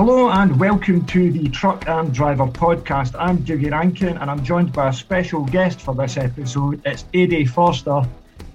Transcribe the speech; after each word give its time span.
Hello 0.00 0.30
and 0.30 0.58
welcome 0.58 1.04
to 1.04 1.30
the 1.30 1.46
Truck 1.50 1.86
and 1.86 2.10
Driver 2.14 2.46
podcast. 2.46 3.14
I'm 3.18 3.36
Dougie 3.36 3.70
Rankine 3.70 4.16
and 4.16 4.30
I'm 4.30 4.42
joined 4.42 4.72
by 4.72 4.88
a 4.88 4.92
special 4.94 5.44
guest 5.44 5.82
for 5.82 5.94
this 5.94 6.16
episode. 6.16 6.80
It's 6.86 7.04
Adi 7.14 7.44
Forster. 7.44 8.08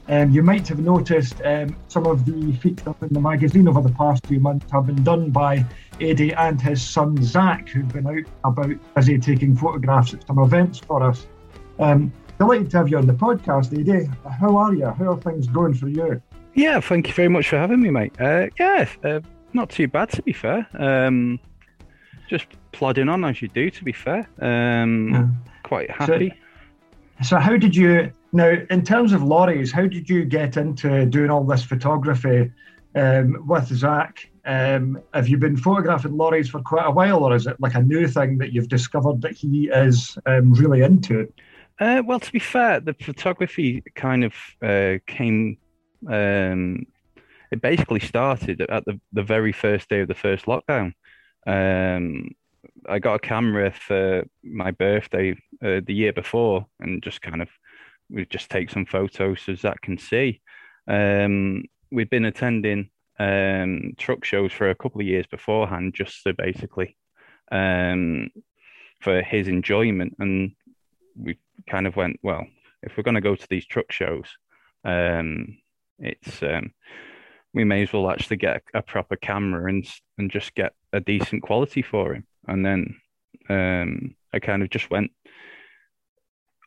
Um, 0.08 0.32
you 0.32 0.42
might 0.42 0.68
have 0.68 0.80
noticed 0.80 1.36
um, 1.46 1.76
some 1.88 2.08
of 2.08 2.26
the 2.26 2.54
features 2.54 2.96
in 3.00 3.10
the 3.10 3.22
magazine 3.22 3.68
over 3.68 3.80
the 3.80 3.92
past 3.94 4.26
few 4.26 4.40
months 4.40 4.72
have 4.72 4.88
been 4.88 5.04
done 5.04 5.30
by 5.30 5.64
Adi 6.02 6.34
and 6.34 6.60
his 6.60 6.82
son 6.82 7.22
Zach, 7.22 7.70
who've 7.70 7.88
been 7.90 8.08
out 8.08 8.26
about 8.44 8.96
busy 8.96 9.20
taking 9.20 9.56
photographs 9.56 10.16
at 10.16 10.26
some 10.26 10.40
events 10.40 10.80
for 10.80 11.04
us. 11.04 11.28
Um, 11.78 12.12
delighted 12.40 12.72
to 12.72 12.78
have 12.78 12.90
you 12.90 12.98
on 12.98 13.06
the 13.06 13.14
podcast, 13.14 13.80
Adi. 13.80 14.10
How 14.40 14.58
are 14.58 14.74
you? 14.74 14.88
How 14.88 15.12
are 15.12 15.22
things 15.22 15.46
going 15.46 15.76
for 15.76 15.90
you? 15.90 16.20
Yeah, 16.56 16.80
thank 16.80 17.08
you 17.08 17.14
very 17.14 17.30
much 17.30 17.50
for 17.50 17.60
having 17.60 17.82
me, 17.82 17.92
mate. 17.92 18.20
Uh, 18.20 18.48
yeah, 18.58 18.90
uh, 19.04 19.20
not 19.56 19.70
too 19.70 19.88
bad 19.88 20.10
to 20.12 20.22
be 20.22 20.34
fair. 20.34 20.68
Um, 20.78 21.40
just 22.28 22.48
plodding 22.72 23.10
on 23.10 23.24
as 23.24 23.42
you 23.42 23.48
do, 23.48 23.70
to 23.70 23.84
be 23.84 23.92
fair. 23.92 24.28
Um, 24.40 25.10
yeah. 25.10 25.28
Quite 25.64 25.90
happy. 25.90 26.34
So, 27.22 27.24
so, 27.24 27.38
how 27.38 27.58
did 27.58 27.76
you 27.76 28.12
now, 28.34 28.54
in 28.70 28.84
terms 28.84 29.14
of 29.14 29.24
lorries? 29.24 29.72
How 29.72 29.88
did 29.88 30.10
you 30.10 30.26
get 30.26 30.58
into 30.58 31.06
doing 31.06 31.30
all 31.30 31.44
this 31.44 31.64
photography 31.64 32.52
um, 32.94 33.48
with 33.48 33.68
Zach? 33.68 34.30
Um, 34.46 35.02
have 35.14 35.28
you 35.28 35.38
been 35.38 35.58
photographing 35.58 36.18
lorries 36.18 36.50
for 36.50 36.62
quite 36.62 36.86
a 36.86 36.92
while, 36.92 37.24
or 37.24 37.36
is 37.36 37.48
it 37.48 37.56
like 37.60 37.74
a 37.76 37.82
new 37.82 38.08
thing 38.08 38.38
that 38.40 38.52
you've 38.52 38.68
discovered 38.68 39.22
that 39.22 39.32
he 39.32 39.70
is 39.70 40.18
um, 40.26 40.54
really 40.54 40.82
into? 40.82 41.32
Uh, 41.80 42.04
well, 42.06 42.20
to 42.20 42.32
be 42.32 42.40
fair, 42.40 42.80
the 42.80 42.94
photography 42.94 43.84
kind 43.96 44.24
of 44.24 44.34
uh, 44.62 45.00
came 45.08 45.58
um, 46.08 46.86
it 47.56 47.62
basically 47.62 48.02
started 48.02 48.62
at 48.62 48.84
the, 48.86 49.00
the 49.14 49.24
very 49.24 49.54
first 49.54 49.90
day 49.90 50.02
of 50.02 50.08
the 50.10 50.14
first 50.14 50.46
lockdown. 50.46 50.94
Um, 51.48 52.32
I 52.88 53.00
got 53.00 53.16
a 53.16 53.20
camera 53.20 53.72
for 53.72 54.26
my 54.44 54.72
birthday 54.72 55.32
uh, 55.64 55.80
the 55.86 55.94
year 55.94 56.14
before, 56.14 56.66
and 56.80 57.02
just 57.02 57.22
kind 57.22 57.42
of 57.42 57.50
we 58.10 58.26
just 58.26 58.50
take 58.50 58.70
some 58.70 58.86
photos 58.86 59.42
so 59.42 59.56
Zach 59.56 59.82
can 59.82 59.98
see. 59.98 60.42
Um, 60.88 61.64
we'd 61.92 62.10
been 62.10 62.26
attending 62.26 62.90
um, 63.20 63.94
truck 63.98 64.26
shows 64.26 64.52
for 64.52 64.70
a 64.70 64.76
couple 64.76 65.02
of 65.02 65.08
years 65.08 65.26
beforehand, 65.26 65.94
just 65.96 66.22
so 66.22 66.34
basically 66.34 66.98
um, 67.52 68.30
for 69.00 69.22
his 69.22 69.48
enjoyment, 69.48 70.16
and 70.20 70.52
we 71.18 71.38
kind 71.70 71.88
of 71.88 71.96
went, 71.96 72.20
well, 72.22 72.46
if 72.84 72.98
we're 72.98 73.04
going 73.04 73.16
to 73.16 73.22
go 73.22 73.36
to 73.36 73.48
these 73.50 73.66
truck 73.66 73.92
shows, 73.92 74.28
um, 74.84 75.58
it's 76.00 76.44
um, 76.44 76.72
we 77.56 77.64
may 77.64 77.84
as 77.84 77.94
well 77.94 78.12
actually 78.12 78.36
get 78.36 78.62
a, 78.74 78.80
a, 78.80 78.82
proper 78.82 79.16
camera 79.16 79.70
and 79.70 79.88
and 80.18 80.30
just 80.30 80.54
get 80.54 80.74
a 80.94 81.00
decent 81.00 81.42
quality 81.42 81.82
for 81.82 82.14
him. 82.14 82.28
And 82.48 82.64
then 82.64 82.98
um, 83.50 84.16
I 84.34 84.40
kind 84.40 84.62
of 84.62 84.70
just 84.70 84.92
went. 84.92 85.12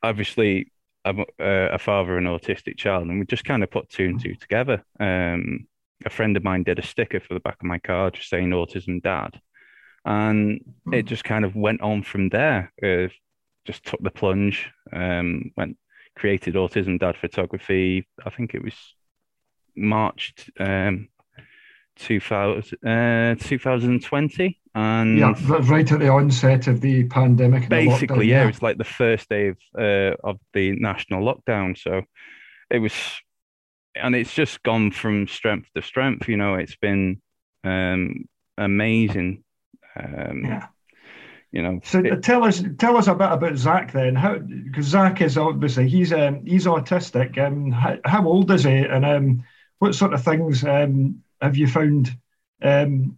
Obviously, 0.03 0.73
I'm 1.05 1.21
a, 1.39 1.75
a 1.75 1.79
father 1.79 2.17
of 2.17 2.25
an 2.25 2.25
autistic 2.25 2.79
child, 2.79 3.07
and 3.07 3.21
we 3.21 3.27
just 3.27 3.45
kind 3.45 3.63
of 3.63 3.71
put 3.71 3.91
two 3.91 4.07
and 4.07 4.21
two 4.21 4.35
together. 4.35 4.83
Um, 4.99 5.69
a 6.07 6.11
friend 6.11 6.37
of 6.37 6.45
mine 6.45 6.63
did 6.63 6.79
a 6.79 6.87
sticker 6.87 7.21
for 7.21 7.35
the 7.35 7.41
back 7.41 7.59
of 7.61 7.67
my 7.67 7.79
car 7.79 8.11
just 8.11 8.31
saying 8.31 8.51
autism 8.51 9.03
dad, 9.03 9.39
and 10.05 10.61
it 10.93 11.03
just 11.03 11.25
kind 11.25 11.45
of 11.45 11.55
went 11.55 11.83
on 11.83 12.03
from 12.03 12.31
there. 12.31 12.73
Uh, 12.83 13.09
just 13.67 13.85
took 13.85 14.03
the 14.03 14.11
plunge, 14.11 14.71
um, 14.95 15.53
went 15.57 15.77
created 16.17 16.55
autism 16.55 16.99
dad 16.99 17.17
photography. 17.17 18.09
I 18.25 18.31
think 18.31 18.55
it 18.55 18.65
was 18.65 18.75
March 19.79 20.51
um, 20.59 21.09
2000, 21.97 22.79
uh, 22.87 23.35
2020. 23.35 24.59
And 24.75 25.19
yeah, 25.19 25.35
right 25.49 25.91
at 25.91 25.99
the 25.99 26.09
onset 26.09 26.69
of 26.69 26.81
the 26.81 27.05
pandemic. 27.05 27.69
Basically, 27.69 28.27
the 28.27 28.27
yeah, 28.27 28.43
yeah, 28.43 28.49
it's 28.49 28.63
like 28.63 28.79
the 28.79 28.85
first 28.85 29.29
day 29.29 29.49
of 29.49 29.57
uh, 29.77 30.15
of 30.23 30.39
the 30.53 30.73
national 30.79 31.23
lockdown. 31.23 31.77
So 31.77 32.03
it 32.71 32.79
was, 32.79 32.93
and 33.97 34.15
it's 34.15 34.33
just 34.33 34.63
gone 34.63 34.93
from 34.93 35.27
strength 35.27 35.69
to 35.75 35.83
strength. 35.83 36.29
You 36.29 36.37
know, 36.37 36.55
it's 36.55 36.77
been 36.77 37.21
um, 37.65 38.27
amazing. 38.57 39.43
Um, 39.97 40.45
yeah. 40.45 40.67
You 41.51 41.63
know, 41.63 41.81
so 41.83 42.01
it, 42.01 42.23
tell 42.23 42.45
us 42.45 42.63
tell 42.77 42.99
us 42.99 43.09
a 43.09 43.15
bit 43.15 43.33
about 43.33 43.57
Zach 43.57 43.93
then. 43.93 44.15
How 44.15 44.39
because 44.39 44.87
Zach 44.87 45.23
is 45.23 45.39
obviously 45.39 45.89
he's 45.89 46.13
um, 46.13 46.45
he's 46.45 46.67
autistic. 46.67 47.39
Um, 47.39 47.73
how, 47.73 47.97
how 48.05 48.27
old 48.27 48.51
is 48.51 48.65
he? 48.65 48.77
And 48.77 49.05
um, 49.05 49.45
what 49.79 49.95
sort 49.95 50.15
of 50.15 50.23
things 50.23 50.65
um, 50.65 51.23
have 51.41 51.57
you 51.57 51.67
found 51.67 52.17
um, 52.63 53.17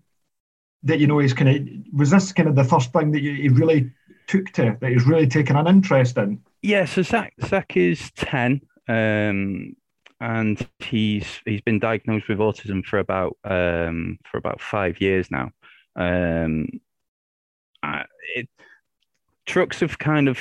that 0.83 0.99
you 0.99 1.07
know 1.07 1.21
is 1.21 1.33
kind 1.33 1.49
of 1.49 1.97
was 1.97 2.11
this 2.11 2.33
kind 2.33 2.49
of 2.49 2.55
the 2.55 2.65
first 2.65 2.93
thing 2.93 3.13
that 3.13 3.23
you, 3.23 3.35
he 3.35 3.49
really 3.49 3.91
took 4.27 4.47
to 4.53 4.77
that 4.81 4.91
he's 4.91 5.07
really 5.07 5.27
taken 5.27 5.57
an 5.57 5.67
interest 5.67 6.17
in? 6.17 6.41
Yeah, 6.63 6.85
so 6.85 7.03
Zach 7.03 7.35
Zach 7.47 7.77
is 7.77 8.11
ten, 8.13 8.61
um, 8.89 9.75
and 10.21 10.69
he's 10.79 11.41
he's 11.45 11.63
been 11.63 11.79
diagnosed 11.79 12.29
with 12.29 12.39
autism 12.39 12.85
for 12.85 12.99
about 12.99 13.37
um, 13.45 14.19
for 14.31 14.39
about 14.39 14.61
five 14.61 15.01
years 15.01 15.31
now. 15.31 15.51
Um, 15.97 16.69
it, 18.35 18.49
trucks 19.47 19.81
have 19.81 19.99
kind 19.99 20.29
of 20.29 20.39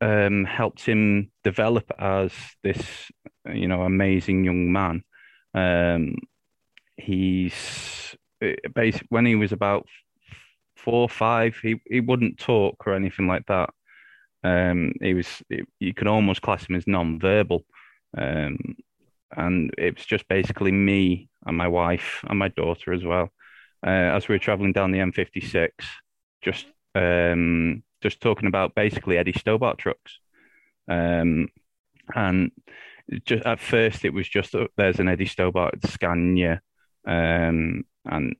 um, 0.00 0.44
helped 0.44 0.86
him 0.86 1.30
develop 1.44 1.90
as 1.98 2.32
this 2.62 3.10
you 3.52 3.66
know 3.66 3.82
amazing 3.82 4.44
young 4.44 4.72
man 4.72 5.02
um, 5.54 6.16
he's 6.96 8.16
uh, 8.42 8.52
basically 8.74 9.06
when 9.10 9.26
he 9.26 9.34
was 9.34 9.52
about 9.52 9.86
four 10.76 11.02
or 11.02 11.08
five, 11.08 11.56
he, 11.62 11.80
he 11.86 12.00
wouldn't 12.00 12.38
talk 12.38 12.86
or 12.86 12.94
anything 12.94 13.26
like 13.26 13.46
that. 13.46 13.70
Um, 14.44 14.92
he 15.00 15.14
was 15.14 15.42
you 15.80 15.94
could 15.94 16.06
almost 16.06 16.42
class 16.42 16.66
him 16.68 16.76
as 16.76 16.86
non-verbal, 16.86 17.64
um, 18.16 18.76
and 19.36 19.72
it 19.76 19.96
was 19.96 20.06
just 20.06 20.28
basically 20.28 20.70
me 20.70 21.28
and 21.44 21.56
my 21.56 21.66
wife 21.66 22.24
and 22.28 22.38
my 22.38 22.48
daughter 22.48 22.92
as 22.92 23.04
well. 23.04 23.30
Uh, 23.84 23.90
as 23.90 24.28
we 24.28 24.34
were 24.34 24.38
traveling 24.38 24.72
down 24.72 24.92
the 24.92 24.98
M56, 24.98 25.70
just 26.40 26.66
um, 26.94 27.82
just 28.00 28.20
talking 28.20 28.46
about 28.48 28.74
basically 28.74 29.18
Eddie 29.18 29.32
Stobart 29.32 29.78
trucks, 29.78 30.20
um, 30.88 31.48
and 32.14 32.52
just 33.24 33.44
at 33.46 33.60
first 33.60 34.04
it 34.04 34.12
was 34.12 34.28
just 34.28 34.54
uh, 34.54 34.66
there's 34.76 35.00
an 35.00 35.08
Eddie 35.08 35.26
Stobart 35.26 35.84
Scania, 35.86 36.60
um, 37.06 37.84
and 38.04 38.36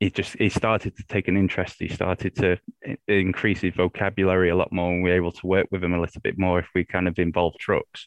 he 0.00 0.10
just 0.10 0.36
he 0.38 0.48
started 0.48 0.96
to 0.96 1.04
take 1.08 1.28
an 1.28 1.36
interest. 1.36 1.76
He 1.78 1.88
started 1.88 2.36
to 2.36 2.58
increase 3.06 3.60
his 3.60 3.74
vocabulary 3.74 4.50
a 4.50 4.56
lot 4.56 4.72
more, 4.72 4.92
and 4.92 5.02
we 5.02 5.10
were 5.10 5.16
able 5.16 5.32
to 5.32 5.46
work 5.46 5.66
with 5.70 5.82
him 5.82 5.94
a 5.94 6.00
little 6.00 6.20
bit 6.20 6.38
more 6.38 6.58
if 6.58 6.68
we 6.74 6.84
kind 6.84 7.08
of 7.08 7.18
involved 7.18 7.58
trucks. 7.58 8.06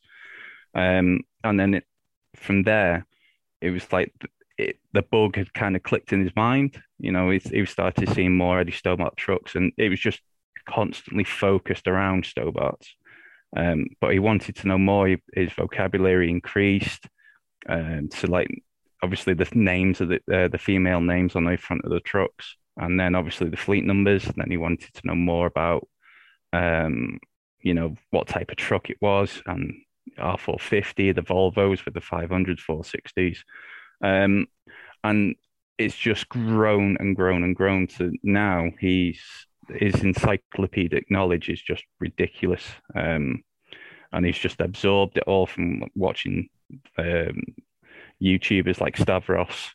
Um, 0.73 1.21
and 1.43 1.59
then 1.59 1.73
it, 1.75 1.83
from 2.35 2.63
there, 2.63 3.05
it 3.59 3.71
was 3.71 3.91
like 3.91 4.13
it, 4.57 4.77
the 4.93 5.01
bug 5.01 5.35
had 5.35 5.53
kind 5.53 5.75
of 5.75 5.83
clicked 5.83 6.13
in 6.13 6.23
his 6.23 6.35
mind. 6.35 6.81
You 6.97 7.11
know, 7.11 7.29
he, 7.29 7.39
he 7.39 7.65
started 7.65 8.09
seeing 8.09 8.37
more 8.37 8.59
Eddie 8.59 8.71
Stobart 8.71 9.17
trucks, 9.17 9.55
and 9.55 9.73
it 9.77 9.89
was 9.89 9.99
just 9.99 10.21
constantly 10.65 11.23
focused 11.23 11.87
around 11.87 12.23
Stobarts. 12.23 12.87
Um, 13.55 13.87
but 13.99 14.13
he 14.13 14.19
wanted 14.19 14.55
to 14.57 14.67
know 14.67 14.77
more. 14.77 15.15
His 15.33 15.51
vocabulary 15.53 16.29
increased 16.29 17.07
um, 17.67 18.09
to 18.09 18.27
like 18.27 18.63
obviously 19.03 19.33
the 19.33 19.47
names 19.53 20.01
of 20.01 20.09
the 20.09 20.19
uh, 20.31 20.47
the 20.47 20.57
female 20.57 21.01
names 21.01 21.35
on 21.35 21.45
the 21.45 21.57
front 21.57 21.83
of 21.83 21.91
the 21.91 21.99
trucks, 21.99 22.55
and 22.77 22.99
then 22.99 23.15
obviously 23.15 23.49
the 23.49 23.57
fleet 23.57 23.85
numbers. 23.85 24.25
And 24.25 24.35
then 24.37 24.51
he 24.51 24.57
wanted 24.57 24.93
to 24.93 25.01
know 25.05 25.15
more 25.15 25.47
about, 25.47 25.87
um, 26.53 27.19
you 27.61 27.73
know, 27.73 27.95
what 28.11 28.27
type 28.27 28.51
of 28.51 28.57
truck 28.57 28.89
it 28.89 28.97
was, 29.01 29.41
and 29.45 29.73
R450, 30.17 31.15
the 31.15 31.21
Volvos 31.21 31.85
with 31.85 31.93
the 31.93 31.99
500s, 31.99 32.59
460s, 32.67 33.39
um, 34.03 34.47
and 35.03 35.35
it's 35.77 35.97
just 35.97 36.29
grown 36.29 36.97
and 36.99 37.15
grown 37.15 37.43
and 37.43 37.55
grown 37.55 37.87
to 37.87 38.11
now 38.23 38.69
he's 38.79 39.21
his 39.69 40.03
encyclopedic 40.03 41.09
knowledge 41.09 41.49
is 41.49 41.61
just 41.61 41.83
ridiculous. 41.99 42.63
Um, 42.95 43.43
and 44.11 44.25
he's 44.25 44.37
just 44.37 44.59
absorbed 44.59 45.17
it 45.17 45.23
all 45.27 45.45
from 45.45 45.83
watching 45.95 46.49
um, 46.97 47.41
YouTubers 48.21 48.81
like 48.81 48.97
Stavros. 48.97 49.71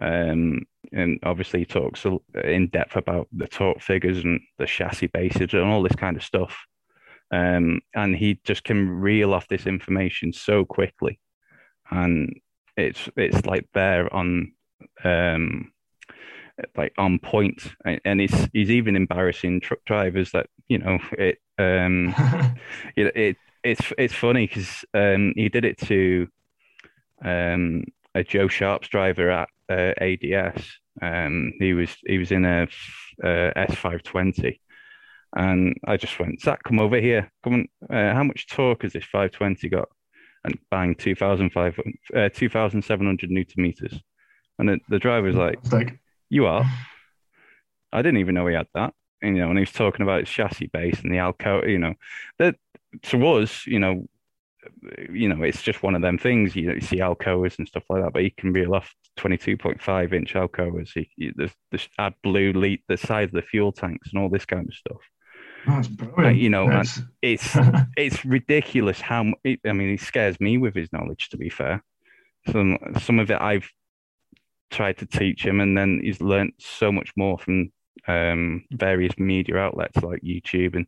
Um, 0.00 0.62
and 0.92 1.18
obviously, 1.22 1.60
he 1.60 1.66
talks 1.66 2.06
in 2.42 2.68
depth 2.68 2.96
about 2.96 3.28
the 3.32 3.46
torque 3.46 3.82
figures 3.82 4.24
and 4.24 4.40
the 4.58 4.66
chassis 4.66 5.08
bases 5.08 5.52
and 5.52 5.62
all 5.62 5.82
this 5.82 5.96
kind 5.96 6.16
of 6.16 6.24
stuff. 6.24 6.56
Um, 7.30 7.80
and 7.94 8.16
he 8.16 8.40
just 8.44 8.64
can 8.64 8.88
reel 8.88 9.34
off 9.34 9.46
this 9.48 9.66
information 9.66 10.32
so 10.32 10.64
quickly, 10.64 11.20
and 11.90 12.34
it's 12.76 13.08
it's 13.16 13.46
like 13.46 13.68
there 13.72 14.12
on 14.12 14.52
um, 15.04 15.70
like 16.76 16.92
on 16.98 17.18
point. 17.18 17.62
and 18.04 18.20
he's 18.20 18.48
he's 18.52 18.70
even 18.70 18.96
embarrassing 18.96 19.60
truck 19.60 19.80
drivers 19.86 20.32
that 20.32 20.46
you 20.68 20.78
know 20.78 20.98
it 21.12 21.38
um 21.58 22.14
it, 22.96 23.16
it 23.16 23.36
it's 23.62 23.92
it's 23.98 24.14
funny 24.14 24.46
because 24.46 24.84
um 24.94 25.32
he 25.36 25.48
did 25.48 25.64
it 25.64 25.78
to 25.78 26.28
um 27.24 27.84
a 28.14 28.24
Joe 28.24 28.48
Sharps 28.48 28.88
driver 28.88 29.30
at 29.30 29.48
uh, 29.68 29.92
ADS 30.00 30.64
Um, 31.00 31.52
he 31.58 31.72
was 31.74 31.96
he 32.06 32.18
was 32.18 32.32
in 32.32 32.44
a 32.44 32.66
S 33.22 33.74
five 33.74 34.02
twenty, 34.02 34.60
and 35.36 35.76
I 35.86 35.96
just 35.96 36.18
went, 36.18 36.40
Zach, 36.40 36.62
come 36.64 36.80
over 36.80 37.00
here. 37.00 37.30
Come 37.44 37.54
on, 37.54 37.96
uh, 37.96 38.14
how 38.14 38.24
much 38.24 38.48
torque 38.48 38.82
has 38.82 38.92
this 38.92 39.04
520 39.04 39.68
got? 39.68 39.88
And 40.42 40.58
bang, 40.70 40.94
2,500, 40.94 41.94
uh, 42.16 42.28
2,700 42.30 43.30
newton 43.30 43.62
meters. 43.62 44.00
And 44.58 44.68
the, 44.68 44.78
the 44.88 45.20
was 45.22 45.36
like, 45.36 45.58
you 46.30 46.46
are? 46.46 46.64
I 47.92 48.02
didn't 48.02 48.20
even 48.20 48.34
know 48.34 48.46
he 48.46 48.54
had 48.54 48.68
that. 48.74 48.94
And, 49.22 49.36
you 49.36 49.42
know, 49.42 49.50
and 49.50 49.58
he 49.58 49.62
was 49.62 49.72
talking 49.72 50.02
about 50.02 50.20
his 50.20 50.30
chassis 50.30 50.68
base 50.68 51.00
and 51.00 51.12
the 51.12 51.18
Alcoa, 51.18 51.68
you 51.68 51.78
know, 51.78 51.94
that 52.38 52.56
to 53.02 53.26
us, 53.28 53.66
you 53.66 53.78
know, 53.78 54.06
you 55.10 55.28
know, 55.28 55.42
it's 55.42 55.62
just 55.62 55.82
one 55.82 55.94
of 55.94 56.02
them 56.02 56.18
things. 56.18 56.54
You, 56.54 56.68
know, 56.68 56.74
you 56.74 56.80
see 56.80 56.98
Alcoas 56.98 57.58
and 57.58 57.66
stuff 57.66 57.84
like 57.88 58.02
that, 58.02 58.12
but 58.12 58.22
he 58.22 58.30
can 58.30 58.52
reel 58.52 58.74
off 58.74 58.94
22.5 59.18 60.12
inch 60.12 60.34
Alcoas. 60.34 60.90
He, 60.94 61.10
he, 61.16 61.32
the, 61.34 61.50
the 61.70 61.78
AdBlue 61.98 62.54
lead, 62.56 62.82
the 62.88 62.96
size 62.96 63.28
of 63.28 63.32
the 63.32 63.42
fuel 63.42 63.72
tanks 63.72 64.10
and 64.12 64.22
all 64.22 64.28
this 64.28 64.44
kind 64.44 64.68
of 64.68 64.74
stuff. 64.74 65.00
That's 65.66 65.88
brilliant. 65.88 66.36
Uh, 66.36 66.38
you 66.38 66.50
know, 66.50 66.68
and 66.68 66.88
it's 67.22 67.56
it's 67.96 68.24
ridiculous 68.24 69.00
how. 69.00 69.32
It, 69.44 69.60
I 69.66 69.72
mean, 69.72 69.90
he 69.90 69.96
scares 69.98 70.40
me 70.40 70.58
with 70.58 70.74
his 70.74 70.92
knowledge. 70.92 71.28
To 71.30 71.36
be 71.36 71.50
fair, 71.50 71.82
some 72.50 72.78
some 73.00 73.18
of 73.18 73.30
it 73.30 73.40
I've 73.40 73.70
tried 74.70 74.98
to 74.98 75.06
teach 75.06 75.44
him, 75.44 75.60
and 75.60 75.76
then 75.76 76.00
he's 76.02 76.20
learnt 76.20 76.54
so 76.58 76.90
much 76.90 77.12
more 77.16 77.38
from 77.38 77.70
um, 78.08 78.64
various 78.70 79.18
media 79.18 79.56
outlets 79.56 80.02
like 80.02 80.22
YouTube 80.22 80.76
and 80.76 80.86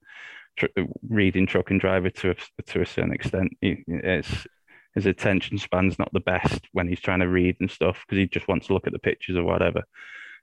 tr- 0.56 0.66
reading 1.08 1.46
Truck 1.46 1.70
and 1.70 1.80
Driver 1.80 2.10
to 2.10 2.30
a, 2.30 2.62
to 2.62 2.80
a 2.82 2.86
certain 2.86 3.12
extent. 3.12 3.56
He, 3.60 3.84
it's 3.86 4.46
his 4.94 5.06
attention 5.06 5.58
span's 5.58 5.98
not 5.98 6.12
the 6.12 6.20
best 6.20 6.68
when 6.72 6.88
he's 6.88 7.00
trying 7.00 7.20
to 7.20 7.28
read 7.28 7.56
and 7.60 7.70
stuff 7.70 8.04
because 8.06 8.18
he 8.18 8.26
just 8.26 8.48
wants 8.48 8.66
to 8.66 8.74
look 8.74 8.86
at 8.86 8.92
the 8.92 8.98
pictures 8.98 9.36
or 9.36 9.44
whatever. 9.44 9.82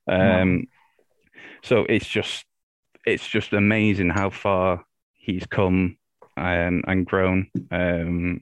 Um, 0.07 0.67
so 1.63 1.85
it's 1.87 2.07
just 2.07 2.45
it's 3.05 3.27
just 3.27 3.53
amazing 3.53 4.09
how 4.09 4.29
far 4.29 4.83
he's 5.13 5.45
come 5.45 5.97
um, 6.37 6.83
and 6.87 7.05
grown. 7.05 7.47
Um, 7.71 8.41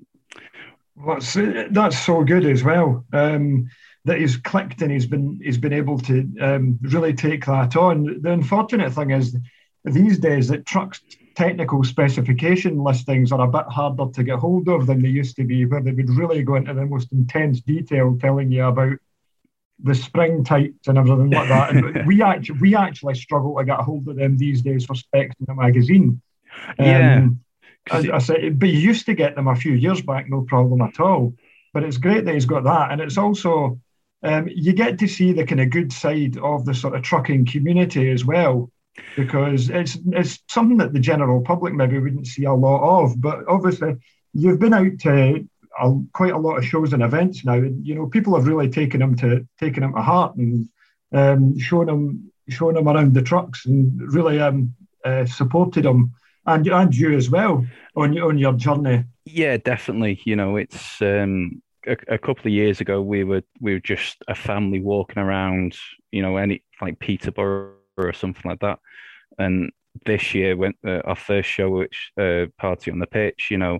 That's 1.05 1.37
that's 1.71 1.99
so 1.99 2.23
good 2.23 2.45
as 2.45 2.63
well. 2.63 3.05
Um, 3.13 3.69
that 4.05 4.19
he's 4.19 4.37
clicked 4.37 4.81
and 4.81 4.91
he's 4.91 5.05
been 5.05 5.39
he's 5.43 5.57
been 5.57 5.73
able 5.73 5.99
to 5.99 6.27
um, 6.39 6.79
really 6.81 7.13
take 7.13 7.45
that 7.45 7.75
on. 7.75 8.21
The 8.21 8.31
unfortunate 8.31 8.93
thing 8.93 9.11
is 9.11 9.35
these 9.83 10.17
days 10.17 10.47
that 10.47 10.65
trucks 10.65 11.01
technical 11.37 11.83
specification 11.85 12.83
listings 12.83 13.31
are 13.31 13.41
a 13.47 13.51
bit 13.51 13.65
harder 13.67 14.07
to 14.13 14.23
get 14.23 14.39
hold 14.39 14.67
of 14.69 14.87
than 14.87 15.03
they 15.03 15.09
used 15.09 15.37
to 15.37 15.45
be, 15.45 15.65
where 15.65 15.83
they 15.83 15.93
would 15.93 16.09
really 16.11 16.43
go 16.43 16.55
into 16.55 16.73
the 16.73 16.85
most 16.85 17.13
intense 17.13 17.61
detail 17.61 18.17
telling 18.19 18.51
you 18.51 18.65
about 18.65 18.97
the 19.83 19.95
spring 19.95 20.43
types 20.43 20.87
and 20.87 20.97
everything 20.97 21.31
like 21.31 21.49
that. 21.49 21.71
And 21.71 21.97
we 22.07 22.21
actually 22.23 22.59
we 22.59 22.75
actually 22.75 23.15
struggle 23.15 23.57
to 23.57 23.65
get 23.65 23.79
hold 23.79 24.07
of 24.07 24.17
them 24.17 24.37
these 24.37 24.63
days 24.63 24.85
for 24.85 24.95
specs 24.95 25.35
in 25.39 25.45
the 25.47 25.55
magazine. 25.55 26.21
yeah, 26.79 27.19
Um, 27.19 27.41
'cause 27.85 28.09
I, 28.09 28.15
I 28.15 28.19
say, 28.19 28.49
but 28.49 28.69
you 28.69 28.79
used 28.79 29.05
to 29.07 29.15
get 29.15 29.35
them 29.35 29.47
a 29.47 29.55
few 29.55 29.73
years 29.73 30.01
back, 30.01 30.29
no 30.29 30.41
problem 30.43 30.81
at 30.81 30.99
all. 30.99 31.35
But 31.73 31.83
it's 31.83 31.97
great 31.97 32.25
that 32.25 32.33
he's 32.33 32.45
got 32.45 32.65
that, 32.65 32.91
and 32.91 33.01
it's 33.01 33.17
also 33.17 33.79
um, 34.23 34.49
you 34.53 34.73
get 34.73 34.99
to 34.99 35.07
see 35.07 35.33
the 35.33 35.45
kind 35.45 35.61
of 35.61 35.69
good 35.71 35.93
side 35.93 36.37
of 36.37 36.65
the 36.65 36.73
sort 36.73 36.95
of 36.95 37.03
trucking 37.03 37.45
community 37.45 38.11
as 38.11 38.25
well, 38.25 38.71
because 39.15 39.69
it's 39.69 39.97
it's 40.07 40.39
something 40.47 40.77
that 40.77 40.93
the 40.93 40.99
general 40.99 41.41
public 41.41 41.73
maybe 41.73 41.99
wouldn't 41.99 42.27
see 42.27 42.45
a 42.45 42.53
lot 42.53 43.03
of. 43.03 43.19
But 43.19 43.47
obviously, 43.47 43.95
you've 44.33 44.59
been 44.59 44.73
out 44.73 44.99
to 45.01 45.47
quite 46.13 46.33
a 46.33 46.37
lot 46.37 46.57
of 46.57 46.65
shows 46.65 46.93
and 46.93 47.03
events 47.03 47.45
now, 47.45 47.53
and 47.53 47.85
you 47.85 47.95
know 47.95 48.07
people 48.07 48.35
have 48.35 48.47
really 48.47 48.69
taken 48.69 49.01
him 49.01 49.15
to 49.17 49.47
taken 49.59 49.83
him 49.83 49.93
to 49.93 50.01
heart 50.01 50.35
and 50.35 50.67
um, 51.13 51.57
shown 51.59 51.89
him 51.89 52.31
shown 52.49 52.77
him 52.77 52.87
around 52.87 53.13
the 53.13 53.21
trucks 53.21 53.65
and 53.65 53.99
really 54.13 54.39
um, 54.39 54.73
uh, 55.03 55.25
supported 55.25 55.85
him 55.85 56.13
and 56.45 56.67
and 56.67 56.95
you 56.95 57.15
as 57.15 57.29
well 57.29 57.65
on 57.95 58.13
your 58.13 58.29
on 58.29 58.37
your 58.37 58.53
journey. 58.53 59.03
yeah, 59.25 59.57
definitely. 59.57 60.21
You 60.23 60.35
know, 60.35 60.55
it's 60.55 61.01
um, 61.01 61.61
a, 61.85 61.97
a 62.07 62.17
couple 62.17 62.47
of 62.47 62.53
years 62.53 62.81
ago 62.81 63.01
we 63.01 63.23
were 63.23 63.43
we 63.59 63.73
were 63.73 63.79
just 63.79 64.23
a 64.27 64.35
family 64.35 64.79
walking 64.79 65.21
around. 65.21 65.77
You 66.11 66.21
know, 66.21 66.37
any 66.37 66.63
like 66.81 66.99
Peterborough 66.99 67.76
or 67.97 68.13
something 68.13 68.49
like 68.49 68.59
that, 68.59 68.79
and 69.37 69.71
this 70.05 70.35
year 70.35 70.55
went 70.55 70.77
uh, 70.85 71.01
our 71.05 71.15
first 71.15 71.49
show, 71.49 71.69
which 71.69 72.11
uh, 72.19 72.45
party 72.57 72.91
on 72.91 72.99
the 72.99 73.07
pitch. 73.07 73.47
You 73.49 73.57
know, 73.57 73.79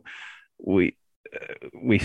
we 0.60 0.98
uh, 1.34 1.68
we 1.82 2.02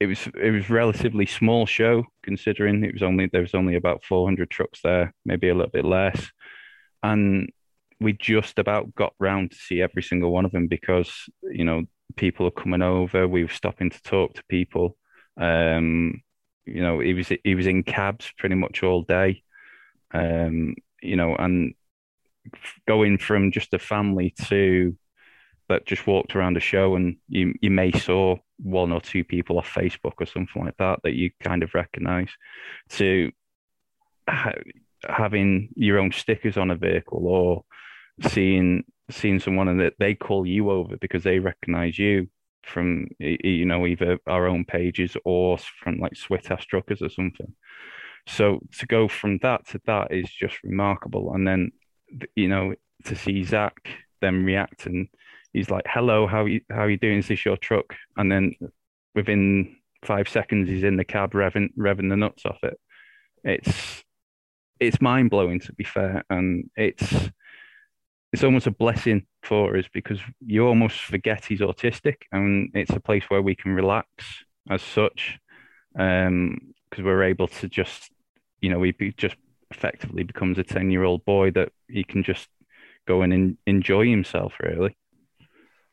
it 0.00 0.06
was 0.06 0.26
it 0.40 0.50
was 0.50 0.70
relatively 0.70 1.26
small 1.26 1.66
show 1.66 2.04
considering 2.22 2.84
it 2.84 2.94
was 2.94 3.02
only 3.02 3.26
there 3.26 3.42
was 3.42 3.54
only 3.54 3.76
about 3.76 4.04
400 4.04 4.50
trucks 4.50 4.80
there, 4.82 5.14
maybe 5.24 5.48
a 5.48 5.54
little 5.54 5.70
bit 5.70 5.84
less, 5.84 6.30
and 7.02 7.50
we 8.00 8.14
just 8.14 8.58
about 8.58 8.94
got 8.94 9.12
round 9.18 9.50
to 9.50 9.56
see 9.58 9.82
every 9.82 10.02
single 10.02 10.32
one 10.32 10.46
of 10.46 10.52
them 10.52 10.66
because 10.66 11.12
you 11.42 11.64
know 11.64 11.84
people 12.16 12.46
are 12.46 12.50
coming 12.50 12.82
over. 12.82 13.28
We 13.28 13.44
were 13.44 13.50
stopping 13.50 13.90
to 13.90 14.02
talk 14.02 14.34
to 14.34 14.44
people. 14.48 14.96
Um, 15.36 16.22
you 16.64 16.82
know, 16.82 17.00
he 17.00 17.14
was 17.14 17.30
he 17.44 17.54
was 17.54 17.66
in 17.66 17.82
cabs 17.82 18.32
pretty 18.38 18.54
much 18.54 18.82
all 18.82 19.02
day. 19.02 19.42
Um, 20.12 20.74
you 21.02 21.16
know, 21.16 21.34
and 21.36 21.74
going 22.86 23.18
from 23.18 23.52
just 23.52 23.74
a 23.74 23.78
family 23.78 24.34
to 24.46 24.96
that 25.68 25.86
just 25.86 26.06
walked 26.06 26.34
around 26.34 26.56
a 26.56 26.60
show 26.60 26.96
and 26.96 27.16
you 27.28 27.54
you 27.60 27.70
may 27.70 27.92
saw 27.92 28.36
one 28.58 28.92
or 28.92 29.00
two 29.00 29.22
people 29.24 29.58
off 29.58 29.72
Facebook 29.72 30.14
or 30.18 30.26
something 30.26 30.64
like 30.64 30.76
that 30.78 30.98
that 31.04 31.14
you 31.14 31.30
kind 31.40 31.62
of 31.62 31.74
recognize 31.74 32.28
to 32.88 33.30
ha- 34.28 34.52
having 35.08 35.68
your 35.76 35.98
own 35.98 36.12
stickers 36.12 36.56
on 36.56 36.70
a 36.70 36.76
vehicle 36.76 37.26
or 37.26 37.64
seeing 38.28 38.82
seeing 39.10 39.38
someone 39.38 39.68
and 39.68 39.80
that 39.80 39.94
they 39.98 40.14
call 40.14 40.46
you 40.46 40.70
over 40.70 40.96
because 40.96 41.22
they 41.22 41.38
recognize 41.38 41.98
you 41.98 42.28
from 42.62 43.08
you 43.18 43.64
know 43.64 43.86
either 43.86 44.18
our 44.26 44.46
own 44.46 44.64
pages 44.64 45.16
or 45.24 45.56
from 45.58 45.98
like 45.98 46.12
Switas 46.14 46.64
truckers 46.66 47.02
or 47.02 47.08
something. 47.08 47.54
So 48.26 48.60
to 48.78 48.86
go 48.86 49.08
from 49.08 49.38
that 49.38 49.66
to 49.68 49.80
that 49.86 50.12
is 50.12 50.30
just 50.30 50.62
remarkable. 50.62 51.32
And 51.34 51.46
then 51.46 51.72
you 52.34 52.48
know 52.48 52.74
to 53.04 53.16
see 53.16 53.44
Zach 53.44 53.76
then 54.20 54.44
react 54.44 54.86
and 54.86 55.08
he's 55.52 55.70
like, 55.70 55.86
"Hello, 55.88 56.26
how 56.26 56.44
you 56.44 56.60
how 56.70 56.84
you 56.84 56.96
doing? 56.96 57.18
Is 57.18 57.28
this 57.28 57.44
your 57.44 57.56
truck?" 57.56 57.94
And 58.16 58.30
then 58.30 58.54
within 59.14 59.76
five 60.04 60.28
seconds 60.28 60.68
he's 60.68 60.84
in 60.84 60.96
the 60.96 61.04
cab 61.04 61.32
revving 61.32 61.70
revving 61.76 62.08
the 62.08 62.16
nuts 62.16 62.44
off 62.46 62.62
it. 62.62 62.78
It's 63.44 64.04
it's 64.78 65.00
mind 65.00 65.30
blowing 65.30 65.60
to 65.60 65.72
be 65.72 65.84
fair, 65.84 66.24
and 66.30 66.70
it's 66.76 67.30
it's 68.32 68.44
almost 68.44 68.66
a 68.66 68.72
blessing 68.72 69.26
for 69.42 69.76
us 69.76 69.86
because 69.92 70.20
you 70.44 70.66
almost 70.66 71.00
forget 71.00 71.44
he's 71.44 71.60
autistic, 71.60 72.16
and 72.32 72.70
it's 72.74 72.90
a 72.90 73.00
place 73.00 73.24
where 73.28 73.42
we 73.42 73.54
can 73.54 73.72
relax 73.72 74.08
as 74.68 74.82
such, 74.82 75.38
um, 75.98 76.74
because 76.90 77.04
we're 77.04 77.22
able 77.22 77.48
to 77.48 77.68
just, 77.68 78.10
you 78.60 78.70
know, 78.70 78.82
he 78.82 78.92
be, 78.92 79.12
just 79.12 79.36
effectively 79.70 80.24
becomes 80.24 80.58
a 80.58 80.64
ten 80.64 80.90
year 80.90 81.04
old 81.04 81.24
boy 81.24 81.50
that 81.52 81.70
he 81.88 82.04
can 82.04 82.22
just 82.22 82.48
go 83.06 83.22
in 83.22 83.32
and 83.32 83.56
enjoy 83.66 84.08
himself 84.08 84.54
really. 84.60 84.96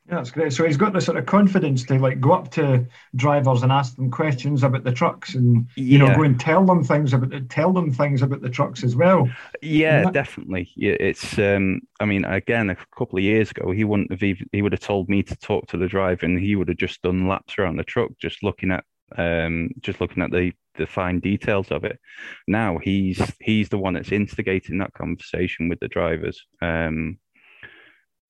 Yeah, 0.08 0.16
that's 0.16 0.30
great. 0.30 0.54
So 0.54 0.64
he's 0.64 0.78
got 0.78 0.94
the 0.94 1.02
sort 1.02 1.18
of 1.18 1.26
confidence 1.26 1.84
to 1.84 1.98
like 1.98 2.18
go 2.18 2.32
up 2.32 2.50
to 2.52 2.86
drivers 3.14 3.62
and 3.62 3.70
ask 3.70 3.94
them 3.94 4.10
questions 4.10 4.62
about 4.62 4.82
the 4.82 4.92
trucks, 4.92 5.34
and 5.34 5.66
you 5.76 5.98
know, 5.98 6.16
go 6.16 6.22
and 6.22 6.40
tell 6.40 6.64
them 6.64 6.82
things 6.82 7.12
about 7.12 7.28
the, 7.28 7.42
tell 7.42 7.74
them 7.74 7.92
things 7.92 8.22
about 8.22 8.40
the 8.40 8.48
trucks 8.48 8.82
as 8.84 8.96
well. 8.96 9.28
Yeah, 9.60 10.04
that- 10.04 10.14
definitely. 10.14 10.70
Yeah, 10.76 10.96
it's 10.98 11.38
um 11.38 11.80
I 12.00 12.06
mean 12.06 12.24
again 12.24 12.70
a 12.70 12.76
couple 12.96 13.18
of 13.18 13.24
years 13.24 13.50
ago 13.50 13.70
he 13.70 13.84
wouldn't 13.84 14.10
have 14.10 14.22
even 14.22 14.48
he 14.50 14.62
would 14.62 14.72
have 14.72 14.80
told 14.80 15.10
me 15.10 15.22
to 15.24 15.36
talk 15.36 15.66
to 15.68 15.76
the 15.76 15.88
driver 15.88 16.24
and 16.24 16.38
he 16.38 16.56
would 16.56 16.68
have 16.68 16.78
just 16.78 17.02
done 17.02 17.28
laps 17.28 17.58
around 17.58 17.76
the 17.76 17.84
truck 17.84 18.10
just 18.18 18.42
looking 18.42 18.70
at 18.70 18.84
um 19.16 19.70
just 19.80 20.00
looking 20.00 20.22
at 20.22 20.30
the 20.30 20.52
the 20.78 20.86
fine 20.86 21.20
details 21.20 21.70
of 21.70 21.84
it. 21.84 21.98
Now 22.46 22.78
he's 22.78 23.20
he's 23.40 23.68
the 23.68 23.78
one 23.78 23.94
that's 23.94 24.12
instigating 24.12 24.78
that 24.78 24.94
conversation 24.94 25.68
with 25.68 25.80
the 25.80 25.88
drivers. 25.88 26.44
Um 26.62 27.18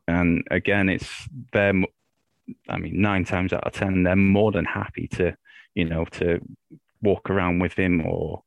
and 0.07 0.47
again 0.50 0.88
it's 0.88 1.28
them 1.52 1.85
I 2.69 2.78
mean 2.78 3.00
nine 3.00 3.25
times 3.25 3.52
out 3.52 3.67
of 3.67 3.73
ten 3.73 4.02
they're 4.02 4.17
more 4.17 4.50
than 4.50 4.64
happy 4.64 5.07
to 5.12 5.37
you 5.75 5.85
know 5.85 6.05
to 6.07 6.40
walk 7.02 7.31
around 7.31 7.61
with 7.61 7.75
him 7.75 8.05
or 8.07 8.43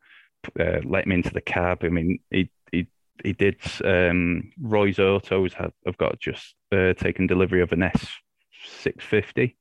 uh, 0.60 0.80
let 0.84 1.06
him 1.06 1.12
into 1.12 1.32
the 1.32 1.42
cab. 1.42 1.80
I 1.84 1.90
mean, 1.90 2.20
he 2.30 2.50
he 2.72 2.88
he 3.24 3.34
did. 3.34 3.58
Um, 3.84 4.52
Roy's 4.62 5.00
Autos 5.00 5.54
have, 5.54 5.74
have 5.86 5.98
got 5.98 6.20
just 6.20 6.56
uh, 6.72 6.94
taken 6.94 7.28
delivery 7.28 7.62
of 7.62 7.72
an 7.72 7.84
S 7.84 8.08
six 8.66 9.04
fifty, 9.06 9.58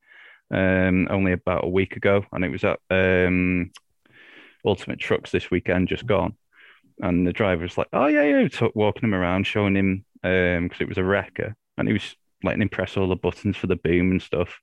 um, 0.50 1.08
only 1.10 1.32
about 1.32 1.64
a 1.64 1.68
week 1.68 1.96
ago, 1.96 2.24
and 2.32 2.44
it 2.44 2.50
was 2.50 2.64
at 2.64 2.80
um, 2.90 3.70
Ultimate 4.64 4.98
Trucks 4.98 5.30
this 5.30 5.50
weekend, 5.50 5.88
just 5.88 6.06
gone. 6.06 6.36
And 7.00 7.26
the 7.26 7.32
driver 7.32 7.62
was 7.62 7.78
like, 7.78 7.88
"Oh 7.92 8.06
yeah, 8.06 8.24
yeah," 8.24 8.48
took 8.48 8.74
walking 8.76 9.04
him 9.04 9.14
around, 9.14 9.46
showing 9.46 9.76
him 9.76 10.04
because 10.22 10.80
it 10.80 10.88
was 10.88 10.98
a 10.98 11.04
wrecker, 11.04 11.54
and 11.78 11.88
he 11.88 11.94
was 11.94 12.14
letting 12.42 12.62
him 12.62 12.68
press 12.68 12.96
all 12.96 13.08
the 13.08 13.16
buttons 13.16 13.56
for 13.56 13.66
the 13.66 13.76
boom 13.76 14.10
and 14.10 14.22
stuff. 14.22 14.60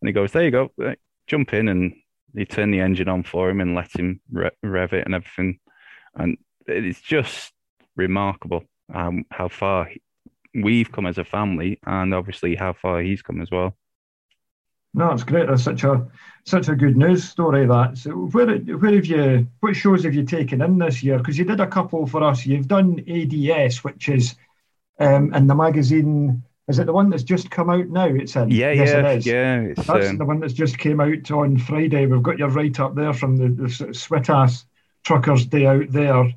And 0.00 0.08
he 0.08 0.12
goes, 0.12 0.32
"There 0.32 0.44
you 0.44 0.50
go, 0.50 0.70
uh, 0.84 0.94
jump 1.26 1.54
in," 1.54 1.68
and 1.68 1.94
he 2.34 2.44
turned 2.44 2.74
the 2.74 2.80
engine 2.80 3.08
on 3.08 3.22
for 3.22 3.48
him 3.48 3.60
and 3.60 3.74
let 3.74 3.96
him 3.96 4.20
re- 4.30 4.50
rev 4.62 4.92
it 4.92 5.06
and 5.06 5.14
everything. 5.14 5.60
And 6.14 6.36
it's 6.66 7.00
just 7.00 7.52
remarkable 7.96 8.64
um, 8.92 9.24
how 9.30 9.48
far 9.48 9.90
we've 10.54 10.92
come 10.92 11.06
as 11.06 11.18
a 11.18 11.24
family, 11.24 11.78
and 11.86 12.12
obviously 12.12 12.54
how 12.54 12.74
far 12.74 13.00
he's 13.00 13.22
come 13.22 13.40
as 13.40 13.50
well. 13.50 13.76
No, 14.94 15.10
it's 15.12 15.24
great. 15.24 15.48
That's 15.48 15.62
such 15.62 15.84
a 15.84 16.06
such 16.44 16.68
a 16.68 16.74
good 16.74 16.96
news 16.96 17.28
story. 17.28 17.66
That. 17.66 17.98
So, 17.98 18.10
where 18.10 18.56
where 18.56 18.94
have 18.94 19.06
you? 19.06 19.46
What 19.60 19.76
shows 19.76 20.04
have 20.04 20.14
you 20.14 20.24
taken 20.24 20.62
in 20.62 20.78
this 20.78 21.02
year? 21.02 21.18
Because 21.18 21.38
you 21.38 21.44
did 21.44 21.60
a 21.60 21.66
couple 21.66 22.06
for 22.06 22.22
us. 22.24 22.46
You've 22.46 22.68
done 22.68 23.04
ADS, 23.08 23.84
which 23.84 24.08
is 24.08 24.34
um, 24.98 25.32
in 25.34 25.46
the 25.46 25.54
magazine. 25.54 26.42
Is 26.68 26.78
it 26.78 26.86
the 26.86 26.92
one 26.92 27.08
that's 27.08 27.22
just 27.22 27.50
come 27.50 27.70
out 27.70 27.88
now? 27.88 28.06
It's 28.06 28.36
in. 28.36 28.50
Yeah, 28.50 28.72
yes, 28.72 28.88
yeah, 28.88 28.98
it 28.98 29.18
is. 29.18 29.26
yeah. 29.26 29.74
That's 29.76 30.08
um... 30.08 30.18
the 30.18 30.24
one 30.24 30.40
that's 30.40 30.52
just 30.52 30.78
came 30.78 31.00
out 31.00 31.30
on 31.30 31.58
Friday. 31.58 32.06
We've 32.06 32.22
got 32.22 32.38
your 32.38 32.48
write 32.48 32.80
up 32.80 32.94
there 32.94 33.14
from 33.14 33.36
the, 33.36 33.48
the 33.48 33.68
Sweetass 33.68 34.64
Truckers 35.04 35.46
Day 35.46 35.66
out 35.66 35.90
there. 35.90 36.32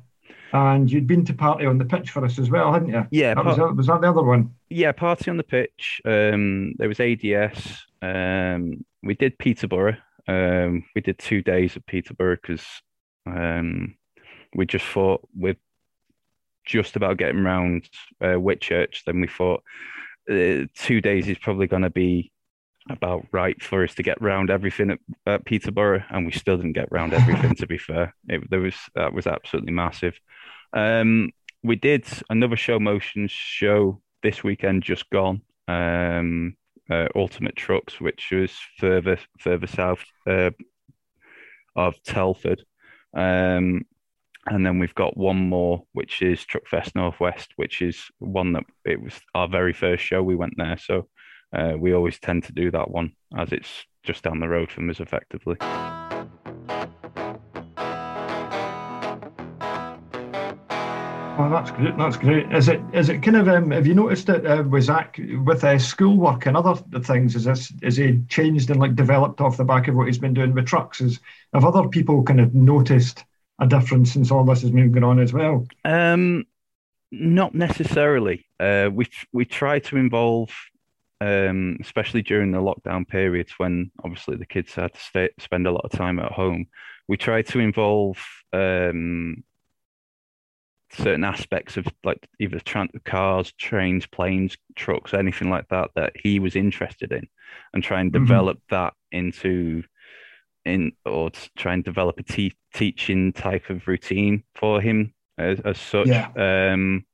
And 0.54 0.90
you'd 0.90 1.06
been 1.06 1.24
to 1.24 1.34
party 1.34 1.64
on 1.64 1.78
the 1.78 1.84
pitch 1.84 2.10
for 2.10 2.24
us 2.24 2.38
as 2.38 2.50
well, 2.50 2.72
hadn't 2.72 2.88
you? 2.88 3.06
Yeah. 3.10 3.34
That 3.34 3.44
was, 3.44 3.58
was 3.76 3.86
that 3.86 4.02
the 4.02 4.10
other 4.10 4.22
one? 4.22 4.54
Yeah, 4.68 4.92
party 4.92 5.30
on 5.30 5.38
the 5.38 5.42
pitch. 5.42 6.02
Um, 6.04 6.74
there 6.76 6.88
was 6.88 7.00
ADS. 7.00 7.86
Um, 8.02 8.84
we 9.02 9.14
did 9.14 9.38
Peterborough. 9.38 9.96
Um, 10.28 10.84
we 10.94 11.00
did 11.00 11.18
two 11.18 11.42
days 11.42 11.76
at 11.76 11.86
Peterborough 11.86 12.36
because 12.36 12.64
um, 13.26 13.94
we 14.54 14.66
just 14.66 14.84
thought 14.84 15.26
we're 15.34 15.56
just 16.64 16.96
about 16.96 17.16
getting 17.16 17.40
around 17.40 17.88
uh, 18.20 18.36
Whitchurch. 18.36 19.04
Then 19.04 19.20
we 19.20 19.28
thought 19.28 19.62
uh, 20.30 20.66
two 20.74 21.00
days 21.00 21.28
is 21.28 21.38
probably 21.38 21.66
going 21.66 21.82
to 21.82 21.90
be 21.90 22.32
about 22.90 23.26
right 23.32 23.62
for 23.62 23.84
us 23.84 23.94
to 23.94 24.02
get 24.02 24.20
round 24.20 24.50
everything 24.50 24.90
at, 24.90 24.98
at 25.26 25.44
Peterborough, 25.44 26.04
and 26.10 26.26
we 26.26 26.32
still 26.32 26.56
didn't 26.56 26.72
get 26.72 26.90
round 26.90 27.12
everything. 27.12 27.54
to 27.54 27.66
be 27.66 27.78
fair, 27.78 28.14
it, 28.28 28.48
there 28.50 28.60
was 28.60 28.76
that 28.94 29.12
was 29.12 29.26
absolutely 29.26 29.72
massive. 29.72 30.18
Um, 30.72 31.30
we 31.62 31.76
did 31.76 32.06
another 32.28 32.56
show 32.56 32.80
motion 32.80 33.28
show 33.28 34.00
this 34.22 34.42
weekend, 34.42 34.82
just 34.82 35.08
gone. 35.10 35.42
Um, 35.68 36.56
uh, 36.92 37.08
Ultimate 37.14 37.56
Trucks, 37.56 38.00
which 38.00 38.30
was 38.30 38.52
further 38.78 39.18
further 39.38 39.66
south 39.66 40.04
uh, 40.26 40.50
of 41.76 42.02
Telford. 42.02 42.62
Um, 43.16 43.82
and 44.46 44.66
then 44.66 44.78
we've 44.78 44.94
got 44.94 45.16
one 45.16 45.36
more, 45.48 45.84
which 45.92 46.20
is 46.20 46.44
Truckfest 46.44 46.94
Northwest, 46.94 47.52
which 47.56 47.80
is 47.80 48.02
one 48.18 48.52
that 48.54 48.64
it 48.84 49.00
was 49.00 49.14
our 49.34 49.48
very 49.48 49.72
first 49.72 50.02
show. 50.02 50.22
We 50.22 50.34
went 50.34 50.54
there, 50.56 50.76
so 50.78 51.08
uh, 51.56 51.74
we 51.78 51.94
always 51.94 52.18
tend 52.18 52.44
to 52.44 52.52
do 52.52 52.70
that 52.72 52.90
one 52.90 53.12
as 53.36 53.52
it's 53.52 53.84
just 54.02 54.24
down 54.24 54.40
the 54.40 54.48
road 54.48 54.70
from 54.70 54.90
us, 54.90 55.00
effectively. 55.00 55.56
Oh, 61.42 61.50
that's 61.50 61.72
great. 61.72 61.98
That's 61.98 62.16
great. 62.16 62.52
Is 62.52 62.68
it 62.68 62.80
is 62.92 63.08
it 63.08 63.20
kind 63.20 63.36
of 63.36 63.48
um, 63.48 63.72
have 63.72 63.84
you 63.84 63.94
noticed 63.94 64.28
it 64.28 64.46
uh, 64.46 64.62
with 64.62 64.84
Zach 64.84 65.18
with 65.44 65.64
uh, 65.64 65.76
schoolwork 65.76 66.46
and 66.46 66.56
other 66.56 66.76
things? 67.00 67.34
Is 67.34 67.44
this 67.44 67.72
is 67.82 67.96
he 67.96 68.20
changed 68.28 68.70
and 68.70 68.78
like 68.78 68.94
developed 68.94 69.40
off 69.40 69.56
the 69.56 69.64
back 69.64 69.88
of 69.88 69.96
what 69.96 70.06
he's 70.06 70.18
been 70.18 70.34
doing 70.34 70.54
with 70.54 70.66
trucks? 70.66 71.00
Is 71.00 71.18
have 71.52 71.64
other 71.64 71.88
people 71.88 72.22
kind 72.22 72.40
of 72.40 72.54
noticed 72.54 73.24
a 73.58 73.66
difference 73.66 74.12
since 74.12 74.30
all 74.30 74.44
this 74.44 74.62
has 74.62 74.70
been 74.70 74.92
going 74.92 75.02
on 75.02 75.18
as 75.18 75.32
well? 75.32 75.66
Um, 75.84 76.44
not 77.10 77.56
necessarily. 77.56 78.46
Uh, 78.60 78.90
we 78.92 79.08
we 79.32 79.44
try 79.44 79.80
to 79.80 79.96
involve, 79.96 80.50
um, 81.20 81.76
especially 81.80 82.22
during 82.22 82.52
the 82.52 82.58
lockdown 82.58 83.08
periods 83.08 83.54
when 83.56 83.90
obviously 84.04 84.36
the 84.36 84.46
kids 84.46 84.74
had 84.74 84.94
to 84.94 85.00
stay, 85.00 85.30
spend 85.40 85.66
a 85.66 85.72
lot 85.72 85.86
of 85.86 85.90
time 85.90 86.20
at 86.20 86.30
home. 86.30 86.66
We 87.08 87.16
try 87.16 87.42
to 87.42 87.58
involve 87.58 88.24
um, 88.52 89.42
certain 90.92 91.24
aspects 91.24 91.76
of 91.76 91.86
like 92.04 92.28
either 92.38 92.60
cars, 93.04 93.52
trains, 93.58 94.06
planes, 94.06 94.56
trucks, 94.76 95.14
anything 95.14 95.50
like 95.50 95.68
that 95.68 95.90
that 95.94 96.12
he 96.16 96.38
was 96.38 96.56
interested 96.56 97.12
in, 97.12 97.26
and 97.72 97.82
try 97.82 98.00
and 98.00 98.12
mm-hmm. 98.12 98.24
develop 98.24 98.58
mm-hmm. 98.58 98.74
that 98.74 98.94
into 99.10 99.82
in 100.64 100.92
or 101.04 101.30
try 101.56 101.74
and 101.74 101.84
develop 101.84 102.18
a 102.18 102.22
te- 102.22 102.56
teaching 102.74 103.32
type 103.32 103.68
of 103.70 103.86
routine 103.88 104.44
for 104.54 104.80
him 104.80 105.12
as, 105.38 105.60
as 105.60 105.78
such. 105.78 106.08
Yeah. 106.08 106.28
Um, 106.36 107.04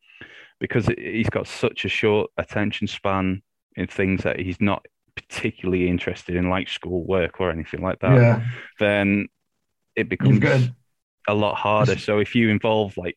because 0.61 0.89
he's 0.99 1.31
got 1.31 1.47
such 1.47 1.85
a 1.85 1.89
short 1.89 2.31
attention 2.37 2.89
span 2.89 3.43
in 3.77 3.87
things 3.87 4.25
that 4.25 4.41
he's 4.41 4.61
not 4.61 4.85
particularly 5.15 5.89
interested 5.89 6.35
in, 6.35 6.51
like 6.51 6.69
school 6.69 7.05
work 7.05 7.41
or 7.41 7.51
anything 7.51 7.81
like 7.81 8.01
that. 8.01 8.17
Yeah. 8.17 8.43
Then 8.81 9.29
it 9.95 10.09
becomes 10.09 10.71
a 11.29 11.35
lot 11.35 11.55
harder. 11.55 11.97
So 11.97 12.19
if 12.19 12.35
you 12.35 12.49
involve 12.49 12.97
like 12.97 13.17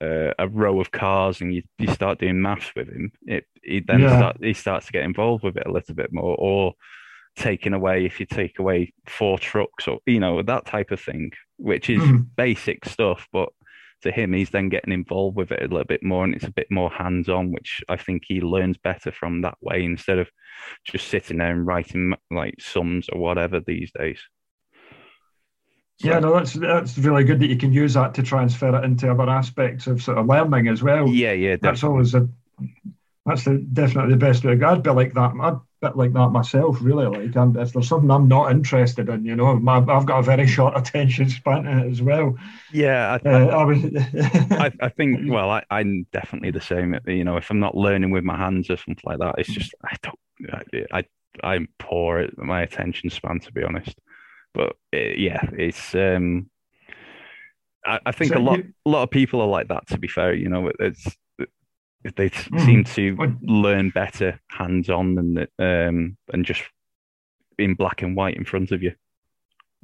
uh, 0.00 0.32
a 0.38 0.48
row 0.48 0.80
of 0.80 0.90
cars 0.90 1.40
and 1.40 1.54
you, 1.54 1.62
you 1.78 1.92
start 1.92 2.18
doing 2.18 2.40
maths 2.40 2.70
with 2.76 2.88
him, 2.88 3.12
it 3.26 3.44
he 3.62 3.80
then 3.80 4.00
yeah. 4.00 4.18
start, 4.18 4.36
he 4.40 4.52
starts 4.52 4.86
to 4.86 4.92
get 4.92 5.04
involved 5.04 5.42
with 5.42 5.56
it 5.56 5.66
a 5.66 5.72
little 5.72 5.94
bit 5.94 6.12
more, 6.12 6.36
or 6.38 6.74
taking 7.36 7.74
away 7.74 8.04
if 8.04 8.18
you 8.18 8.26
take 8.26 8.58
away 8.58 8.92
four 9.06 9.38
trucks 9.38 9.86
or 9.86 9.98
you 10.06 10.20
know 10.20 10.42
that 10.42 10.66
type 10.66 10.90
of 10.90 11.00
thing, 11.00 11.30
which 11.58 11.90
is 11.90 12.02
mm. 12.02 12.26
basic 12.36 12.84
stuff, 12.84 13.28
but 13.32 13.48
to 14.02 14.10
him 14.10 14.32
he's 14.32 14.50
then 14.50 14.68
getting 14.68 14.92
involved 14.92 15.36
with 15.36 15.50
it 15.50 15.62
a 15.62 15.68
little 15.68 15.84
bit 15.84 16.02
more 16.02 16.24
and 16.24 16.34
it's 16.34 16.44
a 16.44 16.52
bit 16.52 16.70
more 16.70 16.90
hands 16.90 17.28
on, 17.28 17.50
which 17.50 17.82
I 17.88 17.96
think 17.96 18.24
he 18.26 18.40
learns 18.40 18.76
better 18.76 19.10
from 19.10 19.42
that 19.42 19.56
way 19.60 19.84
instead 19.84 20.18
of 20.18 20.28
just 20.84 21.08
sitting 21.08 21.38
there 21.38 21.52
and 21.52 21.66
writing 21.66 22.14
like 22.30 22.54
sums 22.60 23.08
or 23.10 23.20
whatever 23.20 23.60
these 23.60 23.90
days. 23.98 24.20
So, 25.98 26.08
yeah, 26.08 26.18
no, 26.18 26.34
that's 26.34 26.52
that's 26.52 26.98
really 26.98 27.24
good 27.24 27.40
that 27.40 27.46
you 27.46 27.56
can 27.56 27.72
use 27.72 27.94
that 27.94 28.14
to 28.14 28.22
transfer 28.22 28.76
it 28.76 28.84
into 28.84 29.10
other 29.10 29.30
aspects 29.30 29.86
of 29.86 30.02
sort 30.02 30.18
of 30.18 30.26
learning 30.26 30.68
as 30.68 30.82
well. 30.82 31.08
Yeah, 31.08 31.32
yeah, 31.32 31.56
definitely. 31.56 31.68
that's 31.68 31.84
always 31.84 32.14
a 32.14 32.28
that's 33.24 33.44
the, 33.44 33.58
definitely 33.72 34.12
the 34.12 34.18
best 34.18 34.44
way. 34.44 34.60
I'd 34.62 34.82
be 34.82 34.90
like 34.90 35.14
that. 35.14 35.32
I'd 35.40 35.58
bit 35.80 35.96
like 35.96 36.12
that 36.12 36.28
myself, 36.30 36.78
really. 36.80 37.06
Like, 37.06 37.36
I'm, 37.36 37.56
if 37.56 37.72
there's 37.72 37.88
something 37.88 38.10
I'm 38.10 38.28
not 38.28 38.50
interested 38.50 39.08
in, 39.08 39.24
you 39.24 39.36
know, 39.36 39.56
my, 39.56 39.76
I've 39.76 40.06
got 40.06 40.18
a 40.18 40.22
very 40.22 40.46
short 40.56 40.76
attention 40.76 41.28
span 41.28 41.66
in 41.66 41.78
it 41.80 41.90
as 41.90 42.02
well. 42.02 42.36
Yeah, 42.72 43.18
I, 43.24 43.28
uh, 43.28 43.46
I, 43.46 43.64
was, 43.64 43.84
I, 44.50 44.72
I, 44.80 44.88
think. 44.88 45.30
Well, 45.30 45.50
I, 45.50 45.64
am 45.70 46.06
definitely 46.12 46.50
the 46.50 46.60
same. 46.60 46.98
You 47.06 47.24
know, 47.24 47.36
if 47.36 47.50
I'm 47.50 47.60
not 47.60 47.76
learning 47.76 48.10
with 48.10 48.24
my 48.24 48.36
hands 48.36 48.70
or 48.70 48.76
something 48.76 49.02
like 49.04 49.18
that, 49.18 49.36
it's 49.38 49.52
just 49.52 49.74
I 49.84 49.96
don't. 50.02 50.18
I, 50.52 50.98
I 50.98 51.04
I'm 51.42 51.68
poor 51.78 52.18
at 52.18 52.38
my 52.38 52.62
attention 52.62 53.10
span, 53.10 53.40
to 53.40 53.52
be 53.52 53.62
honest. 53.62 53.98
But 54.56 54.76
uh, 54.94 55.12
yeah, 55.16 55.42
it's 55.52 55.94
um, 55.94 56.50
I, 57.84 58.00
I 58.06 58.12
think 58.12 58.32
so 58.32 58.38
a 58.38 58.40
lot 58.40 58.58
you, 58.58 58.72
a 58.86 58.88
lot 58.88 59.02
of 59.02 59.10
people 59.10 59.40
are 59.42 59.46
like 59.46 59.68
that. 59.68 59.86
To 59.88 59.98
be 59.98 60.08
fair, 60.08 60.34
you 60.34 60.48
know, 60.48 60.72
it's 60.80 61.06
they 62.14 62.30
mm. 62.30 62.64
seem 62.64 62.84
to 62.84 63.36
learn 63.42 63.90
better 63.90 64.40
hands 64.48 64.88
on 64.88 65.14
than 65.14 65.38
um 65.58 66.16
and 66.32 66.44
just 66.44 66.62
in 67.58 67.74
black 67.74 68.02
and 68.02 68.16
white 68.16 68.36
in 68.36 68.44
front 68.44 68.72
of 68.72 68.82
you. 68.82 68.92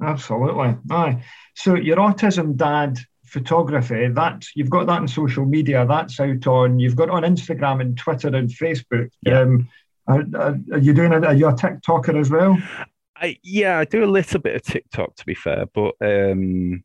Absolutely. 0.01 0.75
Aye. 0.91 1.23
So 1.55 1.75
your 1.75 1.97
autism 1.97 2.55
dad 2.55 2.97
photography, 3.25 4.07
that 4.09 4.45
you've 4.55 4.69
got 4.69 4.87
that 4.87 4.99
on 5.01 5.07
social 5.07 5.45
media, 5.45 5.85
that's 5.87 6.19
out 6.19 6.47
on 6.47 6.79
you've 6.79 6.95
got 6.95 7.09
on 7.09 7.23
Instagram 7.23 7.81
and 7.81 7.97
Twitter 7.97 8.29
and 8.35 8.49
Facebook. 8.49 9.09
Yeah. 9.21 9.41
Um, 9.41 9.69
are, 10.07 10.25
are, 10.71 10.77
you 10.79 10.93
doing 10.93 11.13
it? 11.13 11.23
Are 11.23 11.33
you 11.33 11.47
a 11.47 11.53
TikToker 11.53 12.19
as 12.19 12.29
well? 12.29 12.57
I, 13.23 13.37
yeah, 13.41 13.79
I 13.79 13.85
do 13.85 14.03
a 14.03 14.05
little 14.05 14.41
bit 14.41 14.55
of 14.55 14.63
TikTok 14.63 15.15
to 15.15 15.25
be 15.25 15.33
fair, 15.33 15.65
but 15.73 15.95
um, 16.01 16.83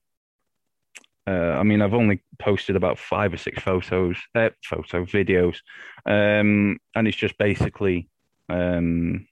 uh, 1.27 1.31
I 1.59 1.65
mean, 1.65 1.83
I've 1.83 1.95
only 1.95 2.23
posted 2.39 2.77
about 2.77 2.97
five 2.97 3.35
or 3.35 3.37
six 3.37 3.61
photos, 3.61 4.17
uh, 4.37 4.51
photo 4.65 5.05
videos, 5.05 5.57
um, 6.07 6.79
and 6.95 7.09
it's 7.09 7.17
just 7.17 7.37
basically 7.39 8.09
um, 8.49 9.27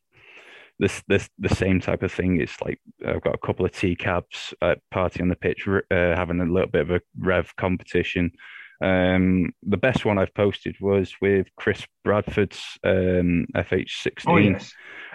this 0.80 1.00
this 1.06 1.30
the 1.38 1.54
same 1.54 1.80
type 1.80 2.02
of 2.02 2.10
thing. 2.10 2.40
It's 2.40 2.60
like 2.60 2.80
I've 3.06 3.22
got 3.22 3.36
a 3.36 3.46
couple 3.46 3.64
of 3.64 3.70
T 3.70 3.94
cabs 3.94 4.52
at 4.60 4.80
party 4.90 5.22
on 5.22 5.28
the 5.28 5.36
pitch, 5.36 5.68
uh, 5.68 5.80
having 5.90 6.40
a 6.40 6.44
little 6.44 6.70
bit 6.70 6.82
of 6.82 6.90
a 6.90 7.00
rev 7.18 7.54
competition. 7.54 8.32
Um, 8.82 9.54
the 9.62 9.78
best 9.78 10.04
one 10.04 10.18
I've 10.18 10.34
posted 10.34 10.76
was 10.80 11.14
with 11.22 11.46
Chris 11.56 11.86
Bradford's 12.04 12.62
um, 12.84 13.46
FH16. 13.54 14.24
Oh, 14.26 14.36
yes. 14.36 14.74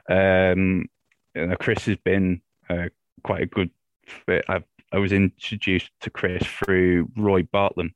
um, 0.09 0.85
you 1.35 1.47
know, 1.47 1.55
Chris 1.55 1.85
has 1.85 1.97
been 1.97 2.41
uh, 2.69 2.89
quite 3.23 3.43
a 3.43 3.47
good 3.47 3.69
fit. 4.05 4.45
I've, 4.49 4.63
I 4.91 4.97
was 4.97 5.11
introduced 5.11 5.91
to 6.01 6.09
Chris 6.09 6.43
through 6.43 7.09
Roy 7.15 7.43
Bartlam, 7.43 7.91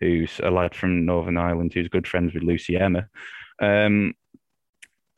who's 0.00 0.40
a 0.42 0.50
lad 0.50 0.74
from 0.74 1.04
Northern 1.04 1.36
Ireland 1.36 1.72
who's 1.72 1.88
good 1.88 2.06
friends 2.06 2.34
with 2.34 2.42
Lucy 2.42 2.76
Emma. 2.76 3.08
Um, 3.60 4.14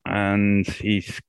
and 0.05 0.67
he's 0.67 1.21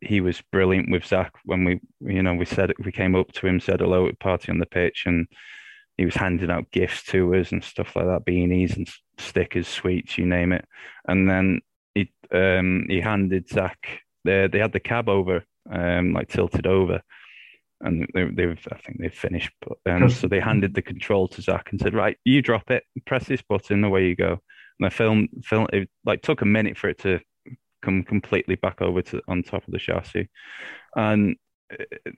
he 0.00 0.20
was 0.20 0.42
brilliant 0.50 0.90
with 0.90 1.04
Zach 1.04 1.34
when 1.44 1.64
we 1.64 1.80
you 2.00 2.22
know 2.22 2.34
we 2.34 2.46
said 2.46 2.72
we 2.82 2.90
came 2.90 3.14
up 3.14 3.32
to 3.32 3.46
him 3.46 3.60
said 3.60 3.80
hello 3.80 4.06
at 4.06 4.18
party 4.18 4.50
on 4.50 4.58
the 4.58 4.66
pitch 4.66 5.04
and 5.04 5.26
he 5.98 6.06
was 6.06 6.14
handing 6.14 6.50
out 6.50 6.70
gifts 6.70 7.02
to 7.04 7.34
us 7.34 7.52
and 7.52 7.62
stuff 7.62 7.94
like 7.94 8.06
that 8.06 8.24
beanies 8.24 8.74
and 8.76 8.88
stickers 9.18 9.68
sweets 9.68 10.16
you 10.16 10.24
name 10.24 10.52
it 10.52 10.64
and 11.06 11.28
then 11.28 11.60
he 11.94 12.10
um 12.32 12.86
he 12.88 13.00
handed 13.00 13.48
Zach 13.50 14.00
they 14.24 14.48
they 14.48 14.58
had 14.58 14.72
the 14.72 14.80
cab 14.80 15.10
over 15.10 15.44
um, 15.70 16.12
like 16.12 16.28
tilted 16.28 16.66
over. 16.66 17.00
and 17.80 18.06
they, 18.14 18.20
have 18.20 18.66
I 18.72 18.76
think 18.76 18.98
they've 18.98 19.14
finished. 19.14 19.50
But, 19.60 19.92
um, 19.92 20.10
so 20.10 20.28
they 20.28 20.40
handed 20.40 20.74
the 20.74 20.82
control 20.82 21.28
to 21.28 21.42
Zach 21.42 21.68
and 21.70 21.80
said, 21.80 21.94
"Right, 21.94 22.18
you 22.24 22.42
drop 22.42 22.70
it, 22.70 22.84
press 23.06 23.26
this 23.26 23.42
button, 23.42 23.84
away 23.84 24.06
you 24.08 24.16
go." 24.16 24.40
And 24.78 24.86
the 24.86 24.90
film, 24.90 25.28
film, 25.42 25.66
it 25.72 25.88
like 26.04 26.22
took 26.22 26.42
a 26.42 26.46
minute 26.46 26.76
for 26.76 26.88
it 26.88 26.98
to 26.98 27.20
come 27.82 28.02
completely 28.02 28.56
back 28.56 28.82
over 28.82 29.02
to 29.02 29.22
on 29.28 29.42
top 29.42 29.66
of 29.66 29.72
the 29.72 29.78
chassis, 29.78 30.28
and 30.94 31.36
uh, 31.72 32.10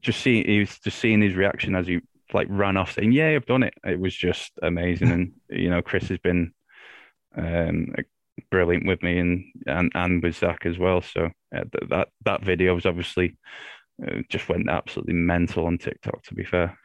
just 0.00 0.20
seeing 0.20 0.46
he 0.46 0.60
was 0.60 0.78
just 0.78 0.98
seeing 0.98 1.20
his 1.20 1.34
reaction 1.34 1.74
as 1.74 1.86
he 1.86 2.00
like 2.32 2.46
ran 2.50 2.76
off 2.76 2.92
saying, 2.92 3.12
"Yeah, 3.12 3.28
I've 3.28 3.46
done 3.46 3.62
it." 3.62 3.74
It 3.84 4.00
was 4.00 4.14
just 4.14 4.52
amazing, 4.62 5.10
and 5.12 5.32
you 5.48 5.70
know, 5.70 5.82
Chris 5.82 6.08
has 6.08 6.18
been 6.18 6.52
um, 7.36 7.94
brilliant 8.50 8.86
with 8.86 9.02
me 9.02 9.18
and 9.18 9.44
and 9.66 9.92
and 9.94 10.22
with 10.22 10.36
Zach 10.36 10.66
as 10.66 10.78
well. 10.78 11.02
So 11.02 11.30
uh, 11.54 11.64
that 11.88 12.08
that 12.24 12.44
video 12.44 12.74
was 12.74 12.86
obviously 12.86 13.36
uh, 14.06 14.22
just 14.28 14.48
went 14.48 14.68
absolutely 14.68 15.14
mental 15.14 15.66
on 15.66 15.78
TikTok. 15.78 16.22
To 16.24 16.34
be 16.34 16.44
fair. 16.44 16.78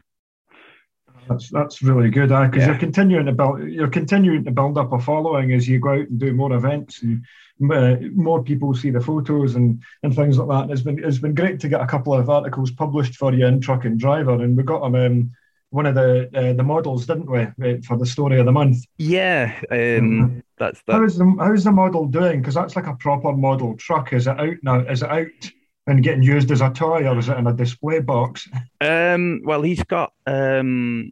That's 1.27 1.49
that's 1.49 1.81
really 1.81 2.09
good, 2.09 2.29
because 2.29 2.57
yeah. 2.57 2.67
you're 2.67 2.77
continuing 2.77 3.25
to 3.25 3.31
build 3.31 3.63
you're 3.63 3.87
continuing 3.87 4.43
to 4.43 4.51
build 4.51 4.77
up 4.77 4.93
a 4.93 4.99
following 4.99 5.53
as 5.53 5.67
you 5.67 5.79
go 5.79 5.89
out 5.89 6.07
and 6.07 6.19
do 6.19 6.33
more 6.33 6.53
events 6.53 7.01
and 7.01 7.23
uh, 7.71 7.95
more 8.13 8.43
people 8.43 8.75
see 8.75 8.91
the 8.91 8.99
photos 9.01 9.55
and, 9.55 9.81
and 10.03 10.15
things 10.15 10.37
like 10.37 10.49
that. 10.49 10.63
And 10.63 10.71
it's 10.71 10.81
been 10.81 11.03
it's 11.03 11.17
been 11.17 11.33
great 11.33 11.59
to 11.61 11.69
get 11.69 11.81
a 11.81 11.87
couple 11.87 12.13
of 12.13 12.29
articles 12.29 12.69
published 12.71 13.15
for 13.15 13.33
you 13.33 13.47
in 13.47 13.59
Truck 13.59 13.85
and 13.85 13.99
Driver, 13.99 14.33
and 14.43 14.55
we 14.55 14.63
got 14.63 14.91
them. 14.91 14.95
Um, 14.95 15.31
one 15.75 15.85
of 15.85 15.93
the 15.93 16.29
uh, 16.33 16.53
the 16.53 16.63
models, 16.63 17.05
didn't 17.05 17.29
we, 17.29 17.41
uh, 17.41 17.81
for 17.85 17.97
the 17.97 18.05
story 18.05 18.39
of 18.39 18.45
the 18.45 18.51
month? 18.51 18.85
Yeah, 18.97 19.53
um, 19.69 19.77
mm-hmm. 19.77 20.39
that's 20.57 20.81
that. 20.83 20.93
How's 20.93 21.17
the 21.17 21.35
how's 21.37 21.65
the 21.65 21.71
model 21.71 22.05
doing? 22.05 22.39
Because 22.39 22.53
that's 22.53 22.77
like 22.77 22.87
a 22.87 22.95
proper 22.95 23.33
model 23.33 23.75
truck. 23.75 24.13
Is 24.13 24.25
it 24.25 24.39
out 24.39 24.55
now? 24.63 24.79
Is 24.79 25.03
it 25.03 25.09
out 25.09 25.51
and 25.87 26.01
getting 26.01 26.23
used 26.23 26.49
as 26.49 26.61
a 26.61 26.69
toy, 26.69 27.05
or 27.05 27.19
is 27.19 27.27
it 27.27 27.37
in 27.37 27.47
a 27.47 27.53
display 27.53 27.99
box? 27.99 28.47
Um, 28.79 29.41
well, 29.43 29.61
he's 29.61 29.83
got 29.83 30.13
um, 30.25 31.11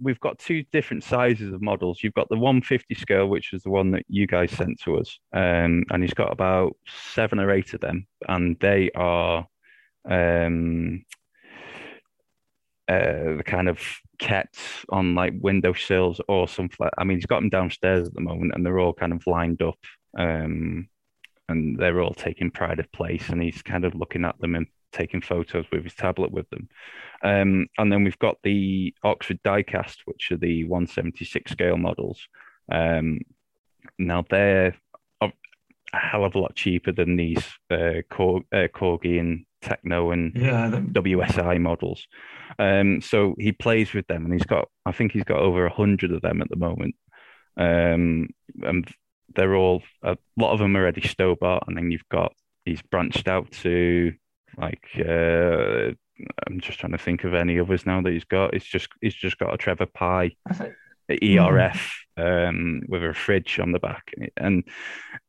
we've 0.00 0.20
got 0.20 0.38
two 0.38 0.64
different 0.72 1.04
sizes 1.04 1.52
of 1.52 1.60
models. 1.60 2.02
You've 2.02 2.14
got 2.14 2.30
the 2.30 2.36
150 2.36 2.94
scale, 2.94 3.26
which 3.26 3.52
is 3.52 3.64
the 3.64 3.70
one 3.70 3.90
that 3.90 4.06
you 4.08 4.26
guys 4.26 4.50
sent 4.50 4.80
to 4.84 4.96
us, 4.96 5.18
um, 5.34 5.84
and 5.90 6.02
he's 6.02 6.14
got 6.14 6.32
about 6.32 6.74
seven 7.12 7.38
or 7.38 7.50
eight 7.50 7.74
of 7.74 7.80
them, 7.80 8.06
and 8.28 8.56
they 8.60 8.90
are 8.94 9.46
um, 10.08 11.04
uh, 12.88 13.36
the 13.36 13.42
kind 13.44 13.68
of 13.68 13.80
kept 14.18 14.58
on 14.88 15.14
like 15.14 15.34
window 15.40 15.72
sills 15.72 16.20
or 16.28 16.48
something. 16.48 16.88
I 16.96 17.04
mean, 17.04 17.18
he's 17.18 17.26
got 17.26 17.40
them 17.40 17.50
downstairs 17.50 18.08
at 18.08 18.14
the 18.14 18.20
moment, 18.20 18.52
and 18.54 18.64
they're 18.64 18.78
all 18.78 18.92
kind 18.94 19.12
of 19.12 19.26
lined 19.26 19.62
up, 19.62 19.78
um, 20.18 20.88
and 21.48 21.78
they're 21.78 22.00
all 22.00 22.14
taking 22.14 22.50
pride 22.50 22.78
of 22.78 22.90
place. 22.92 23.28
And 23.28 23.42
he's 23.42 23.62
kind 23.62 23.84
of 23.84 23.94
looking 23.94 24.24
at 24.24 24.38
them 24.40 24.54
and 24.54 24.66
taking 24.92 25.20
photos 25.20 25.66
with 25.70 25.84
his 25.84 25.94
tablet 25.94 26.30
with 26.30 26.48
them. 26.50 26.68
Um, 27.22 27.66
and 27.76 27.92
then 27.92 28.04
we've 28.04 28.18
got 28.18 28.38
the 28.42 28.94
Oxford 29.02 29.40
diecast, 29.44 29.98
which 30.06 30.30
are 30.32 30.36
the 30.36 30.64
176 30.64 31.50
scale 31.50 31.76
models. 31.76 32.26
Um, 32.70 33.20
now 33.98 34.24
they're 34.28 34.74
a 35.92 35.96
hell 35.96 36.24
of 36.24 36.34
a 36.34 36.38
lot 36.38 36.54
cheaper 36.54 36.92
than 36.92 37.16
these 37.16 37.44
uh, 37.70 38.02
Cor- 38.10 38.44
uh, 38.52 38.68
Corgi 38.74 39.18
and 39.18 39.44
Tekno 39.62 40.12
and 40.12 40.32
yeah, 40.34 40.70
WSI 40.70 41.60
models. 41.60 42.06
Um, 42.58 43.00
so 43.00 43.34
he 43.38 43.52
plays 43.52 43.92
with 43.92 44.06
them, 44.06 44.24
and 44.24 44.32
he's 44.32 44.46
got, 44.46 44.68
I 44.86 44.92
think 44.92 45.12
he's 45.12 45.24
got 45.24 45.40
over 45.40 45.66
a 45.66 45.72
hundred 45.72 46.12
of 46.12 46.22
them 46.22 46.40
at 46.42 46.48
the 46.48 46.56
moment. 46.56 46.94
Um, 47.56 48.28
and 48.62 48.88
they're 49.34 49.56
all 49.56 49.82
a 50.02 50.16
lot 50.36 50.52
of 50.52 50.58
them 50.58 50.76
are 50.76 50.80
already 50.80 51.02
Stobart, 51.02 51.64
and 51.66 51.76
then 51.76 51.90
you've 51.90 52.08
got 52.10 52.32
he's 52.64 52.82
branched 52.82 53.28
out 53.28 53.50
to 53.50 54.12
like 54.56 54.84
uh, 54.98 55.92
I'm 56.46 56.60
just 56.60 56.80
trying 56.80 56.92
to 56.92 56.98
think 56.98 57.24
of 57.24 57.34
any 57.34 57.60
others 57.60 57.86
now 57.86 58.00
that 58.02 58.12
he's 58.12 58.24
got. 58.24 58.54
He's 58.54 58.64
just 58.64 58.88
he's 59.00 59.14
just 59.14 59.38
got 59.38 59.54
a 59.54 59.56
Trevor 59.56 59.86
Pie 59.86 60.36
ERF 61.10 62.04
um, 62.16 62.82
with 62.88 63.04
a 63.04 63.14
fridge 63.14 63.58
on 63.58 63.72
the 63.72 63.78
back, 63.78 64.12
and 64.36 64.64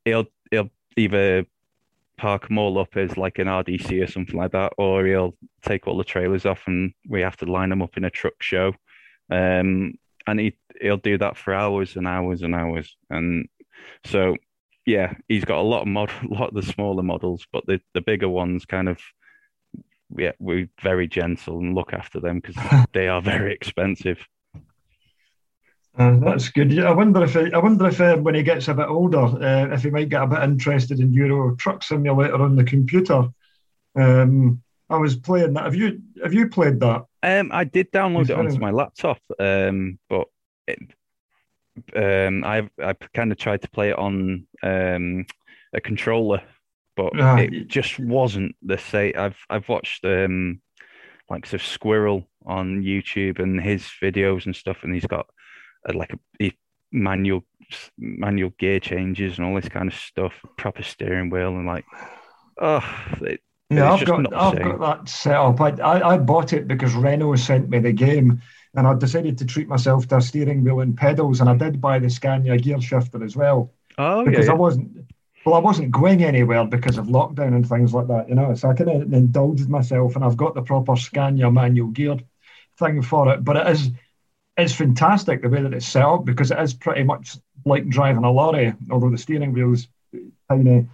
he'll 0.06 0.26
he'll 0.52 0.70
either 0.98 1.46
park 2.20 2.48
them 2.48 2.58
all 2.58 2.78
up 2.78 2.98
as 2.98 3.18
like 3.18 3.40
an 3.40 3.48
RDC 3.48 4.04
or 4.04 4.08
something 4.08 4.38
like 4.38 4.52
that, 4.52 4.74
or 4.78 5.06
he'll 5.06 5.36
take 5.64 5.88
all 5.88 5.98
the 5.98 6.04
trailers 6.04 6.46
off 6.46 6.62
and 6.68 6.94
we 7.08 7.22
have 7.22 7.38
to 7.38 7.46
line 7.46 7.70
them 7.70 7.82
up 7.82 7.98
in 7.98 8.04
a 8.04 8.10
truck 8.10 8.42
show. 8.42 8.74
Um, 9.32 9.94
and 10.28 10.40
he 10.40 10.58
he'll 10.82 10.98
do 10.98 11.18
that 11.18 11.38
for 11.38 11.54
hours 11.54 11.96
and 11.96 12.08
hours 12.08 12.42
and 12.42 12.54
hours. 12.54 12.96
And 13.10 13.48
so, 14.06 14.36
yeah, 14.86 15.14
he's 15.28 15.46
got 15.46 15.60
a 15.60 15.62
lot 15.62 15.84
of 15.84 15.88
mod, 15.88 16.12
a 16.30 16.34
lot 16.34 16.50
of 16.50 16.56
the 16.56 16.72
smaller 16.74 17.04
models, 17.04 17.48
but 17.52 17.66
the 17.66 17.80
the 17.94 18.02
bigger 18.02 18.30
ones 18.30 18.66
kind 18.66 18.90
of 18.90 19.00
yeah, 20.18 20.32
we're 20.40 20.70
very 20.82 21.08
gentle 21.08 21.60
and 21.60 21.76
look 21.76 21.94
after 21.94 22.20
them 22.20 22.40
because 22.40 22.86
they 22.94 23.08
are 23.08 23.22
very 23.22 23.54
expensive. 23.54 24.28
Uh, 25.98 26.18
that's 26.20 26.50
good. 26.50 26.80
I 26.80 26.92
wonder 26.92 27.24
if 27.24 27.36
I 27.36 27.58
wonder 27.58 27.88
if 27.88 28.00
uh, 28.00 28.18
when 28.18 28.36
he 28.36 28.44
gets 28.44 28.68
a 28.68 28.74
bit 28.74 28.88
older, 28.88 29.20
uh, 29.20 29.74
if 29.74 29.84
he 29.84 29.90
might 29.90 30.10
get 30.10 30.24
a 30.24 30.28
bit 30.28 30.44
interested 30.44 31.00
in 31.00 31.14
Euro 31.14 31.56
Truck 31.56 31.84
Simulator 31.84 32.42
on 32.42 32.56
the 32.56 32.64
computer. 32.64 33.28
Um, 33.96 34.62
I 34.90 34.98
was 34.98 35.16
playing 35.16 35.54
that. 35.54 35.66
Have 35.66 35.76
you 35.76 36.02
have 36.24 36.34
you 36.34 36.48
played 36.50 36.80
that? 36.80 37.06
Um, 37.22 37.52
I 37.52 37.64
did 37.64 37.92
download 37.92 38.30
it 38.30 38.38
onto 38.38 38.60
my 38.60 38.72
laptop, 38.72 39.20
um, 39.40 40.00
but 40.10 40.28
it, 40.68 40.80
um, 41.96 42.44
I 42.44 42.70
I 42.82 42.94
kind 43.14 43.32
of 43.32 43.38
tried 43.38 43.64
to 43.64 43.70
play 43.70 43.90
it 43.90 44.00
on 44.00 44.48
um, 44.64 45.26
a 45.74 45.82
controller 45.82 46.42
but 47.00 47.18
uh, 47.18 47.38
it 47.38 47.70
just 47.70 47.98
wasn't 47.98 48.54
the 48.62 48.78
same. 48.78 49.14
I've 49.18 49.38
I've 49.50 49.70
watched 49.70 50.04
um 50.04 50.60
like 51.30 51.46
sort 51.46 51.62
of 51.62 51.68
Squirrel 51.68 52.28
on 52.46 52.84
YouTube 52.84 53.40
and 53.40 53.62
his 53.62 53.90
videos 54.04 54.46
and 54.46 54.56
stuff, 54.56 54.80
and 54.84 54.94
he's 54.94 55.06
got 55.06 55.28
Uh, 55.88 55.94
like 55.94 56.14
a 56.42 56.52
manual 56.92 57.44
manual 57.98 58.52
gear 58.58 58.80
changes 58.80 59.38
and 59.38 59.46
all 59.46 59.56
this 59.56 59.70
kind 59.70 59.88
of 59.88 59.98
stuff, 59.98 60.34
proper 60.58 60.84
steering 60.84 61.30
wheel, 61.30 61.50
and 61.50 61.66
like 61.66 61.86
oh. 62.60 62.84
It, 63.22 63.42
yeah, 63.72 63.94
I've 63.94 64.06
got 64.06 64.34
I've 64.34 64.60
got 64.60 64.80
that 64.80 65.10
set 65.10 65.36
up. 65.36 65.62
I, 65.62 65.70
I, 65.70 66.14
I 66.14 66.18
bought 66.18 66.54
it 66.54 66.68
because 66.68 66.96
Renault 66.96 67.36
sent 67.36 67.70
me 67.70 67.78
the 67.78 67.92
game, 67.92 68.42
and 68.76 68.88
I 68.88 68.96
decided 68.96 69.38
to 69.38 69.46
treat 69.46 69.68
myself 69.68 70.08
to 70.08 70.18
a 70.18 70.22
steering 70.22 70.64
wheel 70.64 70.80
and 70.80 70.98
pedals, 70.98 71.40
and 71.40 71.50
I 71.50 71.56
did 71.56 71.80
buy 71.80 72.00
the 72.00 72.10
Scania 72.10 72.58
gear 72.58 72.82
shifter 72.82 73.24
as 73.24 73.36
well. 73.36 73.72
Oh, 74.00 74.26
because 74.26 74.46
yeah, 74.46 74.52
yeah. 74.52 74.52
I 74.54 74.56
wasn't 74.56 75.06
well, 75.46 75.56
I 75.56 75.60
wasn't 75.60 75.92
going 75.92 76.24
anywhere 76.24 76.66
because 76.66 76.98
of 76.98 77.08
lockdown 77.08 77.56
and 77.56 77.68
things 77.68 77.94
like 77.94 78.08
that, 78.08 78.28
you 78.28 78.36
know. 78.36 78.54
So 78.56 78.70
I 78.70 78.74
kind 78.74 78.90
of 78.90 79.14
indulged 79.14 79.70
myself, 79.70 80.16
and 80.16 80.26
I've 80.26 80.38
got 80.38 80.56
the 80.56 80.64
proper 80.64 80.96
Scania 80.96 81.52
manual 81.52 81.90
geared 81.90 82.26
thing 82.80 83.02
for 83.04 83.32
it. 83.34 83.44
But 83.44 83.58
it 83.58 83.68
is 83.68 83.92
it's 84.60 84.74
fantastic 84.74 85.42
the 85.42 85.50
way 85.50 85.62
that 85.62 85.74
it's 85.74 85.88
set 85.88 86.04
up 86.04 86.26
because 86.26 86.52
it 86.52 86.60
is 86.60 86.74
pretty 86.74 87.04
much 87.04 87.38
like 87.66 87.88
driving 87.90 88.24
a 88.24 88.32
lorry, 88.32 88.74
although 88.92 89.10
the 89.10 89.18
steering 89.18 89.54
wheel's 89.54 89.88
tiny. 90.50 90.88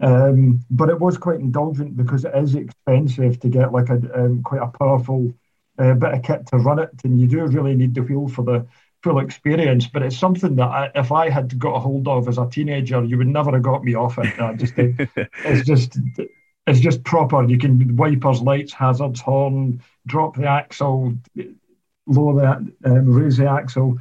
Um, 0.00 0.64
but 0.70 0.90
it 0.90 1.00
was 1.00 1.18
quite 1.18 1.40
indulgent 1.40 1.96
because 1.96 2.24
it 2.24 2.34
is 2.34 2.54
expensive 2.54 3.40
to 3.40 3.48
get 3.48 3.72
like 3.72 3.88
a 3.88 3.98
um, 4.14 4.42
quite 4.42 4.62
a 4.62 4.68
powerful 4.78 5.34
uh, 5.78 5.94
bit 5.94 6.14
of 6.14 6.22
kit 6.22 6.46
to 6.48 6.58
run 6.58 6.78
it, 6.78 6.90
and 7.04 7.20
you 7.20 7.26
do 7.26 7.44
really 7.46 7.74
need 7.74 7.94
the 7.94 8.02
wheel 8.02 8.28
for 8.28 8.42
the 8.42 8.66
full 9.02 9.18
experience, 9.20 9.86
but 9.86 10.02
it's 10.02 10.18
something 10.18 10.56
that 10.56 10.68
I, 10.68 10.90
if 10.94 11.12
I 11.12 11.30
had 11.30 11.58
got 11.58 11.76
a 11.76 11.80
hold 11.80 12.08
of 12.08 12.28
as 12.28 12.38
a 12.38 12.48
teenager, 12.48 13.04
you 13.04 13.16
would 13.18 13.28
never 13.28 13.52
have 13.52 13.62
got 13.62 13.84
me 13.84 13.94
off 13.94 14.18
it. 14.18 14.38
I 14.40 14.54
just, 14.54 14.74
it's 14.76 15.66
just, 15.66 15.98
it's 16.66 16.80
just 16.80 17.04
proper. 17.04 17.44
You 17.44 17.58
can 17.58 17.96
wipers, 17.96 18.40
lights, 18.40 18.72
hazards, 18.72 19.20
horn, 19.20 19.82
drop 20.06 20.36
the 20.36 20.46
axle, 20.46 21.14
lower 22.08 22.34
the, 22.34 22.90
um, 22.90 23.06
raise 23.06 23.36
the 23.36 23.48
axle, 23.48 23.98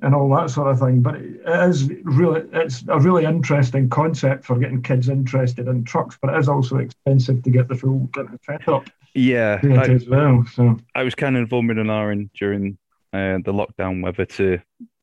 and 0.00 0.14
all 0.14 0.34
that 0.36 0.50
sort 0.50 0.68
of 0.68 0.78
thing. 0.78 1.02
But 1.02 1.16
it 1.16 1.40
is 1.68 1.90
really, 2.04 2.42
it's 2.52 2.84
a 2.88 2.98
really 2.98 3.24
interesting 3.24 3.88
concept 3.88 4.44
for 4.44 4.58
getting 4.58 4.82
kids 4.82 5.08
interested 5.08 5.68
in 5.68 5.84
trucks. 5.84 6.16
But 6.20 6.34
it 6.34 6.38
is 6.38 6.48
also 6.48 6.76
expensive 6.76 7.42
to 7.42 7.50
get 7.50 7.68
the 7.68 7.74
full 7.74 8.08
kind 8.14 8.32
of 8.32 8.40
setup. 8.44 8.88
Yeah, 9.14 9.58
I, 9.62 9.88
as 9.88 10.08
well. 10.08 10.44
So 10.52 10.76
I 10.94 11.02
was 11.02 11.14
kind 11.14 11.36
of 11.36 11.48
umming 11.48 11.80
and 11.80 11.90
ahhing 11.90 12.30
during 12.38 12.78
uh, 13.12 13.38
the 13.44 13.52
lockdown 13.52 14.02
whether 14.02 14.24
to 14.24 14.58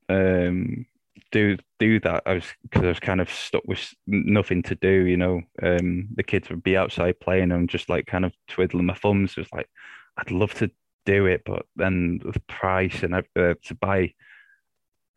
um, 0.10 0.86
do 1.32 1.58
do 1.80 2.00
that. 2.00 2.24
I 2.26 2.34
was 2.34 2.46
because 2.64 2.84
I 2.84 2.88
was 2.88 3.00
kind 3.00 3.20
of 3.20 3.30
stuck 3.30 3.64
with 3.66 3.94
nothing 4.08 4.64
to 4.64 4.76
do. 4.76 5.06
You 5.06 5.18
know, 5.18 5.42
um, 5.62 6.08
the 6.16 6.24
kids 6.24 6.50
would 6.50 6.64
be 6.64 6.78
outside 6.78 7.20
playing 7.20 7.52
and 7.52 7.70
just 7.70 7.90
like 7.90 8.06
kind 8.06 8.24
of 8.26 8.34
twiddling 8.48 8.86
my 8.86 8.94
thumbs. 8.94 9.32
It 9.32 9.42
was 9.42 9.52
like 9.54 9.70
I'd 10.18 10.32
love 10.32 10.54
to 10.56 10.72
do 11.06 11.26
it, 11.26 11.44
but 11.46 11.66
then 11.76 12.20
the 12.24 12.40
price 12.42 13.04
and 13.04 13.16
uh, 13.16 13.22
to 13.36 13.76
buy 13.80 14.14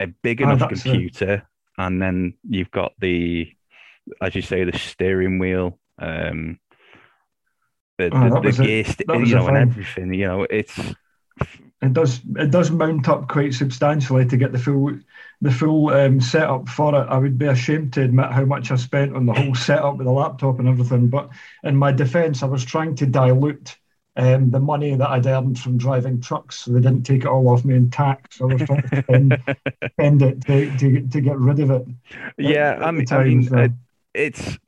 a 0.01 0.07
big 0.07 0.43
oh, 0.43 0.45
enough 0.45 0.63
oh, 0.63 0.69
computer, 0.69 1.47
and 1.77 2.01
then 2.01 2.35
you've 2.49 2.71
got 2.71 2.93
the, 2.99 3.53
as 4.21 4.35
you 4.35 4.43
say, 4.43 4.65
the 4.65 4.79
steering 4.79 5.39
wheel. 5.39 5.79
Um, 5.99 6.59
the, 7.99 8.11
oh, 8.13 8.41
the, 8.41 8.51
the 8.53 8.63
gear, 8.63 8.85
you 9.27 9.35
know, 9.35 9.49
and 9.49 9.57
everything. 9.57 10.15
You 10.15 10.27
know, 10.27 10.47
it's 10.49 10.79
it 11.81 11.93
does 11.93 12.21
it 12.37 12.51
does 12.51 12.71
mount 12.71 13.09
up 13.09 13.29
quite 13.29 13.55
substantially 13.55 14.27
to 14.27 14.37
get 14.37 14.53
the 14.53 14.59
full 14.59 14.99
the 15.41 15.51
full 15.51 15.91
um, 15.91 16.21
setup 16.21 16.69
for 16.69 16.95
it. 16.95 17.07
I 17.09 17.19
would 17.19 17.39
be 17.39 17.47
ashamed 17.47 17.93
to 17.95 18.03
admit 18.03 18.33
how 18.33 18.45
much 18.45 18.71
I 18.71 18.77
spent 18.77 19.15
on 19.15 19.27
the 19.27 19.33
whole 19.33 19.55
setup 19.55 19.97
with 19.97 20.07
the 20.07 20.13
laptop 20.13 20.59
and 20.59 20.69
everything. 20.69 21.09
But 21.09 21.31
in 21.63 21.77
my 21.77 21.93
defence, 21.93 22.43
I 22.43 22.47
was 22.47 22.65
trying 22.65 22.97
to 22.97 23.07
dilute 23.07 23.77
um, 24.19 24.51
the 24.51 24.61
money 24.61 24.97
that 24.97 25.09
I'd 25.09 25.27
earned 25.27 25.59
from 25.59 25.79
driving 25.79 26.21
trucks. 26.21 26.59
So 26.59 26.73
they 26.73 26.81
didn't 26.81 27.05
take 27.05 27.23
it 27.23 27.29
all 27.29 27.49
off 27.49 27.65
me 27.65 27.77
in 27.77 27.89
tax. 27.91 28.39
So 28.39 28.51
I 28.51 28.55
was 28.55 28.63
trying 28.63 28.83
to 28.83 29.03
spend, 29.03 29.43
spend 29.93 30.23
it 30.23 30.45
to, 30.47 30.77
to, 30.79 31.09
to 31.09 31.21
get 31.21 31.39
rid 31.39 31.61
of 31.61 31.71
it. 31.71 31.87
Yeah, 32.37 32.73
at, 32.73 32.83
I 32.83 32.91
mean, 32.91 33.07
time, 33.07 33.21
I 33.21 33.25
mean 33.25 33.43
so. 33.45 33.69
it's 34.15 34.59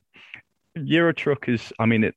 Euro 0.75 1.13
Truck 1.13 1.49
is. 1.49 1.73
I 1.77 1.85
mean, 1.85 2.05
it. 2.05 2.15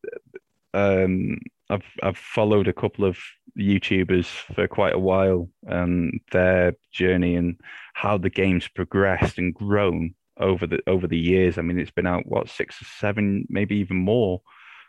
Um, 0.73 1.38
I've 1.70 1.85
I've 2.03 2.18
followed 2.18 2.68
a 2.68 2.73
couple 2.73 3.05
of 3.05 3.18
YouTubers 3.59 4.27
for 4.27 4.68
quite 4.68 4.94
a 4.94 4.99
while, 4.99 5.49
and 5.66 6.20
their 6.31 6.77
journey 6.92 7.35
and 7.35 7.61
how 7.94 8.16
the 8.16 8.31
game's 8.31 8.68
progressed 8.68 9.38
and 9.38 9.55
grown 9.55 10.14
over 10.38 10.66
the 10.66 10.81
over 10.87 11.09
the 11.09 11.18
years. 11.18 11.59
I 11.59 11.62
mean, 11.62 11.81
it's 11.81 11.90
been 11.90 12.07
out 12.07 12.27
what 12.27 12.49
six 12.49 12.81
or 12.81 12.87
seven, 13.01 13.47
maybe 13.49 13.77
even 13.77 13.97
more. 13.97 14.40